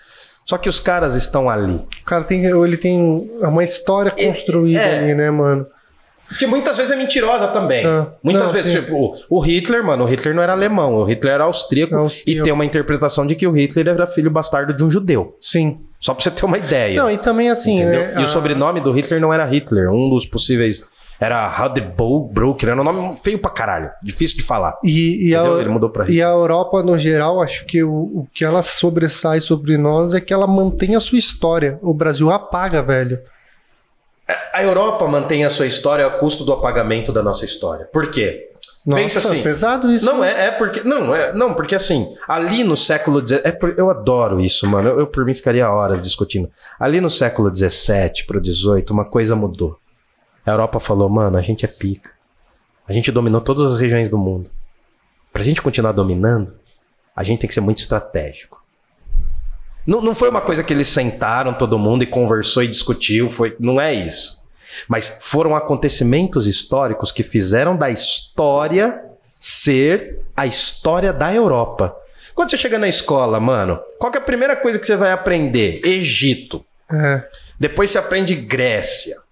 [0.47, 1.75] Só que os caras estão ali.
[1.75, 4.99] O cara tem, ele tem uma história construída é.
[5.01, 5.67] ali, né, mano?
[6.39, 7.85] Que muitas vezes é mentirosa também.
[7.85, 8.81] Ah, muitas não, vezes, sim.
[8.81, 12.41] tipo, o, Hitler, mano, o Hitler não era alemão, o Hitler era austríaco, Austríaco.
[12.41, 15.37] e tem uma interpretação de que o Hitler era filho bastardo de um judeu.
[15.41, 15.81] Sim.
[16.01, 17.01] Só pra você ter uma ideia.
[17.01, 18.01] Não, e também assim, entendeu?
[18.01, 18.15] né?
[18.21, 20.85] E o sobrenome do Hitler não era Hitler, um dos possíveis
[21.21, 24.79] era Radebrook, era um nome feio pra caralho, difícil de falar.
[24.85, 25.45] E, e, a?
[25.45, 29.41] Ele mudou pra e a Europa, no geral, acho que o, o que ela sobressai
[29.41, 31.79] sobre nós é que ela mantém a sua história.
[31.83, 33.19] O Brasil apaga, velho.
[34.53, 37.89] A Europa mantém a sua história a custo do apagamento da nossa história.
[37.93, 38.51] Por quê?
[38.85, 39.43] Nossa, Pensa assim.
[39.43, 40.07] pesado isso.
[40.07, 40.45] Não, né?
[40.45, 40.81] é, é porque.
[40.83, 43.41] Não, é, não, porque assim, ali no século XVII.
[43.43, 44.89] É eu adoro isso, mano.
[44.89, 46.49] Eu, eu, por mim ficaria horas discutindo.
[46.79, 49.79] Ali no século XVII pro XVIII, uma coisa mudou.
[50.47, 52.13] A Europa falou, mano, a gente é pica.
[52.87, 54.51] A gente dominou todas as regiões do mundo.
[55.33, 56.55] Pra gente continuar dominando,
[57.15, 58.65] a gente tem que ser muito estratégico.
[59.87, 63.57] Não, não foi uma coisa que eles sentaram todo mundo e conversou e discutiu, foi,
[63.59, 64.43] não é isso.
[64.89, 69.03] Mas foram acontecimentos históricos que fizeram da história
[69.41, 71.97] ser a história da Europa.
[72.35, 75.81] Quando você chega na escola, mano, qual é a primeira coisa que você vai aprender?
[75.85, 76.65] Egito.
[76.91, 77.29] É.
[77.59, 79.26] Depois você aprende Grécia.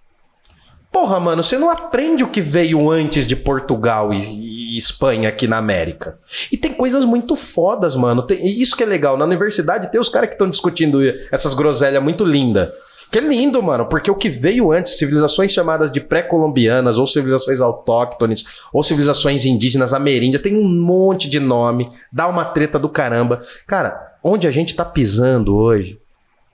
[0.95, 5.49] Porra, mano, você não aprende o que veio antes de Portugal e, e Espanha aqui
[5.49, 6.21] na América.
[6.53, 8.23] E tem coisas muito fodas, mano.
[8.23, 9.17] Tem, isso que é legal.
[9.17, 11.01] Na universidade tem os caras que estão discutindo
[11.33, 12.71] essas groselhas muito lindas.
[13.11, 17.61] Que é lindo, mano, porque o que veio antes, civilizações chamadas de pré-colombianas, ou civilizações
[17.61, 23.41] autóctones, ou civilizações indígenas ameríndias, tem um monte de nome, dá uma treta do caramba.
[23.67, 25.99] Cara, onde a gente tá pisando hoje,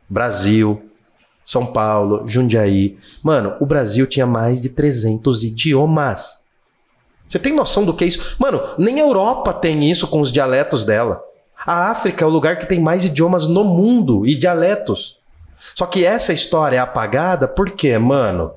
[0.08, 0.89] Brasil,
[1.50, 6.42] São Paulo, Jundiaí, mano, o Brasil tinha mais de 300 idiomas.
[7.28, 8.36] Você tem noção do que é isso?
[8.38, 11.20] Mano, nem a Europa tem isso com os dialetos dela.
[11.66, 15.18] A África é o lugar que tem mais idiomas no mundo e dialetos.
[15.74, 18.52] Só que essa história é apagada porque, mano.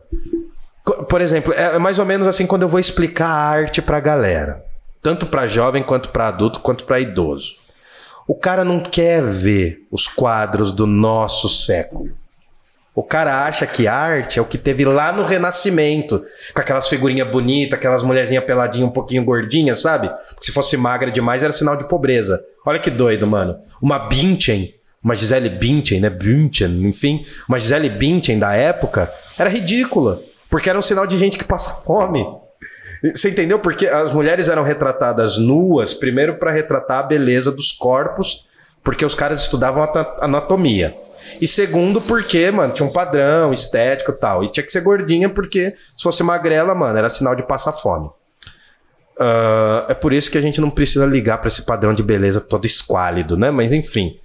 [1.10, 4.64] Por exemplo, é mais ou menos assim quando eu vou explicar a arte pra galera.
[5.02, 7.56] Tanto pra jovem, quanto pra adulto, quanto pra idoso.
[8.28, 12.22] O cara não quer ver os quadros do nosso século.
[12.96, 17.28] O cara acha que arte é o que teve lá no Renascimento, com aquelas figurinhas
[17.28, 20.12] bonitas, aquelas mulherzinhas peladinhas um pouquinho gordinhas, sabe?
[20.40, 22.44] Se fosse magra demais era sinal de pobreza.
[22.66, 23.58] Olha que doido, mano.
[23.82, 26.10] Uma Binchen uma Gisele Bündchen, né?
[26.10, 31.38] Bündchen, enfim, uma Gisele Bündchen da época, era ridícula, porque era um sinal de gente
[31.38, 32.26] que passa fome.
[33.12, 33.60] Você entendeu?
[33.60, 38.48] Porque as mulheres eram retratadas nuas, primeiro para retratar a beleza dos corpos,
[38.82, 39.84] porque os caras estudavam
[40.22, 40.96] anatomia.
[41.40, 44.44] E segundo, porque, mano, tinha um padrão estético e tal.
[44.44, 48.10] E tinha que ser gordinha, porque se fosse magrela, mano, era sinal de passar fome.
[49.16, 52.42] Uh, é por isso que a gente não precisa ligar para esse padrão de beleza
[52.42, 53.52] todo esquálido, né?
[53.52, 54.20] Mas enfim.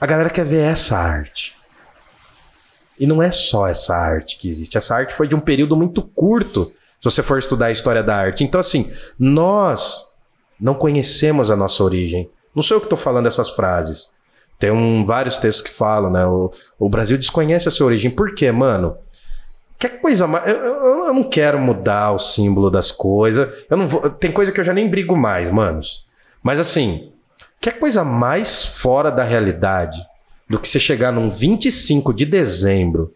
[0.00, 1.54] A galera quer ver essa arte.
[2.98, 4.76] E não é só essa arte que existe.
[4.76, 8.16] Essa arte foi de um período muito curto, se você for estudar a história da
[8.16, 8.44] arte.
[8.44, 10.12] Então, assim, nós
[10.60, 12.30] não conhecemos a nossa origem.
[12.54, 14.10] Não sou eu que estou falando essas frases.
[14.62, 16.24] Tem um, vários textos que falam, né?
[16.24, 16.48] O,
[16.78, 18.08] o Brasil desconhece a sua origem.
[18.08, 18.96] Por quê, mano?
[19.76, 20.46] Que coisa mais.
[20.46, 23.52] Eu, eu, eu, não quero mudar o símbolo das coisas.
[23.68, 24.08] Eu não vou.
[24.08, 26.06] Tem coisa que eu já nem brigo mais, manos.
[26.40, 27.10] Mas assim,
[27.60, 30.00] que é coisa mais fora da realidade
[30.48, 33.12] do que você chegar num 25 de dezembro,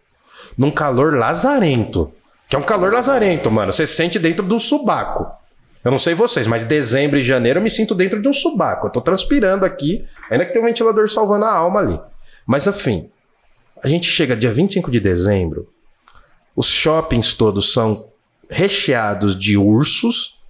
[0.58, 2.12] num calor lazarento.
[2.48, 3.72] Que é um calor lazarento, mano.
[3.72, 5.30] Você se sente dentro de um subaco.
[5.86, 8.88] Eu não sei vocês, mas dezembro e janeiro eu me sinto dentro de um subaco.
[8.88, 12.00] Eu tô transpirando aqui, ainda que tem um ventilador salvando a alma ali.
[12.44, 13.08] Mas enfim,
[13.80, 15.68] a gente chega dia 25 de dezembro,
[16.56, 18.08] os shoppings todos são
[18.50, 20.42] recheados de ursos.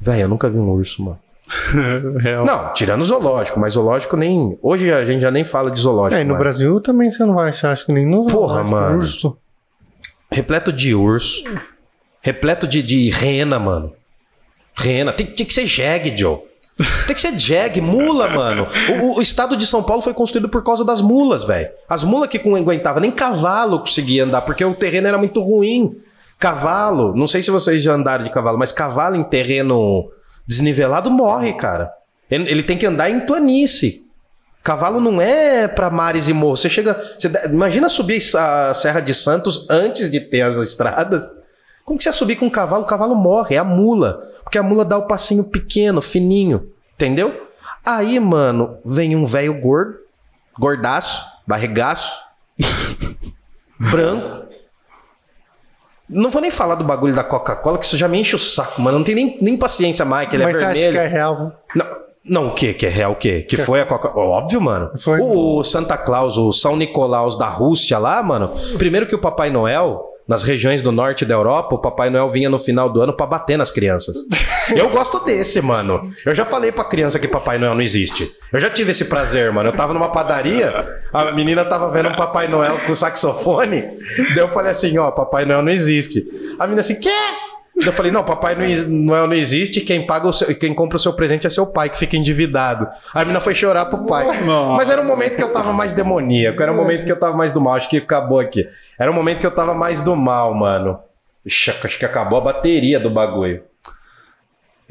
[0.00, 1.20] Velho, eu nunca vi um urso, mano.
[2.18, 2.46] Real.
[2.46, 4.58] Não, tirando o zoológico, mas zoológico nem.
[4.62, 6.18] Hoje a gente já nem fala de zoológico.
[6.18, 6.42] É, e no mais.
[6.42, 8.96] Brasil também você não vai achar, acho que nem no Porra, mano.
[8.96, 9.36] Urso.
[10.32, 11.44] Repleto de urso.
[12.22, 13.97] Repleto de, de rena, mano.
[14.78, 15.12] Rena.
[15.12, 16.38] Tem, tem que ser jegue, Joe.
[17.06, 18.68] Tem que ser jegue, mula, mano.
[19.02, 21.68] O, o, estado de São Paulo foi construído por causa das mulas, velho.
[21.88, 25.96] As mulas que não aguentavam, nem cavalo conseguia andar, porque o terreno era muito ruim.
[26.38, 30.08] Cavalo, não sei se vocês já andaram de cavalo, mas cavalo em terreno
[30.48, 31.92] Desnivelado morre, cara.
[32.30, 34.08] Ele, ele tem que andar em planície.
[34.64, 36.62] Cavalo não é para mares e morros.
[36.62, 36.94] Você chega.
[37.18, 41.30] Você, imagina subir a Serra de Santos antes de ter as estradas.
[41.88, 42.82] Como que você subir com um cavalo?
[42.82, 44.20] O cavalo morre, é a mula.
[44.44, 46.70] Porque a mula dá o passinho pequeno, fininho.
[46.94, 47.48] Entendeu?
[47.82, 49.94] Aí, mano, vem um velho gordo,
[50.58, 52.12] gordaço, barrigaço,
[53.80, 54.46] branco,
[56.06, 58.82] não vou nem falar do bagulho da Coca-Cola, que isso já me enche o saco,
[58.82, 58.98] mano.
[58.98, 60.88] Não tem nem, nem paciência mais, que ele é Mas é você vermelho.
[60.88, 61.52] acha que é real?
[61.74, 61.86] Não,
[62.22, 62.74] não, o quê?
[62.74, 63.40] Que é real o quê?
[63.48, 64.26] Que, foi a Coca-Cola?
[64.26, 64.90] Óbvio, mano.
[64.98, 65.18] Foi.
[65.22, 68.50] O Santa Claus, o São Nicolaus da Rússia lá, mano.
[68.76, 72.50] Primeiro que o Papai Noel, nas regiões do norte da Europa, o Papai Noel vinha
[72.50, 74.18] no final do ano para bater nas crianças.
[74.76, 76.00] Eu gosto desse, mano.
[76.26, 78.30] Eu já falei pra criança que Papai Noel não existe.
[78.52, 79.70] Eu já tive esse prazer, mano.
[79.70, 83.82] Eu tava numa padaria, a menina tava vendo um Papai Noel com saxofone.
[84.34, 86.26] Daí eu falei assim: ó, Papai Noel não existe.
[86.58, 87.08] A menina assim, quê?
[87.84, 88.56] Eu falei, não, Papai
[88.88, 91.88] Noel não existe, quem paga o seu, quem compra o seu presente é seu pai,
[91.88, 92.88] que fica endividado.
[93.14, 94.42] A menina foi chorar pro pai.
[94.44, 94.76] Nossa.
[94.76, 97.36] Mas era um momento que eu tava mais demoníaco, era um momento que eu tava
[97.36, 98.68] mais do mal, acho que acabou aqui.
[98.98, 100.98] Era um momento que eu tava mais do mal, mano.
[101.46, 103.62] Ixi, acho que acabou a bateria do bagulho.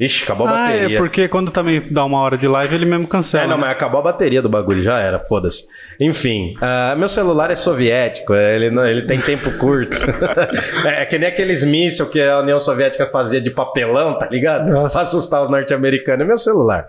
[0.00, 0.96] Ixi, acabou a Ah, bateria.
[0.96, 3.42] é porque quando também dá uma hora de live, ele mesmo cancela.
[3.44, 3.62] É, não, né?
[3.62, 5.64] mas acabou a bateria do bagulho, já era, foda-se.
[5.98, 9.96] Enfim, ah, meu celular é soviético, ele, não- ele tem tempo curto.
[10.86, 14.70] é, que nem aqueles mísseis que a União Soviética fazia de papelão, tá ligado?
[14.70, 14.92] Nossa.
[14.92, 16.24] Pra assustar os norte-americanos.
[16.24, 16.86] É meu celular.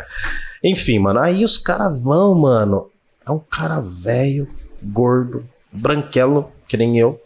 [0.63, 2.89] Enfim, mano, aí os caras vão, mano.
[3.25, 4.47] É um cara velho,
[4.83, 7.19] gordo, branquelo, que nem eu.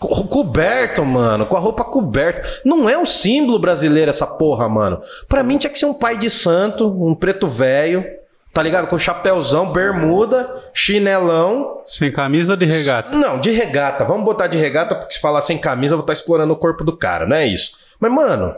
[0.00, 2.42] Co- Coberto, mano, com a roupa coberta.
[2.64, 5.00] Não é um símbolo brasileiro essa porra, mano.
[5.28, 8.04] Pra mim tinha que ser um pai de santo, um preto velho,
[8.52, 8.88] tá ligado?
[8.88, 11.82] Com chapéuzão, bermuda, chinelão.
[11.86, 13.14] Sem camisa ou de regata?
[13.16, 14.04] Não, de regata.
[14.04, 16.82] Vamos botar de regata, porque se falar sem camisa, eu vou estar explorando o corpo
[16.82, 17.72] do cara, não é isso.
[18.00, 18.54] Mas, mano,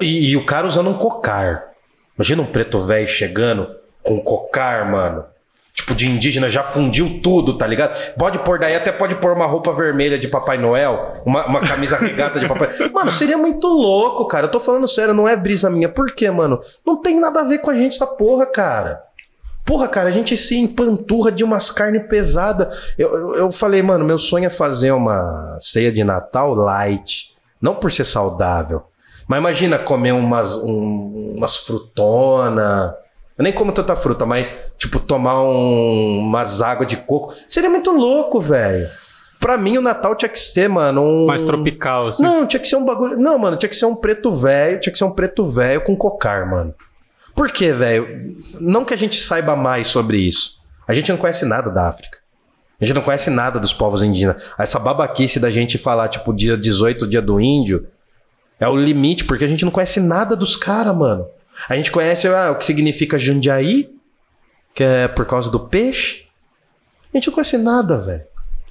[0.00, 1.68] e, e o cara usando um cocar.
[2.16, 3.70] Imagina um preto velho chegando
[4.02, 5.24] com um cocar, mano.
[5.88, 7.96] Tipo, de indígena, já fundiu tudo, tá ligado?
[8.14, 11.96] Pode pôr daí, até pode pôr uma roupa vermelha de Papai Noel, uma, uma camisa
[11.96, 14.46] regata de Papai Mano, seria muito louco, cara.
[14.46, 15.88] Eu tô falando sério, não é brisa minha.
[15.88, 16.60] Por quê, mano?
[16.86, 19.02] Não tem nada a ver com a gente essa porra, cara.
[19.64, 22.68] Porra, cara, a gente se empanturra de umas carnes pesadas.
[22.98, 27.34] Eu, eu, eu, falei, mano, meu sonho é fazer uma ceia de Natal light.
[27.60, 28.82] Não por ser saudável.
[29.26, 32.94] Mas imagina comer umas, um, umas frutona.
[33.38, 37.32] Eu nem como tanta fruta, mas, tipo, tomar um, umas águas de coco.
[37.48, 38.88] Seria muito louco, velho.
[39.38, 41.26] Pra mim, o Natal tinha que ser, mano, um.
[41.26, 42.22] Mais tropical, assim.
[42.22, 43.16] Não, tinha que ser um bagulho.
[43.16, 44.80] Não, mano, tinha que ser um preto velho.
[44.80, 46.74] Tinha que ser um preto velho com cocar, mano.
[47.36, 48.36] Por quê, velho?
[48.60, 50.60] Não que a gente saiba mais sobre isso.
[50.88, 52.18] A gente não conhece nada da África.
[52.80, 54.42] A gente não conhece nada dos povos indígenas.
[54.58, 57.86] Essa babaquice da gente falar, tipo, dia 18, dia do índio,
[58.58, 61.26] é o limite, porque a gente não conhece nada dos caras, mano.
[61.68, 63.90] A gente conhece ah, o que significa Jundiaí,
[64.74, 66.26] que é por causa do peixe.
[67.12, 68.24] A gente não conhece nada, velho.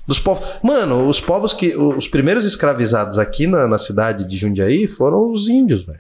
[0.06, 0.48] Dos povos.
[0.64, 1.76] Mano, os povos que.
[1.76, 6.00] Os primeiros escravizados aqui na, na cidade de Jundiaí foram os índios, velho.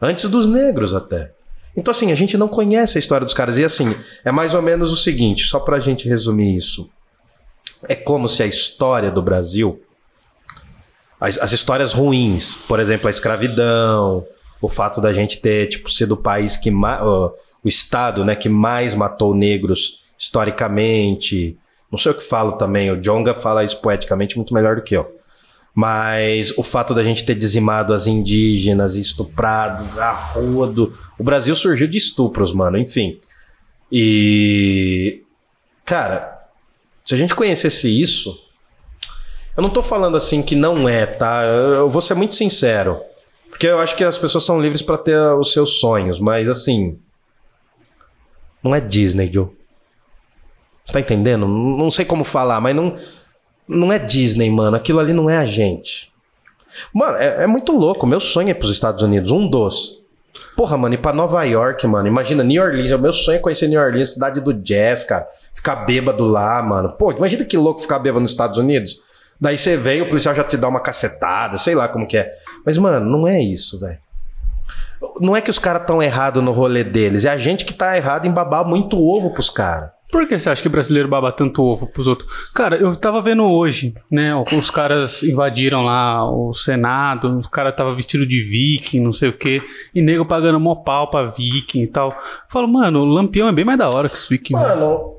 [0.00, 1.32] Antes dos negros até.
[1.76, 3.56] Então, assim, a gente não conhece a história dos caras.
[3.56, 3.94] E, assim,
[4.24, 6.90] é mais ou menos o seguinte, só pra gente resumir isso.
[7.88, 9.82] É como se a história do Brasil,
[11.18, 14.26] as, as histórias ruins, por exemplo, a escravidão,
[14.64, 17.02] o fato da gente ter, tipo, sido o país que mais.
[17.02, 17.32] Uh,
[17.64, 21.56] o estado, né, que mais matou negros historicamente.
[21.90, 24.94] Não sei o que falo também, o Jonga fala isso poeticamente muito melhor do que
[24.94, 25.18] eu.
[25.74, 30.92] Mas o fato da gente ter dizimado as indígenas, estuprado, a rua do.
[31.18, 33.18] O Brasil surgiu de estupros, mano, enfim.
[33.90, 35.22] E.
[35.84, 36.46] Cara,
[37.04, 38.44] se a gente conhecesse isso.
[39.56, 41.44] Eu não tô falando assim que não é, tá?
[41.44, 43.00] Eu vou ser muito sincero.
[43.54, 46.98] Porque eu acho que as pessoas são livres para ter os seus sonhos, mas assim.
[48.60, 49.46] Não é Disney, Joe.
[50.84, 51.46] Você tá entendendo?
[51.46, 52.96] Não sei como falar, mas não
[53.68, 54.76] não é Disney, mano.
[54.76, 56.12] Aquilo ali não é a gente.
[56.92, 58.08] Mano, é, é muito louco.
[58.08, 59.30] Meu sonho é ir pros Estados Unidos.
[59.30, 60.02] Um dos.
[60.56, 62.08] Porra, mano, ir pra Nova York, mano.
[62.08, 62.90] Imagina, New Orleans.
[62.90, 65.28] O meu sonho é conhecer New Orleans, cidade do jazz, cara.
[65.54, 66.90] Ficar bêbado lá, mano.
[66.98, 68.98] Pô, imagina que louco ficar bêbado nos Estados Unidos.
[69.40, 72.32] Daí você vem, o policial já te dá uma cacetada, sei lá como que é.
[72.64, 73.98] Mas, mano, não é isso, velho.
[75.20, 77.24] Não é que os caras estão errados no rolê deles.
[77.24, 79.90] É a gente que tá errado em babar muito ovo pros caras.
[80.14, 82.52] Por que você acha que brasileiro baba tanto ovo pros outros?
[82.52, 84.32] Cara, eu tava vendo hoje, né?
[84.56, 89.36] Os caras invadiram lá o Senado, o cara tava vestido de viking, não sei o
[89.36, 89.60] quê,
[89.92, 92.10] e nego pagando mó pau pra viking e tal.
[92.10, 92.16] Eu
[92.48, 94.64] falo, mano, o Lampião é bem mais da hora que os vikings.
[94.64, 95.16] Mano.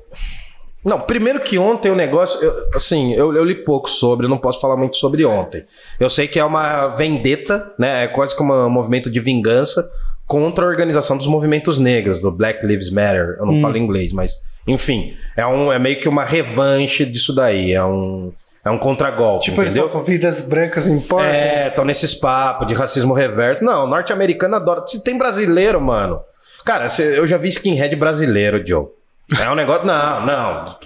[0.86, 2.40] Não, primeiro que ontem o negócio.
[2.42, 5.64] eu- assim, eu, eu li pouco sobre, eu não posso falar muito sobre ontem.
[5.98, 8.04] Eu sei que é uma vendetta, né?
[8.04, 9.84] É quase como um movimento de vingança
[10.26, 13.36] contra a organização dos movimentos negros, do Black Lives Matter.
[13.38, 14.34] Eu não falo inglês, mas.
[14.66, 17.72] Enfim, é, um, é meio que uma revanche disso daí.
[17.72, 18.32] É um,
[18.64, 19.86] é um contragolpe, Tipo, eles entendeu?
[19.86, 21.28] estão com vidas brancas importam.
[21.30, 23.64] É, estão nesses papos de racismo reverso.
[23.64, 24.84] Não, norte-americano adora.
[24.86, 26.20] Se tem brasileiro, mano.
[26.64, 28.86] Cara, eu já vi skinhead brasileiro, Joe.
[29.34, 29.86] É um negócio.
[29.86, 30.78] Não, não.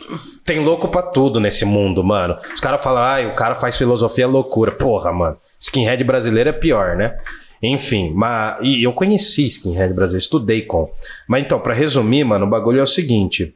[0.44, 2.38] Tem louco pra tudo nesse mundo, mano.
[2.54, 4.72] Os caras falam, ai, o cara faz filosofia loucura.
[4.72, 5.36] Porra, mano.
[5.58, 7.18] Skinhead brasileiro é pior, né?
[7.62, 8.56] Enfim, mas.
[8.62, 10.90] E eu conheci skinhead brasileiro, estudei com.
[11.28, 13.54] Mas então, pra resumir, mano, o bagulho é o seguinte.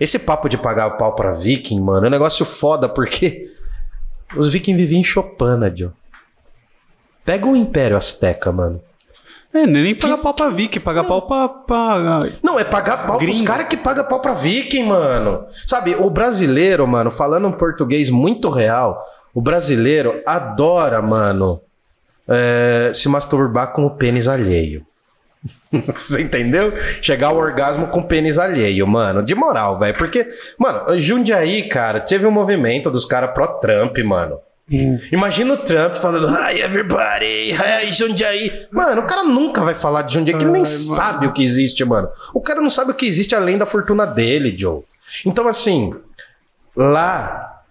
[0.00, 3.48] Esse papo de pagar o pau pra viking, mano, é um negócio foda, porque
[4.36, 5.92] os vikings viviam em Chopana, Joe.
[7.24, 8.82] Pega o Império Azteca, mano.
[9.54, 11.48] É, nem paga pau pra Vicky, paga pau pra.
[11.48, 12.20] pra...
[12.42, 13.46] Não, é pagar pau pros Gringo.
[13.46, 15.46] caras que pagam pau pra viking, mano.
[15.64, 19.00] Sabe, o brasileiro, mano, falando um português muito real,
[19.32, 21.60] o brasileiro adora, mano,
[22.28, 24.84] é, se masturbar com o pênis alheio.
[25.72, 26.72] Você entendeu?
[27.00, 29.22] Chegar ao orgasmo com pênis alheio, mano.
[29.22, 29.96] De moral, velho.
[29.96, 30.26] Porque,
[30.58, 34.40] mano, Jundiaí, cara, teve um movimento dos caras pró-Trump, mano.
[35.12, 38.66] Imagina o Trump falando, hi everybody, hi Jundiaí.
[38.70, 40.74] Mano, o cara nunca vai falar de Jundiaí, que ele nem mano.
[40.74, 42.08] sabe o que existe, mano.
[42.32, 44.82] O cara não sabe o que existe além da fortuna dele, Joe.
[45.26, 45.94] Então, assim,
[46.74, 47.62] lá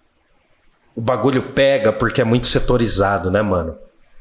[0.94, 3.76] o bagulho pega porque é muito setorizado, né, mano?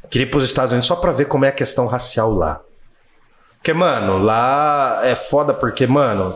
[0.10, 2.60] Queria ir pros Estados Unidos só pra ver como é a questão racial lá.
[3.58, 6.36] Porque, mano, lá é foda porque, mano,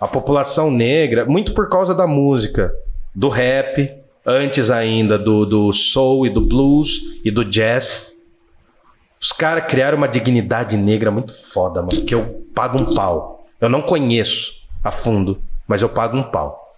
[0.00, 2.72] a população negra, muito por causa da música,
[3.14, 3.97] do rap,
[4.28, 8.12] antes ainda do, do soul e do blues e do jazz.
[9.18, 13.46] Os caras criaram uma dignidade negra muito foda, mano, que eu pago um pau.
[13.58, 14.52] Eu não conheço
[14.84, 16.76] a fundo, mas eu pago um pau.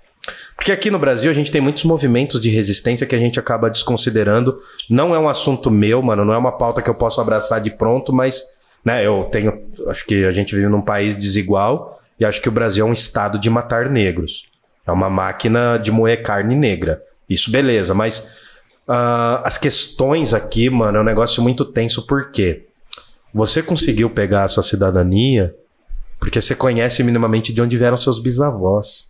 [0.55, 3.69] Porque aqui no Brasil a gente tem muitos movimentos de resistência que a gente acaba
[3.69, 4.57] desconsiderando.
[4.89, 7.71] Não é um assunto meu, mano, não é uma pauta que eu posso abraçar de
[7.71, 8.43] pronto, mas,
[8.85, 9.61] né, eu tenho.
[9.89, 12.93] Acho que a gente vive num país desigual e acho que o Brasil é um
[12.93, 14.45] estado de matar negros.
[14.87, 17.03] É uma máquina de moer carne negra.
[17.31, 18.19] Isso, beleza, mas
[18.89, 22.67] uh, as questões aqui, mano, é um negócio muito tenso, por quê?
[23.33, 25.55] Você conseguiu pegar a sua cidadania
[26.19, 29.09] porque você conhece minimamente de onde vieram seus bisavós.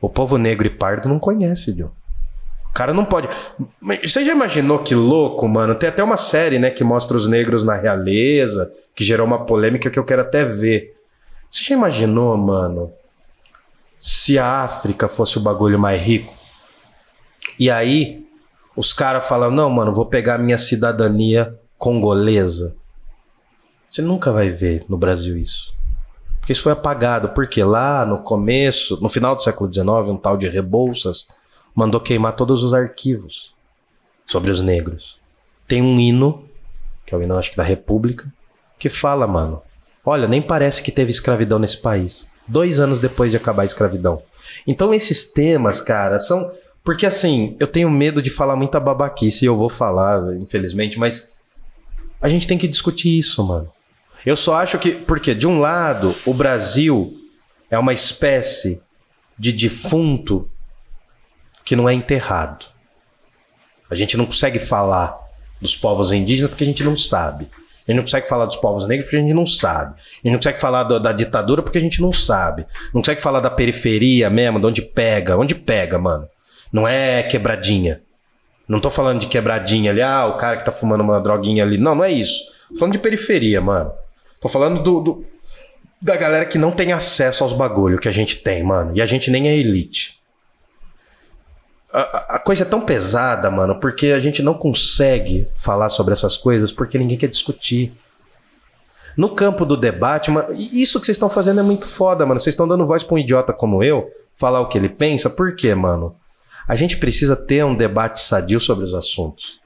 [0.00, 1.90] O povo negro e pardo não conhece, John.
[2.68, 3.28] O cara não pode.
[4.02, 5.76] Você já imaginou que louco, mano?
[5.76, 9.88] Tem até uma série, né, que mostra os negros na realeza, que gerou uma polêmica
[9.88, 10.96] que eu quero até ver.
[11.48, 12.92] Você já imaginou, mano,
[13.96, 16.34] se a África fosse o bagulho mais rico?
[17.58, 18.26] E aí,
[18.76, 22.74] os caras falam: não, mano, vou pegar minha cidadania congolesa.
[23.90, 25.72] Você nunca vai ver no Brasil isso.
[26.40, 27.28] Porque isso foi apagado.
[27.30, 31.28] Porque lá no começo, no final do século XIX, um tal de Rebouças
[31.74, 33.54] mandou queimar todos os arquivos
[34.26, 35.18] sobre os negros.
[35.66, 36.44] Tem um hino,
[37.06, 38.26] que é o hino acho que da República,
[38.78, 39.62] que fala, mano,
[40.04, 42.28] olha, nem parece que teve escravidão nesse país.
[42.46, 44.22] Dois anos depois de acabar a escravidão.
[44.66, 46.52] Então esses temas, cara, são.
[46.84, 51.32] Porque assim, eu tenho medo de falar muita babaquice e eu vou falar, infelizmente, mas
[52.20, 53.72] a gente tem que discutir isso, mano.
[54.24, 57.18] Eu só acho que, porque de um lado, o Brasil
[57.70, 58.82] é uma espécie
[59.38, 60.48] de defunto
[61.64, 62.66] que não é enterrado.
[63.90, 65.18] A gente não consegue falar
[65.60, 67.48] dos povos indígenas porque a gente não sabe.
[67.86, 69.94] A gente não consegue falar dos povos negros porque a gente não sabe.
[69.94, 72.66] A gente não consegue falar do, da ditadura porque a gente não sabe.
[72.92, 75.36] Não consegue falar da periferia mesmo, de onde pega.
[75.36, 76.28] Onde pega, mano?
[76.74, 78.02] Não é quebradinha.
[78.66, 81.78] Não tô falando de quebradinha ali, ah, o cara que tá fumando uma droguinha ali.
[81.78, 82.50] Não, não é isso.
[82.70, 83.92] Tô falando de periferia, mano.
[84.40, 85.24] Tô falando do, do,
[86.02, 88.90] da galera que não tem acesso aos bagulho que a gente tem, mano.
[88.92, 90.20] E a gente nem é elite.
[91.92, 96.36] A, a coisa é tão pesada, mano, porque a gente não consegue falar sobre essas
[96.36, 97.92] coisas porque ninguém quer discutir.
[99.16, 102.40] No campo do debate, mano, isso que vocês estão fazendo é muito foda, mano.
[102.40, 105.30] Vocês estão dando voz pra um idiota como eu falar o que ele pensa.
[105.30, 106.16] Por quê, mano?
[106.66, 109.60] A gente precisa ter um debate sadio sobre os assuntos.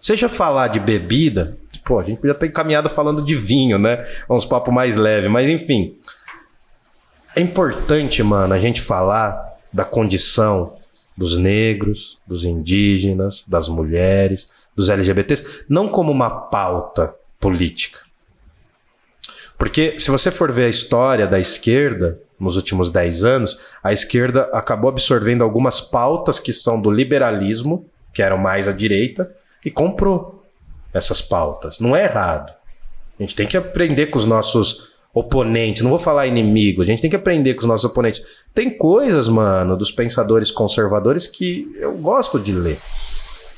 [0.00, 4.06] Seja falar de bebida, pô, a gente podia ter caminhado falando de vinho, né?
[4.28, 5.96] Uns papos mais leves, mas enfim.
[7.34, 10.76] É importante, mano, a gente falar da condição
[11.16, 18.00] dos negros, dos indígenas, das mulheres, dos LGBTs, não como uma pauta política.
[19.58, 24.50] Porque se você for ver a história da esquerda nos últimos 10 anos, a esquerda
[24.52, 29.30] acabou absorvendo algumas pautas que são do liberalismo, que eram mais à direita,
[29.64, 30.44] e comprou
[30.92, 31.78] essas pautas.
[31.78, 32.52] Não é errado.
[33.18, 35.82] A gente tem que aprender com os nossos oponentes.
[35.82, 38.24] Não vou falar inimigo, a gente tem que aprender com os nossos oponentes.
[38.54, 42.78] Tem coisas, mano, dos pensadores conservadores que eu gosto de ler.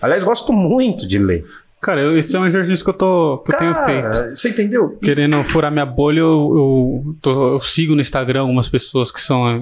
[0.03, 1.47] Aliás, gosto muito de ler.
[1.85, 4.35] Cara, esse é um exercício que eu, tô, que Cara, eu tenho feito.
[4.35, 4.99] Você entendeu?
[5.03, 9.59] Querendo furar minha bolha, eu, eu, tô, eu, sigo no Instagram algumas pessoas que são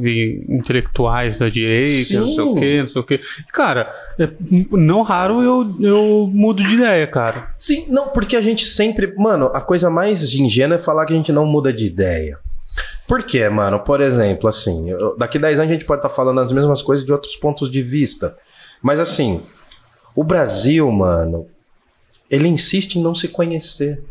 [0.48, 2.18] intelectuais da direita, Sim.
[2.18, 3.20] não sei o quê, não sei o quê.
[3.52, 4.28] Cara, é,
[4.70, 7.52] não raro eu, eu mudo de ideia, cara.
[7.58, 9.12] Sim, não, porque a gente sempre.
[9.16, 12.38] Mano, a coisa mais ingênua é falar que a gente não muda de ideia.
[13.08, 13.80] Por quê, mano?
[13.80, 16.82] Por exemplo, assim, eu, daqui 10 anos a gente pode estar tá falando as mesmas
[16.82, 18.36] coisas de outros pontos de vista.
[18.80, 19.42] Mas assim,
[20.14, 21.48] o Brasil, mano,
[22.32, 24.02] ele insiste em não se conhecer.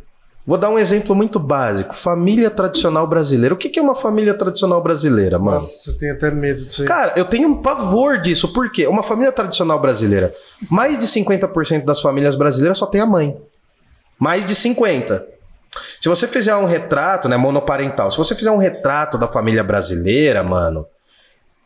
[0.45, 1.95] Vou dar um exemplo muito básico.
[1.95, 3.55] Família tradicional brasileira.
[3.55, 5.61] O que é uma família tradicional brasileira, mano?
[5.61, 6.87] Nossa, eu tenho até medo disso aí.
[6.87, 8.53] Cara, eu tenho um pavor disso.
[8.53, 8.85] Por quê?
[8.85, 10.33] Uma família tradicional brasileira.
[10.69, 13.35] Mais de 50% das famílias brasileiras só tem a mãe.
[14.19, 15.23] Mais de 50%.
[15.99, 20.43] Se você fizer um retrato, né, monoparental, se você fizer um retrato da família brasileira,
[20.43, 20.85] mano,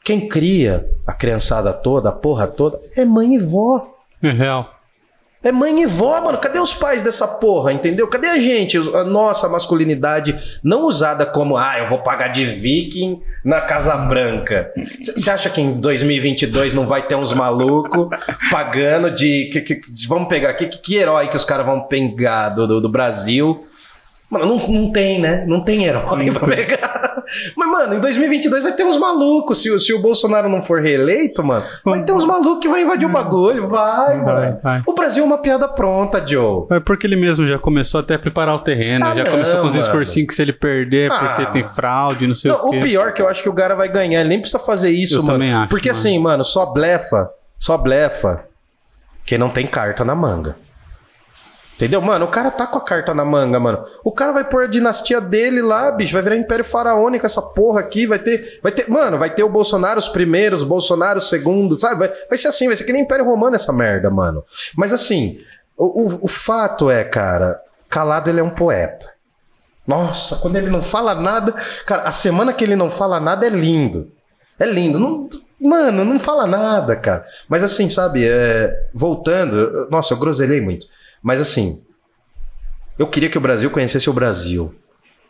[0.04, 3.96] quem cria a criançada toda, a porra toda, é mãe e vó.
[4.22, 4.75] É real.
[5.46, 6.40] É mãe e vó, mano.
[6.40, 8.08] Cadê os pais dessa porra, entendeu?
[8.08, 8.78] Cadê a gente?
[8.78, 14.74] A nossa masculinidade não usada como, ah, eu vou pagar de viking na Casa Branca.
[15.00, 18.08] Você acha que em 2022 não vai ter uns malucos
[18.50, 22.50] pagando de, que, que, Vamos pegar aqui, que, que herói que os caras vão pegar
[22.50, 23.64] do, do, do Brasil
[24.30, 25.46] Mano, não, não tem, né?
[25.48, 27.24] Não tem herói pra pegar.
[27.56, 29.62] Mas, mano, em 2022 vai ter uns malucos.
[29.62, 33.08] Se, se o Bolsonaro não for reeleito, mano, vai ter uns malucos que vão invadir
[33.08, 33.68] o bagulho.
[33.68, 34.84] Vai, vai, vai.
[34.86, 36.66] O Brasil é uma piada pronta, Joe.
[36.72, 39.06] É porque ele mesmo já começou até a preparar o terreno.
[39.06, 41.64] Ah, já não, começou com os discursinhos que se ele perder é porque ah, tem
[41.64, 42.78] fraude, não sei não, o quê.
[42.78, 44.22] O pior é que eu acho que o cara vai ganhar.
[44.22, 45.34] Ele nem precisa fazer isso, eu mano.
[45.34, 45.70] também acho.
[45.70, 46.00] Porque mano.
[46.00, 47.30] assim, mano, só blefa.
[47.58, 48.46] Só blefa
[49.26, 50.56] quem não tem carta na manga.
[51.76, 52.02] Entendeu?
[52.02, 53.84] Mano, o cara tá com a carta na manga, mano.
[54.02, 56.14] O cara vai pôr a dinastia dele lá, bicho.
[56.14, 58.08] Vai virar Império Faraônico essa porra aqui.
[58.08, 58.60] Vai ter.
[58.64, 58.90] Vai ter.
[58.90, 62.00] Mano, vai ter o Bolsonaro os primeiros, o Bolsonaro os segundos, sabe?
[62.00, 64.44] Vai, vai ser assim, vai ser que nem Império Romano essa merda, mano.
[64.78, 65.40] Mas assim,
[65.76, 69.14] o, o, o fato é, cara, Calado ele é um poeta.
[69.86, 71.54] Nossa, quando ele não fala nada.
[71.86, 74.12] Cara, a semana que ele não fala nada é lindo.
[74.58, 74.98] É lindo.
[74.98, 75.30] Não,
[75.60, 77.26] mano, não fala nada, cara.
[77.50, 79.88] Mas assim, sabe, é, voltando.
[79.92, 80.88] Nossa, eu groselhei muito.
[81.26, 81.82] Mas assim,
[83.00, 84.76] eu queria que o Brasil conhecesse o Brasil.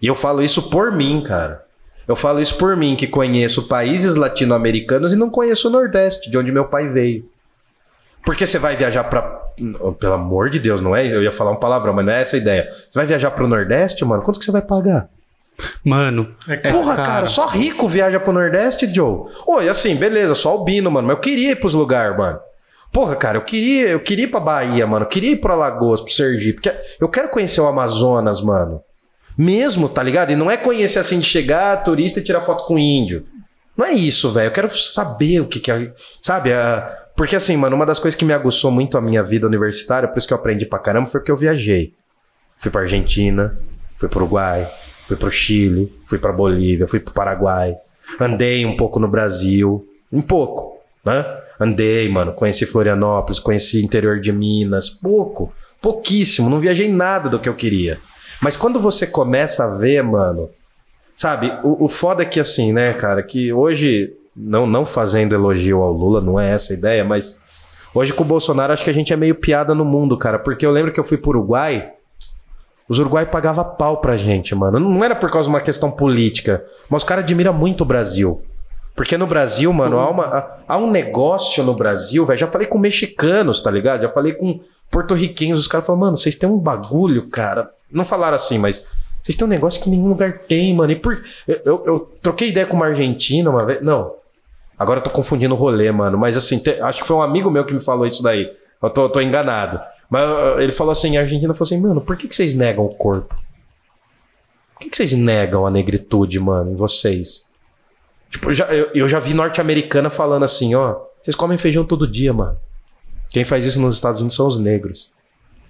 [0.01, 1.63] E eu falo isso por mim, cara.
[2.05, 6.37] Eu falo isso por mim, que conheço países latino-americanos e não conheço o Nordeste, de
[6.37, 7.29] onde meu pai veio.
[8.25, 9.21] Porque você vai viajar para,
[9.97, 11.07] pelo amor de Deus, não é?
[11.07, 12.67] Eu ia falar um palavrão, mas não é essa a ideia.
[12.69, 14.21] Você vai viajar pro Nordeste, mano?
[14.21, 15.07] Quanto que você vai pagar?
[15.81, 17.27] Mano, É Porra, cara.
[17.27, 19.29] só rico viaja pro Nordeste, Joe.
[19.47, 21.07] Oi, assim, beleza, só albino, mano.
[21.07, 22.37] Mas eu queria ir pros lugares, mano.
[22.95, 25.03] Porra, cara, eu queria, eu queria ir pra Bahia, mano.
[25.03, 26.61] Eu queria ir pro Alagoas, pro Sergipe.
[26.61, 28.79] Porque eu quero conhecer o Amazonas, mano.
[29.37, 30.31] Mesmo, tá ligado?
[30.31, 33.25] E não é conhecer assim de chegar, turista e tirar foto com índio.
[33.75, 34.47] Não é isso, velho.
[34.47, 35.91] Eu quero saber o que, que é.
[36.21, 36.53] Sabe?
[36.53, 40.07] a- Porque assim, mano, uma das coisas que me aguçou muito a minha vida universitária,
[40.07, 41.93] por isso que eu aprendi pra caramba, foi porque eu viajei.
[42.59, 43.57] Fui pra Argentina,
[43.97, 44.71] fui pro Uruguai,
[45.05, 47.75] fui pro Chile, fui pra Bolívia, fui pro Paraguai.
[48.21, 49.85] Andei um pouco no Brasil.
[50.13, 51.25] Um pouco, né?
[51.59, 52.33] Andei, mano.
[52.33, 54.89] Conheci Florianópolis, conheci interior de Minas.
[54.89, 55.51] Pouco.
[55.81, 56.49] Pouquíssimo.
[56.49, 57.99] Não viajei nada do que eu queria.
[58.41, 60.49] Mas quando você começa a ver, mano.
[61.17, 65.81] Sabe, o, o foda é que assim, né, cara, que hoje, não, não fazendo elogio
[65.81, 67.39] ao Lula, não é essa a ideia, mas
[67.93, 70.65] hoje com o Bolsonaro acho que a gente é meio piada no mundo, cara, porque
[70.65, 71.93] eu lembro que eu fui pro Uruguai,
[72.87, 74.79] os uruguai pagavam pau pra gente, mano.
[74.79, 78.43] Não era por causa de uma questão política, mas os caras admiram muito o Brasil.
[78.95, 82.39] Porque no Brasil, mano, há, uma- há- um negócio no Brasil, velho.
[82.39, 84.01] Já falei com mexicanos, tá ligado?
[84.03, 85.59] Já falei com porto-riquenhos.
[85.59, 87.69] Os caras falam, mano, vocês têm um bagulho, cara.
[87.91, 88.85] Não falaram assim, mas
[89.21, 90.91] vocês têm um negócio que nenhum lugar tem, mano.
[90.93, 91.21] E por.
[91.47, 93.81] Eu, eu- eu troquei ideia com uma argentina uma vez.
[93.83, 94.13] Não.
[94.79, 96.17] Agora eu tô confundindo o rolê, mano.
[96.17, 98.49] Mas assim, te- acho que foi um amigo meu que me falou isso daí.
[98.81, 99.79] Eu tô, tô enganado.
[100.09, 102.85] Mas uh, ele falou assim: a Argentina falou assim, mano, por que, que vocês negam
[102.85, 103.35] o corpo?
[104.73, 107.44] Por que, que vocês negam a negritude, mano, em vocês?
[108.29, 112.07] Tipo, eu já, eu, eu já vi norte-americana falando assim, ó, vocês comem feijão todo
[112.07, 112.57] dia, mano.
[113.29, 115.09] Quem faz isso nos Estados Unidos são os negros.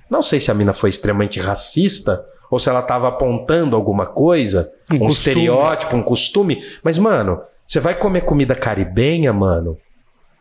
[0.09, 4.71] Não sei se a mina foi extremamente racista ou se ela tava apontando alguma coisa,
[4.91, 5.11] Um um, costume.
[5.11, 6.63] estereótipo, um costume.
[6.83, 9.77] Mas, mano, você vai comer comida caribenha, mano.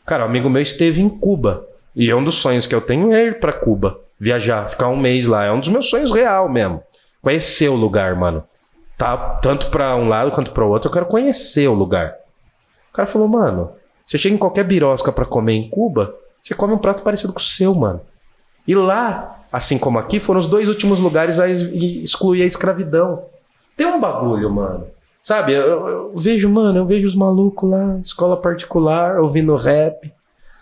[0.04, 1.66] Cara, um amigo meu esteve em Cuba.
[1.96, 3.98] E é um dos sonhos que eu tenho é ir pra Cuba.
[4.18, 5.44] Viajar, ficar um mês lá.
[5.44, 6.82] É um dos meus sonhos real mesmo.
[7.22, 8.44] Conhecer o lugar, mano.
[8.96, 12.14] Tá, tanto pra um lado quanto pra outro, eu quero conhecer o lugar.
[12.90, 13.72] O cara falou, mano,
[14.06, 17.40] você chega em qualquer birosca pra comer em Cuba, você come um prato parecido com
[17.40, 18.00] o seu, mano.
[18.66, 21.60] E lá, assim como aqui, foram os dois últimos lugares a ex-
[22.02, 23.24] excluir a escravidão.
[23.76, 24.86] Tem um bagulho, mano.
[25.22, 30.12] Sabe, eu- eu vejo, mano, eu vejo os malucos lá, escola particular, ouvindo rap,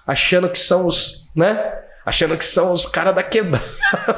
[0.06, 1.80] achando que são os, né?
[2.04, 3.64] Achando que são os caras da quebrada.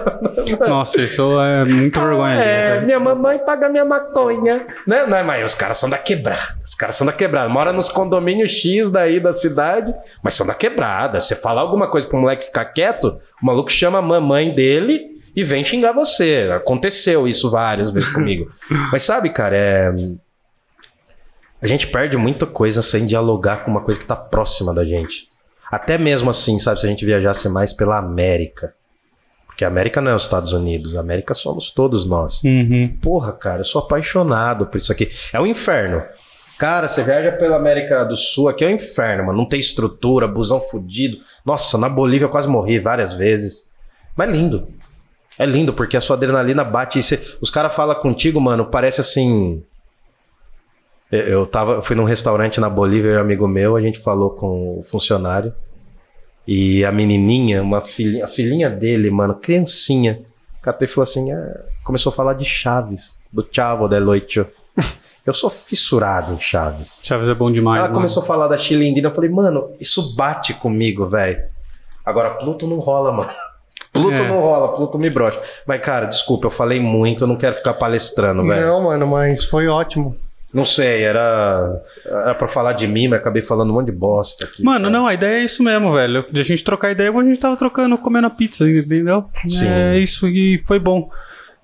[0.66, 2.40] nossa, isso é muito vergonha.
[2.40, 2.86] É, velho.
[2.86, 4.66] minha mamãe paga minha maconha.
[4.86, 5.04] Né?
[5.06, 6.56] Não, mas os caras são da quebrada.
[6.64, 7.48] Os caras são da quebrada.
[7.50, 11.20] Mora nos condomínios X daí da cidade, mas são da quebrada.
[11.20, 15.44] Você falar alguma coisa pro moleque ficar quieto, o maluco chama a mamãe dele e
[15.44, 16.48] vem xingar você.
[16.56, 18.50] Aconteceu isso várias vezes comigo.
[18.90, 19.94] Mas sabe, cara, é.
[21.60, 25.33] A gente perde muita coisa sem dialogar com uma coisa que tá próxima da gente.
[25.74, 28.72] Até mesmo assim, sabe, se a gente viajasse mais pela América.
[29.44, 32.40] Porque a América não é os Estados Unidos, a América somos todos nós.
[32.44, 32.96] Uhum.
[33.02, 35.10] Porra, cara, eu sou apaixonado por isso aqui.
[35.32, 36.00] É um inferno.
[36.56, 39.38] Cara, você viaja pela América do Sul, aqui é um inferno, mano.
[39.38, 41.18] Não tem estrutura, busão fudido.
[41.44, 43.68] Nossa, na Bolívia eu quase morri várias vezes.
[44.16, 44.68] Mas é lindo.
[45.36, 47.20] É lindo, porque a sua adrenalina bate e você...
[47.40, 49.60] os caras falam contigo, mano, parece assim.
[51.16, 54.30] Eu- Eu tava, fui num restaurante na Bolívia, e um amigo meu, a gente falou
[54.30, 55.52] com o funcionário.
[56.46, 60.20] E a menininha, uma filhinha, a filhinha dele, mano, criancinha,
[60.62, 64.46] catou e falou assim: ah, começou a falar de Chaves, do Chavo del Ocho.
[65.24, 67.00] Eu sou fissurado em Chaves.
[67.02, 67.78] Chaves é bom demais.
[67.78, 67.94] Ela mano.
[68.00, 71.42] começou a falar da Chilindrina, eu falei, mano, isso bate comigo, velho.
[72.04, 73.30] Agora, Pluto não rola, mano.
[73.90, 74.28] Pluto É.
[74.28, 75.40] não rola, Pluto me brocha.
[75.66, 78.66] Mas, cara, desculpa, eu falei muito, eu não quero ficar palestrando, velho.
[78.66, 80.14] Não, mano, mas foi ótimo.
[80.54, 84.44] Não sei, era, era pra falar de mim, mas acabei falando um monte de bosta
[84.46, 84.62] aqui.
[84.62, 84.90] Mano, cara.
[84.92, 86.24] não, a ideia é isso mesmo, velho.
[86.30, 89.24] De a gente trocar ideia igual a gente tava trocando, comendo a pizza, entendeu?
[89.48, 89.66] Sim.
[89.66, 91.10] É isso e foi bom.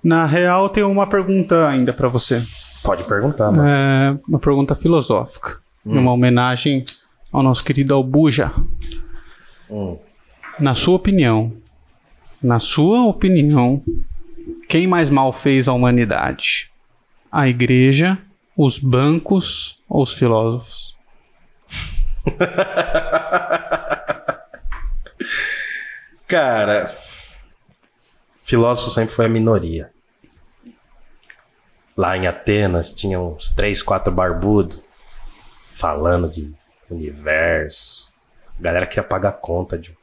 [0.03, 2.43] Na real, tem uma pergunta ainda pra você.
[2.83, 3.69] Pode perguntar, mano.
[3.69, 5.59] É uma pergunta filosófica.
[5.85, 5.99] Hum.
[5.99, 6.83] Uma homenagem
[7.31, 8.51] ao nosso querido Albuja.
[9.69, 9.97] Hum.
[10.59, 11.53] Na sua opinião,
[12.43, 13.81] Na sua opinião,
[14.67, 16.71] quem mais mal fez a humanidade?
[17.31, 18.17] A igreja,
[18.63, 20.95] os bancos ou os filósofos?
[26.27, 26.95] Cara,
[28.39, 29.91] filósofo sempre foi a minoria.
[31.97, 34.79] Lá em Atenas tinha uns três, quatro barbudos
[35.73, 36.53] falando de
[36.87, 38.13] universo.
[38.59, 39.89] A galera queria pagar conta de.
[39.89, 39.97] O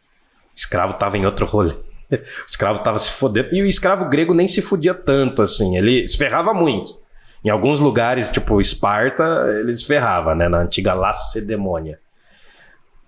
[0.57, 1.73] escravo tava em outro rolê.
[2.11, 3.55] O escravo tava se fodendo.
[3.55, 5.77] E o escravo grego nem se fodia tanto, assim.
[5.77, 6.99] Ele se ferrava muito.
[7.45, 10.49] Em alguns lugares, tipo Esparta, ele se ferrava, né?
[10.49, 11.99] Na antiga Lacedemônia.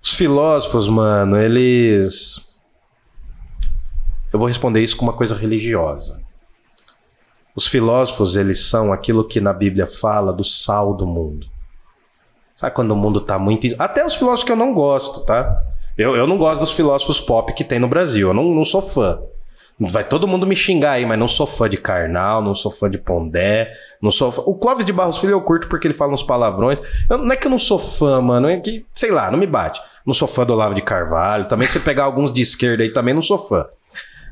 [0.03, 2.49] Os filósofos, mano, eles.
[4.33, 6.21] Eu vou responder isso com uma coisa religiosa.
[7.55, 11.49] Os filósofos, eles são aquilo que na Bíblia fala do sal do mundo.
[12.55, 13.67] Sabe quando o mundo tá muito.
[13.79, 15.61] Até os filósofos que eu não gosto, tá?
[15.99, 18.29] Eu, eu não gosto dos filósofos pop que tem no Brasil.
[18.29, 19.19] Eu não, não sou fã.
[19.89, 22.91] Vai todo mundo me xingar aí, mas não sou fã de Karnal, não sou fã
[22.91, 24.43] de Pondé, não sou fã...
[24.45, 26.79] O Clóvis de Barros Filho eu curto porque ele fala uns palavrões.
[27.09, 29.47] Eu, não é que eu não sou fã, mano, é que, sei lá, não me
[29.47, 29.81] bate.
[30.05, 33.15] Não sou fã do Olavo de Carvalho, também se pegar alguns de esquerda aí também
[33.15, 33.67] não sou fã.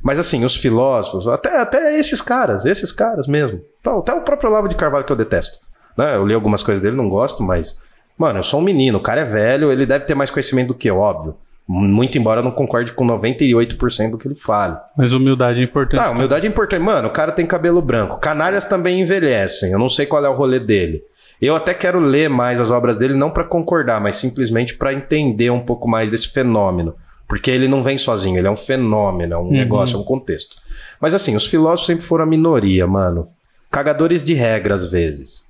[0.02, 3.60] Mas assim, os filósofos, até, até esses caras, esses caras mesmo.
[3.82, 5.60] Até o próprio Olavo de Carvalho que eu detesto.
[5.96, 6.14] Né?
[6.14, 7.80] Eu li algumas coisas dele, não gosto, mas.
[8.16, 10.74] Mano, eu sou um menino, o cara é velho, ele deve ter mais conhecimento do
[10.74, 11.36] que eu, óbvio.
[11.68, 14.82] Muito embora eu não concorde com 98% do que ele fala.
[14.96, 16.00] Mas humildade é importante.
[16.00, 16.80] Ah, humildade é importante.
[16.80, 18.18] Mano, o cara tem cabelo branco.
[18.18, 19.72] Canalhas também envelhecem.
[19.72, 21.02] Eu não sei qual é o rolê dele.
[21.42, 25.50] Eu até quero ler mais as obras dele, não para concordar, mas simplesmente para entender
[25.50, 26.94] um pouco mais desse fenômeno.
[27.28, 29.52] Porque ele não vem sozinho, ele é um fenômeno, é um uhum.
[29.52, 30.56] negócio, é um contexto.
[30.98, 33.28] Mas assim, os filósofos sempre foram a minoria, mano.
[33.70, 35.46] Cagadores de regra, às vezes.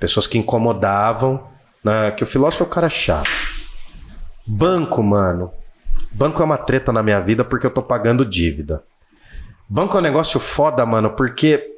[0.00, 1.44] Pessoas que incomodavam,
[1.84, 2.10] né?
[2.12, 3.28] Que o filósofo é o cara chato.
[4.52, 5.52] Banco, mano.
[6.10, 8.82] Banco é uma treta na minha vida porque eu tô pagando dívida.
[9.68, 11.76] Banco é um negócio foda, mano, porque.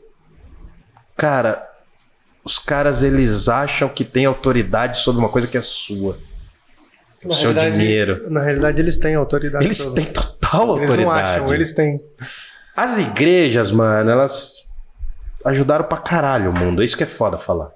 [1.14, 1.68] Cara,
[2.42, 6.16] os caras eles acham que tem autoridade sobre uma coisa que é sua.
[7.22, 8.30] Na seu dinheiro.
[8.30, 9.64] Na realidade, eles têm autoridade.
[9.64, 10.04] Eles sobre...
[10.04, 11.00] têm total eles autoridade.
[11.00, 11.96] Eles não acham, eles têm.
[12.74, 14.66] As igrejas, mano, elas
[15.44, 16.80] ajudaram pra caralho o mundo.
[16.80, 17.70] É isso que é foda falar.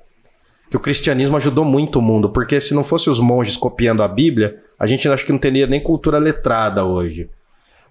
[0.70, 4.08] Que o cristianismo ajudou muito o mundo, porque se não fosse os monges copiando a
[4.08, 7.30] Bíblia, a gente acho que não teria nem cultura letrada hoje.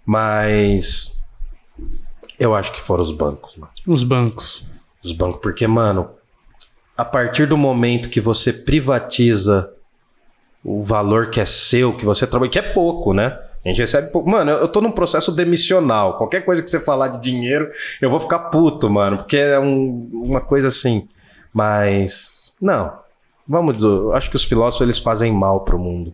[0.06, 1.26] Mas
[2.38, 3.72] eu acho que foram os bancos, mano.
[3.88, 4.66] Os bancos.
[5.04, 6.10] Os bancos, porque, mano,
[6.98, 9.72] a partir do momento que você privatiza
[10.64, 13.38] o valor que é seu, que você trabalha, que é pouco, né?
[13.64, 14.30] A gente recebe pouco.
[14.30, 16.18] Mano, eu tô num processo demissional.
[16.18, 17.70] Qualquer coisa que você falar de dinheiro,
[18.02, 21.08] eu vou ficar puto, mano, porque é um, uma coisa assim.
[21.52, 23.00] Mas, não.
[23.48, 26.14] Vamos, do, acho que os filósofos eles fazem mal pro mundo.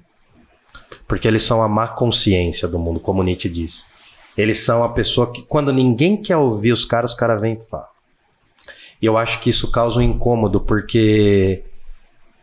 [1.07, 3.85] Porque eles são a má consciência do mundo, como Nietzsche diz.
[4.37, 7.59] Eles são a pessoa que, quando ninguém quer ouvir os caras, os caras vêm e
[7.59, 7.87] falam.
[9.01, 11.63] E eu acho que isso causa um incômodo, porque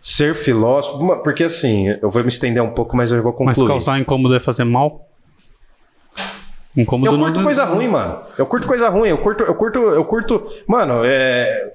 [0.01, 1.23] ser filósofo.
[1.23, 3.59] Porque assim, eu vou me estender um pouco, mas eu vou concluir.
[3.59, 5.09] Mas causar incômodo é fazer mal?
[6.77, 7.45] Incômodo eu curto não...
[7.45, 8.23] coisa ruim, mano.
[8.37, 9.09] Eu curto coisa ruim.
[9.09, 10.47] Eu curto, eu curto, eu curto.
[10.67, 11.75] Mano, é.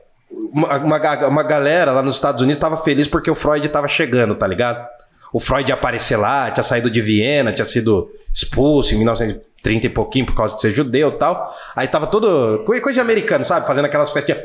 [0.52, 4.36] Uma, uma, uma galera lá nos Estados Unidos tava feliz porque o Freud tava chegando,
[4.36, 4.88] tá ligado?
[5.32, 9.90] O Freud ia aparecer lá, tinha saído de Viena, tinha sido expulso em 1930 e
[9.90, 11.56] pouquinho por causa de ser judeu e tal.
[11.76, 12.64] Aí tava todo.
[12.66, 13.66] Coisa de americano, sabe?
[13.66, 14.40] Fazendo aquelas festinhas.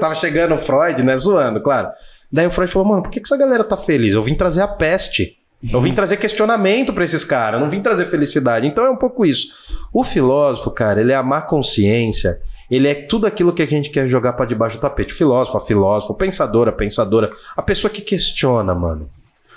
[0.00, 1.16] Tava chegando o Freud, né?
[1.16, 1.90] Zoando, claro.
[2.32, 4.14] Daí o Freud falou, mano, por que, que essa galera tá feliz?
[4.14, 5.38] Eu vim trazer a peste.
[5.72, 8.66] Eu vim trazer questionamento para esses caras, não vim trazer felicidade.
[8.66, 9.48] Então é um pouco isso.
[9.92, 12.38] O filósofo, cara, ele é a má consciência,
[12.70, 15.12] ele é tudo aquilo que a gente quer jogar para debaixo do tapete.
[15.12, 19.10] Filósofo, filósofo, pensadora, pensadora, a pessoa que questiona, mano.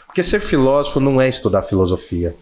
[0.05, 2.35] Porque ser filósofo não é estudar filosofia.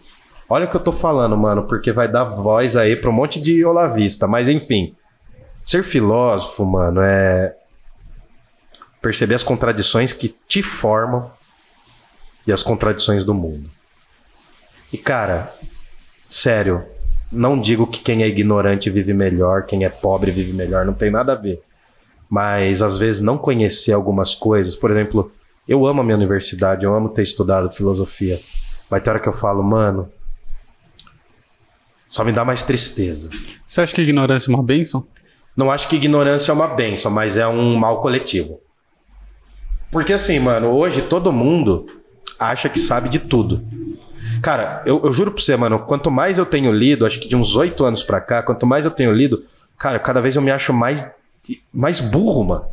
[0.48, 3.40] Olha o que eu tô falando, mano, porque vai dar voz aí pra um monte
[3.40, 4.94] de olavista, mas enfim.
[5.64, 7.54] Ser filósofo, mano, é
[9.02, 11.30] perceber as contradições que te formam
[12.46, 13.68] e as contradições do mundo.
[14.92, 15.52] E cara,
[16.28, 16.84] sério,
[17.36, 21.10] não digo que quem é ignorante vive melhor, quem é pobre vive melhor, não tem
[21.10, 21.62] nada a ver.
[22.28, 25.30] Mas às vezes não conhecer algumas coisas, por exemplo,
[25.68, 28.40] eu amo a minha universidade, eu amo ter estudado filosofia.
[28.90, 30.10] Mas tem hora que eu falo, mano,
[32.08, 33.30] só me dá mais tristeza.
[33.64, 35.06] Você acha que ignorância é uma benção?
[35.56, 38.60] Não acho que ignorância é uma benção, mas é um mal coletivo.
[39.90, 41.86] Porque assim, mano, hoje todo mundo
[42.38, 43.64] acha que sabe de tudo.
[44.46, 47.34] Cara, eu, eu juro pra você, mano, quanto mais eu tenho lido, acho que de
[47.34, 49.42] uns oito anos pra cá, quanto mais eu tenho lido,
[49.76, 51.04] cara, cada vez eu me acho mais,
[51.74, 52.64] mais burro, mano.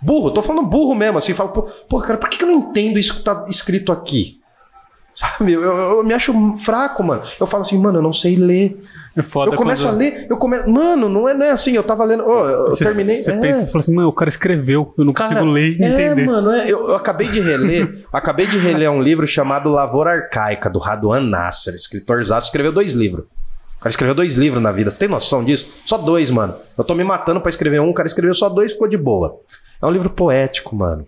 [0.00, 1.50] Burro, tô falando burro mesmo, assim, falo,
[1.90, 4.40] pô, cara, por que eu não entendo isso que tá escrito aqui?
[5.14, 5.52] Sabe?
[5.52, 7.20] Eu, eu- eu me acho fraco, mano.
[7.38, 8.82] Eu falo assim, mano, eu não sei ler.
[9.16, 10.68] É foda eu começo quando- a ler, eu começo.
[10.68, 11.72] Mano, não é, não é assim.
[11.72, 12.24] Eu tava lendo.
[12.26, 13.16] ô, eu Você, terminei.
[13.16, 13.40] Você é.
[13.40, 15.88] pensa, você fala assim, mano, o cara escreveu, eu não Cara, consigo ler e é,
[16.06, 16.26] entender.
[16.26, 20.68] mano, é, eu, eu acabei de reler, acabei de reler um livro chamado Lavoura Arcaica,
[20.68, 23.24] do Raduan Nasser, escritor zaço, escreveu dois livros.
[23.76, 24.90] O cara escreveu dois livros na vida.
[24.90, 25.70] Você tem noção disso?
[25.84, 26.54] Só dois, mano.
[26.76, 28.96] Eu tô me matando pra escrever um, o cara escreveu só dois e ficou de
[28.96, 29.38] boa.
[29.80, 31.06] É um livro poético, mano.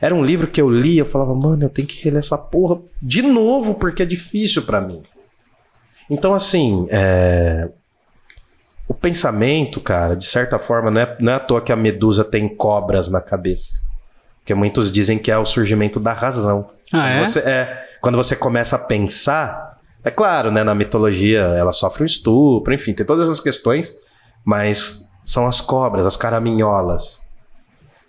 [0.00, 2.80] Era um livro que eu li, eu falava, mano, eu tenho que reler essa porra
[3.02, 5.02] de novo, porque é difícil pra mim.
[6.10, 7.68] Então, assim, é...
[8.86, 12.24] o pensamento, cara, de certa forma, não é, não é à toa que a medusa
[12.24, 13.82] tem cobras na cabeça.
[14.38, 16.70] Porque muitos dizem que é o surgimento da razão.
[16.92, 17.28] Ah, Quando é?
[17.28, 20.64] Você, é, quando você começa a pensar, é claro, né?
[20.64, 23.94] Na mitologia ela sofre um estupro, enfim, tem todas essas questões,
[24.42, 27.20] mas são as cobras, as caraminholas.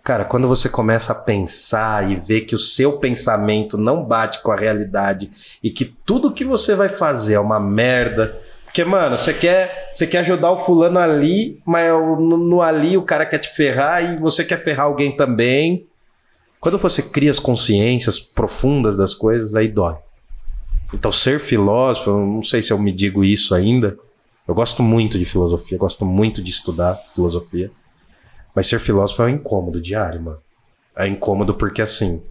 [0.09, 4.51] Cara, quando você começa a pensar e ver que o seu pensamento não bate com
[4.51, 5.29] a realidade
[5.61, 8.35] e que tudo que você vai fazer é uma merda.
[8.65, 13.03] Porque, mano, você quer, você quer ajudar o fulano ali, mas no, no ali o
[13.03, 15.85] cara quer te ferrar e você quer ferrar alguém também.
[16.59, 19.95] Quando você cria as consciências profundas das coisas, aí dói.
[20.91, 23.95] Então, ser filósofo, não sei se eu me digo isso ainda.
[24.47, 27.69] Eu gosto muito de filosofia, gosto muito de estudar filosofia.
[28.53, 30.41] Mas ser filósofo é um incômodo diário, mano.
[30.95, 32.23] É incômodo porque, assim.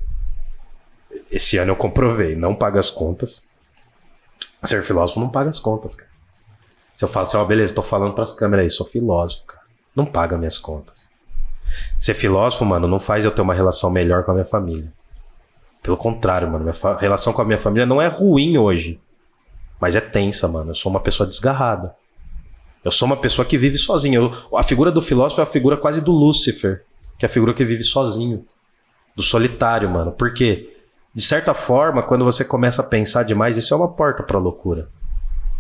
[1.31, 3.43] Esse ano eu comprovei, não paga as contas.
[4.63, 6.11] Ser filósofo não paga as contas, cara.
[6.97, 9.63] Se eu falo assim, ó, beleza, tô falando pras câmeras aí, sou filósofo, cara.
[9.95, 11.09] Não paga minhas contas.
[11.99, 14.93] Ser filósofo, mano, não faz eu ter uma relação melhor com a minha família.
[15.83, 19.01] Pelo contrário, mano, minha relação com a minha família não é ruim hoje.
[19.81, 20.73] Mas é tensa, mano.
[20.73, 21.95] Eu sou uma pessoa desgarrada.
[22.89, 24.33] Eu sou uma pessoa que vive sozinho.
[24.51, 26.85] Eu- a figura do filósofo é a figura quase do Lúcifer,
[27.19, 28.47] que é a figura que vive sozinho.
[29.15, 30.11] Do solitário, mano.
[30.13, 30.75] Porque,
[31.15, 34.89] de certa forma, quando você começa a pensar demais, isso é uma porta pra loucura.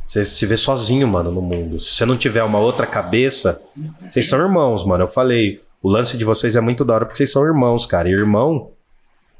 [0.08, 1.78] Você se vê sozinho, mano, no mundo.
[1.78, 3.60] Se você não tiver uma outra cabeça,
[4.10, 5.04] vocês são irmãos, mano.
[5.04, 8.08] Eu falei, o lance de vocês é muito da hora porque vocês são irmãos, cara.
[8.08, 8.70] E irmão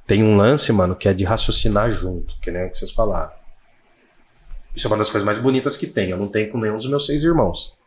[0.06, 3.30] tem um lance, mano, que é de raciocinar junto, que nem o que vocês falaram.
[4.76, 6.10] Isso é uma das coisas mais bonitas que tem.
[6.10, 7.77] Eu não tenho com nenhum dos meus seis irmãos.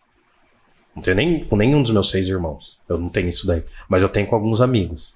[0.95, 2.77] Não tenho nem com nenhum dos meus seis irmãos.
[2.87, 3.63] Eu não tenho isso daí.
[3.87, 5.13] Mas eu tenho com alguns amigos.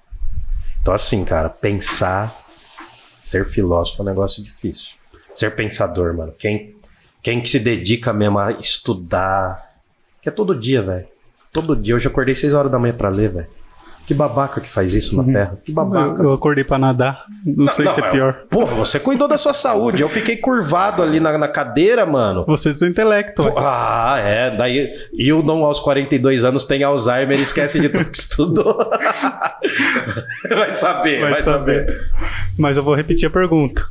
[0.80, 2.34] Então, assim, cara, pensar,
[3.22, 4.88] ser filósofo é um negócio difícil.
[5.34, 6.32] Ser pensador, mano.
[6.38, 6.74] Quem,
[7.22, 9.80] quem que se dedica mesmo a estudar.
[10.22, 11.06] Que é todo dia, velho.
[11.52, 11.94] Todo dia.
[11.94, 13.48] Hoje eu acordei seis horas da manhã pra ler, velho.
[14.06, 15.58] Que babaca que faz isso na Terra.
[15.64, 16.22] Que babaca.
[16.22, 17.24] Eu, eu acordei pra nadar.
[17.44, 18.34] Não, sei se é mas- pior.
[18.48, 20.00] Porra, você cuidou da sua saúde.
[20.00, 22.44] Eu fiquei curvado ali na, na cadeira, mano.
[22.46, 23.42] Você é do seu intelecto.
[23.58, 24.56] Ah, é.
[24.56, 28.78] Daí, e o não aos 42 anos tem Alzheimer e esquece de tudo que estudou.
[30.48, 32.10] vai saber, vai, Vai saber.
[32.56, 33.84] Mas eu vou repetir a pergunta.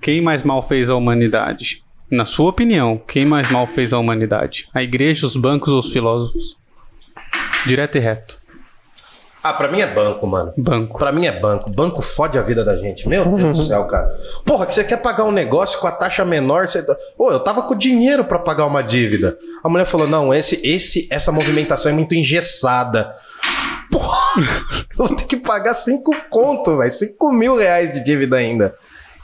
[0.00, 1.82] Quem mais mal fez a humanidade?
[2.08, 4.68] Na sua opinião, quem mais mal fez a humanidade?
[4.72, 6.56] A igreja, os bancos ou os filósofos?
[7.66, 8.45] Direto e reto.
[9.48, 10.52] Ah, pra mim é banco, mano.
[10.56, 10.98] Banco.
[10.98, 11.70] Pra mim é banco.
[11.70, 13.08] Banco fode a vida da gente.
[13.08, 14.08] Meu Deus do céu, cara.
[14.44, 16.82] Porra, que você quer pagar um negócio com a taxa menor, você.
[16.82, 19.36] tá- Pô, eu tava com dinheiro pra pagar uma dívida.
[19.62, 23.14] A mulher falou: não, esse, esse, essa movimentação é muito engessada.
[23.90, 26.90] Porra, eu vou ter que pagar cinco conto, velho.
[26.90, 28.74] Cinco mil reais de dívida ainda.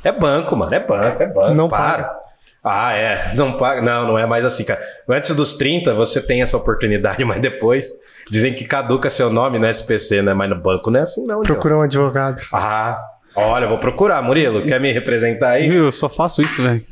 [0.04, 0.72] É banco, mano.
[0.74, 1.54] É banco, é banco.
[1.54, 2.16] Não para.
[2.64, 3.34] Ah, é.
[3.34, 3.82] Não paga.
[3.82, 4.80] Não, não é mais assim, cara.
[5.08, 7.86] Antes dos 30, você tem essa oportunidade, mas depois.
[8.30, 10.32] Dizem que caduca seu nome no SPC, né?
[10.32, 11.42] Mas no banco não é assim, não.
[11.42, 12.40] Procura um advogado.
[12.52, 13.00] Ah,
[13.34, 14.64] olha, vou procurar, Murilo.
[14.64, 15.68] Quer me representar aí?
[15.68, 16.82] Eu só faço isso, velho.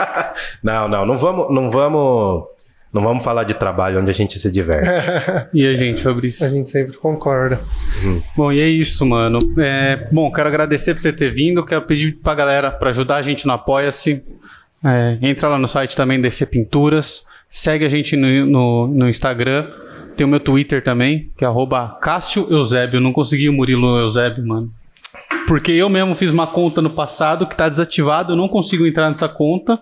[0.64, 2.44] não, não, não vamos, não vamos,
[2.90, 4.88] não vamos falar de trabalho onde a gente se diverte.
[5.52, 6.46] E a gente, Fabrício?
[6.46, 7.60] A gente sempre concorda.
[8.34, 9.38] Bom, e é isso, mano.
[9.58, 11.62] É, bom, quero agradecer por você ter vindo.
[11.62, 14.24] Quero pedir pra galera pra ajudar a gente no Apoia-se.
[14.84, 17.26] É, entra lá no site também, DC Pinturas.
[17.48, 19.66] Segue a gente no, no, no Instagram.
[20.16, 22.98] Tem o meu Twitter também, que é arroba Cássio Eusébio.
[22.98, 24.72] Eu não consegui o Murilo Eusébio, mano.
[25.46, 28.32] Porque eu mesmo fiz uma conta no passado que tá desativado.
[28.32, 29.80] Eu não consigo entrar nessa conta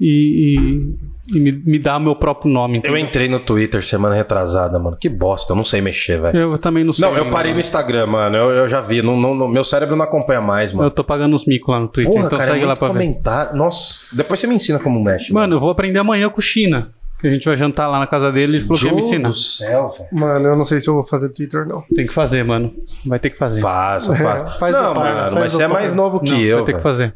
[0.00, 2.74] e, e- e me, me dá o meu próprio nome.
[2.76, 2.98] Eu entendeu?
[2.98, 4.96] entrei no Twitter semana retrasada, mano.
[5.00, 6.38] Que bosta, eu não sei mexer, velho.
[6.38, 7.04] Eu também não sei.
[7.04, 8.36] Não, eu parei no Instagram, mano.
[8.36, 9.02] Eu, eu já vi.
[9.02, 10.90] Não, não- não- meu cérebro não acompanha mais, Eu mano.
[10.92, 12.94] tô pagando os micos lá no Twitter, Porra, então cara, segue é lá pra ver.
[12.94, 13.56] comentário.
[13.56, 15.32] Nossa, depois você me ensina como mexe.
[15.32, 16.90] Mano, eu vou aprender amanhã com o China.
[17.18, 18.58] Que a gente vai jantar lá na casa dele.
[18.58, 19.28] Ele falou que ia me Deus ensinar.
[19.30, 20.08] do céu, velho.
[20.12, 21.82] Mano, eu não sei se eu vou fazer Twitter, não.
[21.94, 22.72] Tem que fazer, mano.
[23.06, 23.58] Vai ter que fazer.
[23.62, 24.58] Faça, faça.
[24.58, 26.56] Faz não, mano, faz mas você é mais novo que Não, você eu.
[26.58, 27.14] vai ter que fazer.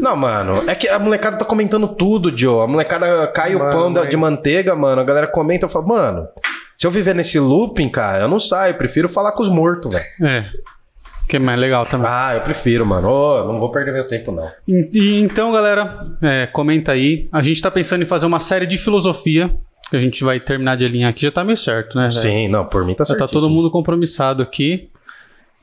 [0.00, 2.64] Não, mano, é que a molecada tá comentando tudo, Joe.
[2.64, 5.00] A molecada cai o Mano, pão da- mas- de manteiga, mano.
[5.00, 6.28] A galera comenta e fala, mano,
[6.76, 8.72] se eu viver nesse looping, cara, eu não saio.
[8.72, 10.06] Eu prefiro falar com os mortos, velho.
[10.32, 10.46] É.
[11.28, 12.06] que é mais legal também.
[12.10, 13.06] Ah, eu prefiro, mano.
[13.10, 14.48] Ô, não vou perder meu tempo, não.
[14.66, 17.28] E- e então, galera, é, comenta aí.
[17.30, 19.54] A gente tá pensando em fazer uma série de filosofia,
[19.90, 21.20] que a gente vai terminar de alinhar aqui.
[21.22, 22.08] Já tá meio certo, né?
[22.08, 22.12] velho?
[22.14, 23.20] Sim, não, por mim tá Já certo.
[23.20, 24.88] tá todo mundo compromissado aqui.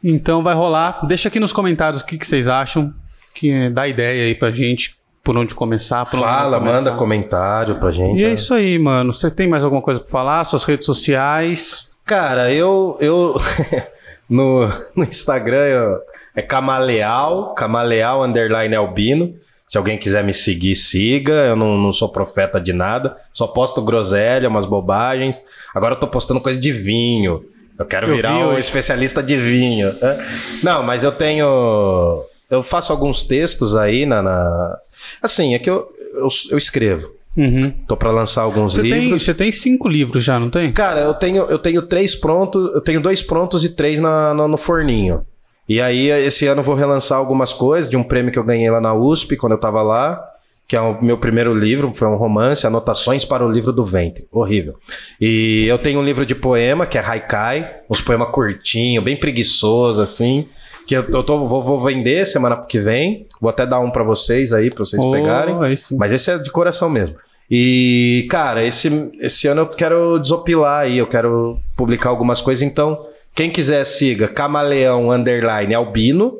[0.03, 1.03] Então vai rolar.
[1.07, 2.93] Deixa aqui nos comentários o que, que vocês acham.
[3.35, 6.05] Que dá ideia aí pra gente por onde começar.
[6.05, 6.77] Por onde Fala, começar.
[6.77, 8.21] manda comentário pra gente.
[8.21, 8.33] E é né?
[8.33, 9.11] isso aí, mano.
[9.13, 10.43] Você tem mais alguma coisa pra falar?
[10.45, 11.89] Suas redes sociais?
[12.05, 12.97] Cara, eu.
[13.01, 13.35] eu
[14.29, 15.97] no, no Instagram eu-
[16.35, 19.33] é Camaleal, Camaleal underline albino.
[19.67, 21.33] Se alguém quiser me seguir, siga.
[21.33, 23.15] Eu não, não sou profeta de nada.
[23.33, 25.41] Só posto groselha, umas bobagens.
[25.73, 27.43] Agora eu tô postando coisa de vinho.
[27.79, 28.59] Eu quero Eu virar vi um hoje.
[28.61, 29.93] especialista de vinho.
[30.01, 30.25] né?
[30.63, 32.23] Não, mas eu tenho.
[32.55, 34.21] Eu faço alguns textos aí na.
[34.21, 34.77] na-
[35.21, 37.09] Assim, é que eu, eu, eu escrevo.
[37.37, 37.69] Uhum.
[37.87, 39.23] Tô pra lançar alguns Você tem, livros.
[39.23, 40.71] você tem cinco livros já, não tem?
[40.71, 44.47] Cara, eu tenho, eu tenho três prontos, eu tenho dois prontos e três na, na-
[44.47, 45.25] no forninho.
[45.67, 48.69] E aí, esse ano eu vou relançar algumas coisas de um prêmio que eu ganhei
[48.69, 50.23] lá na USP, quando eu tava lá,
[50.67, 54.25] que é o meu primeiro livro, foi um romance, Anotações para o Livro do Ventre.
[54.31, 54.75] Horrível.
[55.19, 60.01] E eu tenho um livro de poema, que é Haikai, uns poemas curtinhos, bem preguiçoso,
[60.01, 60.47] assim,
[60.85, 63.25] que eu, tô, vou, vou vender semana que vem.
[63.41, 65.55] Vou até dar um pra vocês aí, pra vocês Oh, pegarem.
[65.97, 67.15] Mas esse é de coração mesmo.
[67.49, 72.63] E, cara, esse, esse ano eu quero desopilar aí, eu quero publicar algumas coisas.
[72.63, 76.39] Então, quem quiser, siga Camaleão Underline Albino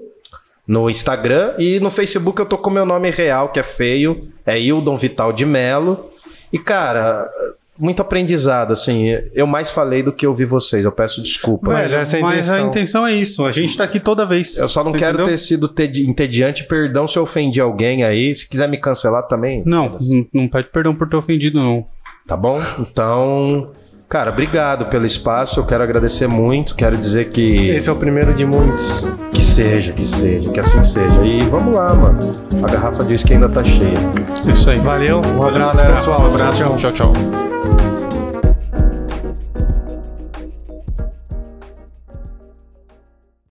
[0.68, 1.54] no Instagram.
[1.60, 5.32] E no Facebook eu tô com meu nome real, que é feio, é Hildon Vital
[5.32, 6.12] de Melo.
[6.52, 7.30] E, cara,
[7.78, 9.08] muito aprendizado, assim.
[9.34, 11.72] Eu mais falei do que ouvi vocês, eu peço desculpa.
[11.74, 13.06] Mas essa é a Mas a intenção.
[13.06, 13.46] é isso.
[13.46, 14.58] A gente tá aqui toda vez.
[14.58, 15.26] Eu só não Você quero entendeu?
[15.34, 18.34] ter sido tedi- entediante, perdão se eu ofendi alguém aí.
[18.36, 19.62] Se quiser me cancelar também.
[19.66, 21.86] Não, não- não pede perdão por ter ofendido, não.
[22.28, 22.60] Tá bom?
[22.80, 23.72] Então,
[24.10, 25.60] cara, obrigado pelo espaço.
[25.60, 26.76] Eu quero agradecer muito.
[26.76, 29.08] Quero dizer que Esse é o primeiro de muitos.
[29.32, 31.22] que seja, que seja, que assim seja.
[31.24, 32.36] E vamos lá, mano.
[32.64, 33.94] A garrafa de uísque ainda tá cheia.
[34.52, 34.80] Isso aí.
[34.80, 35.96] Valeu, um abraço, galera.
[35.98, 36.22] pessoal.
[36.22, 36.58] Um abraço.
[36.64, 36.78] Tchau.
[36.78, 36.92] tchau.
[36.94, 37.65] tchau.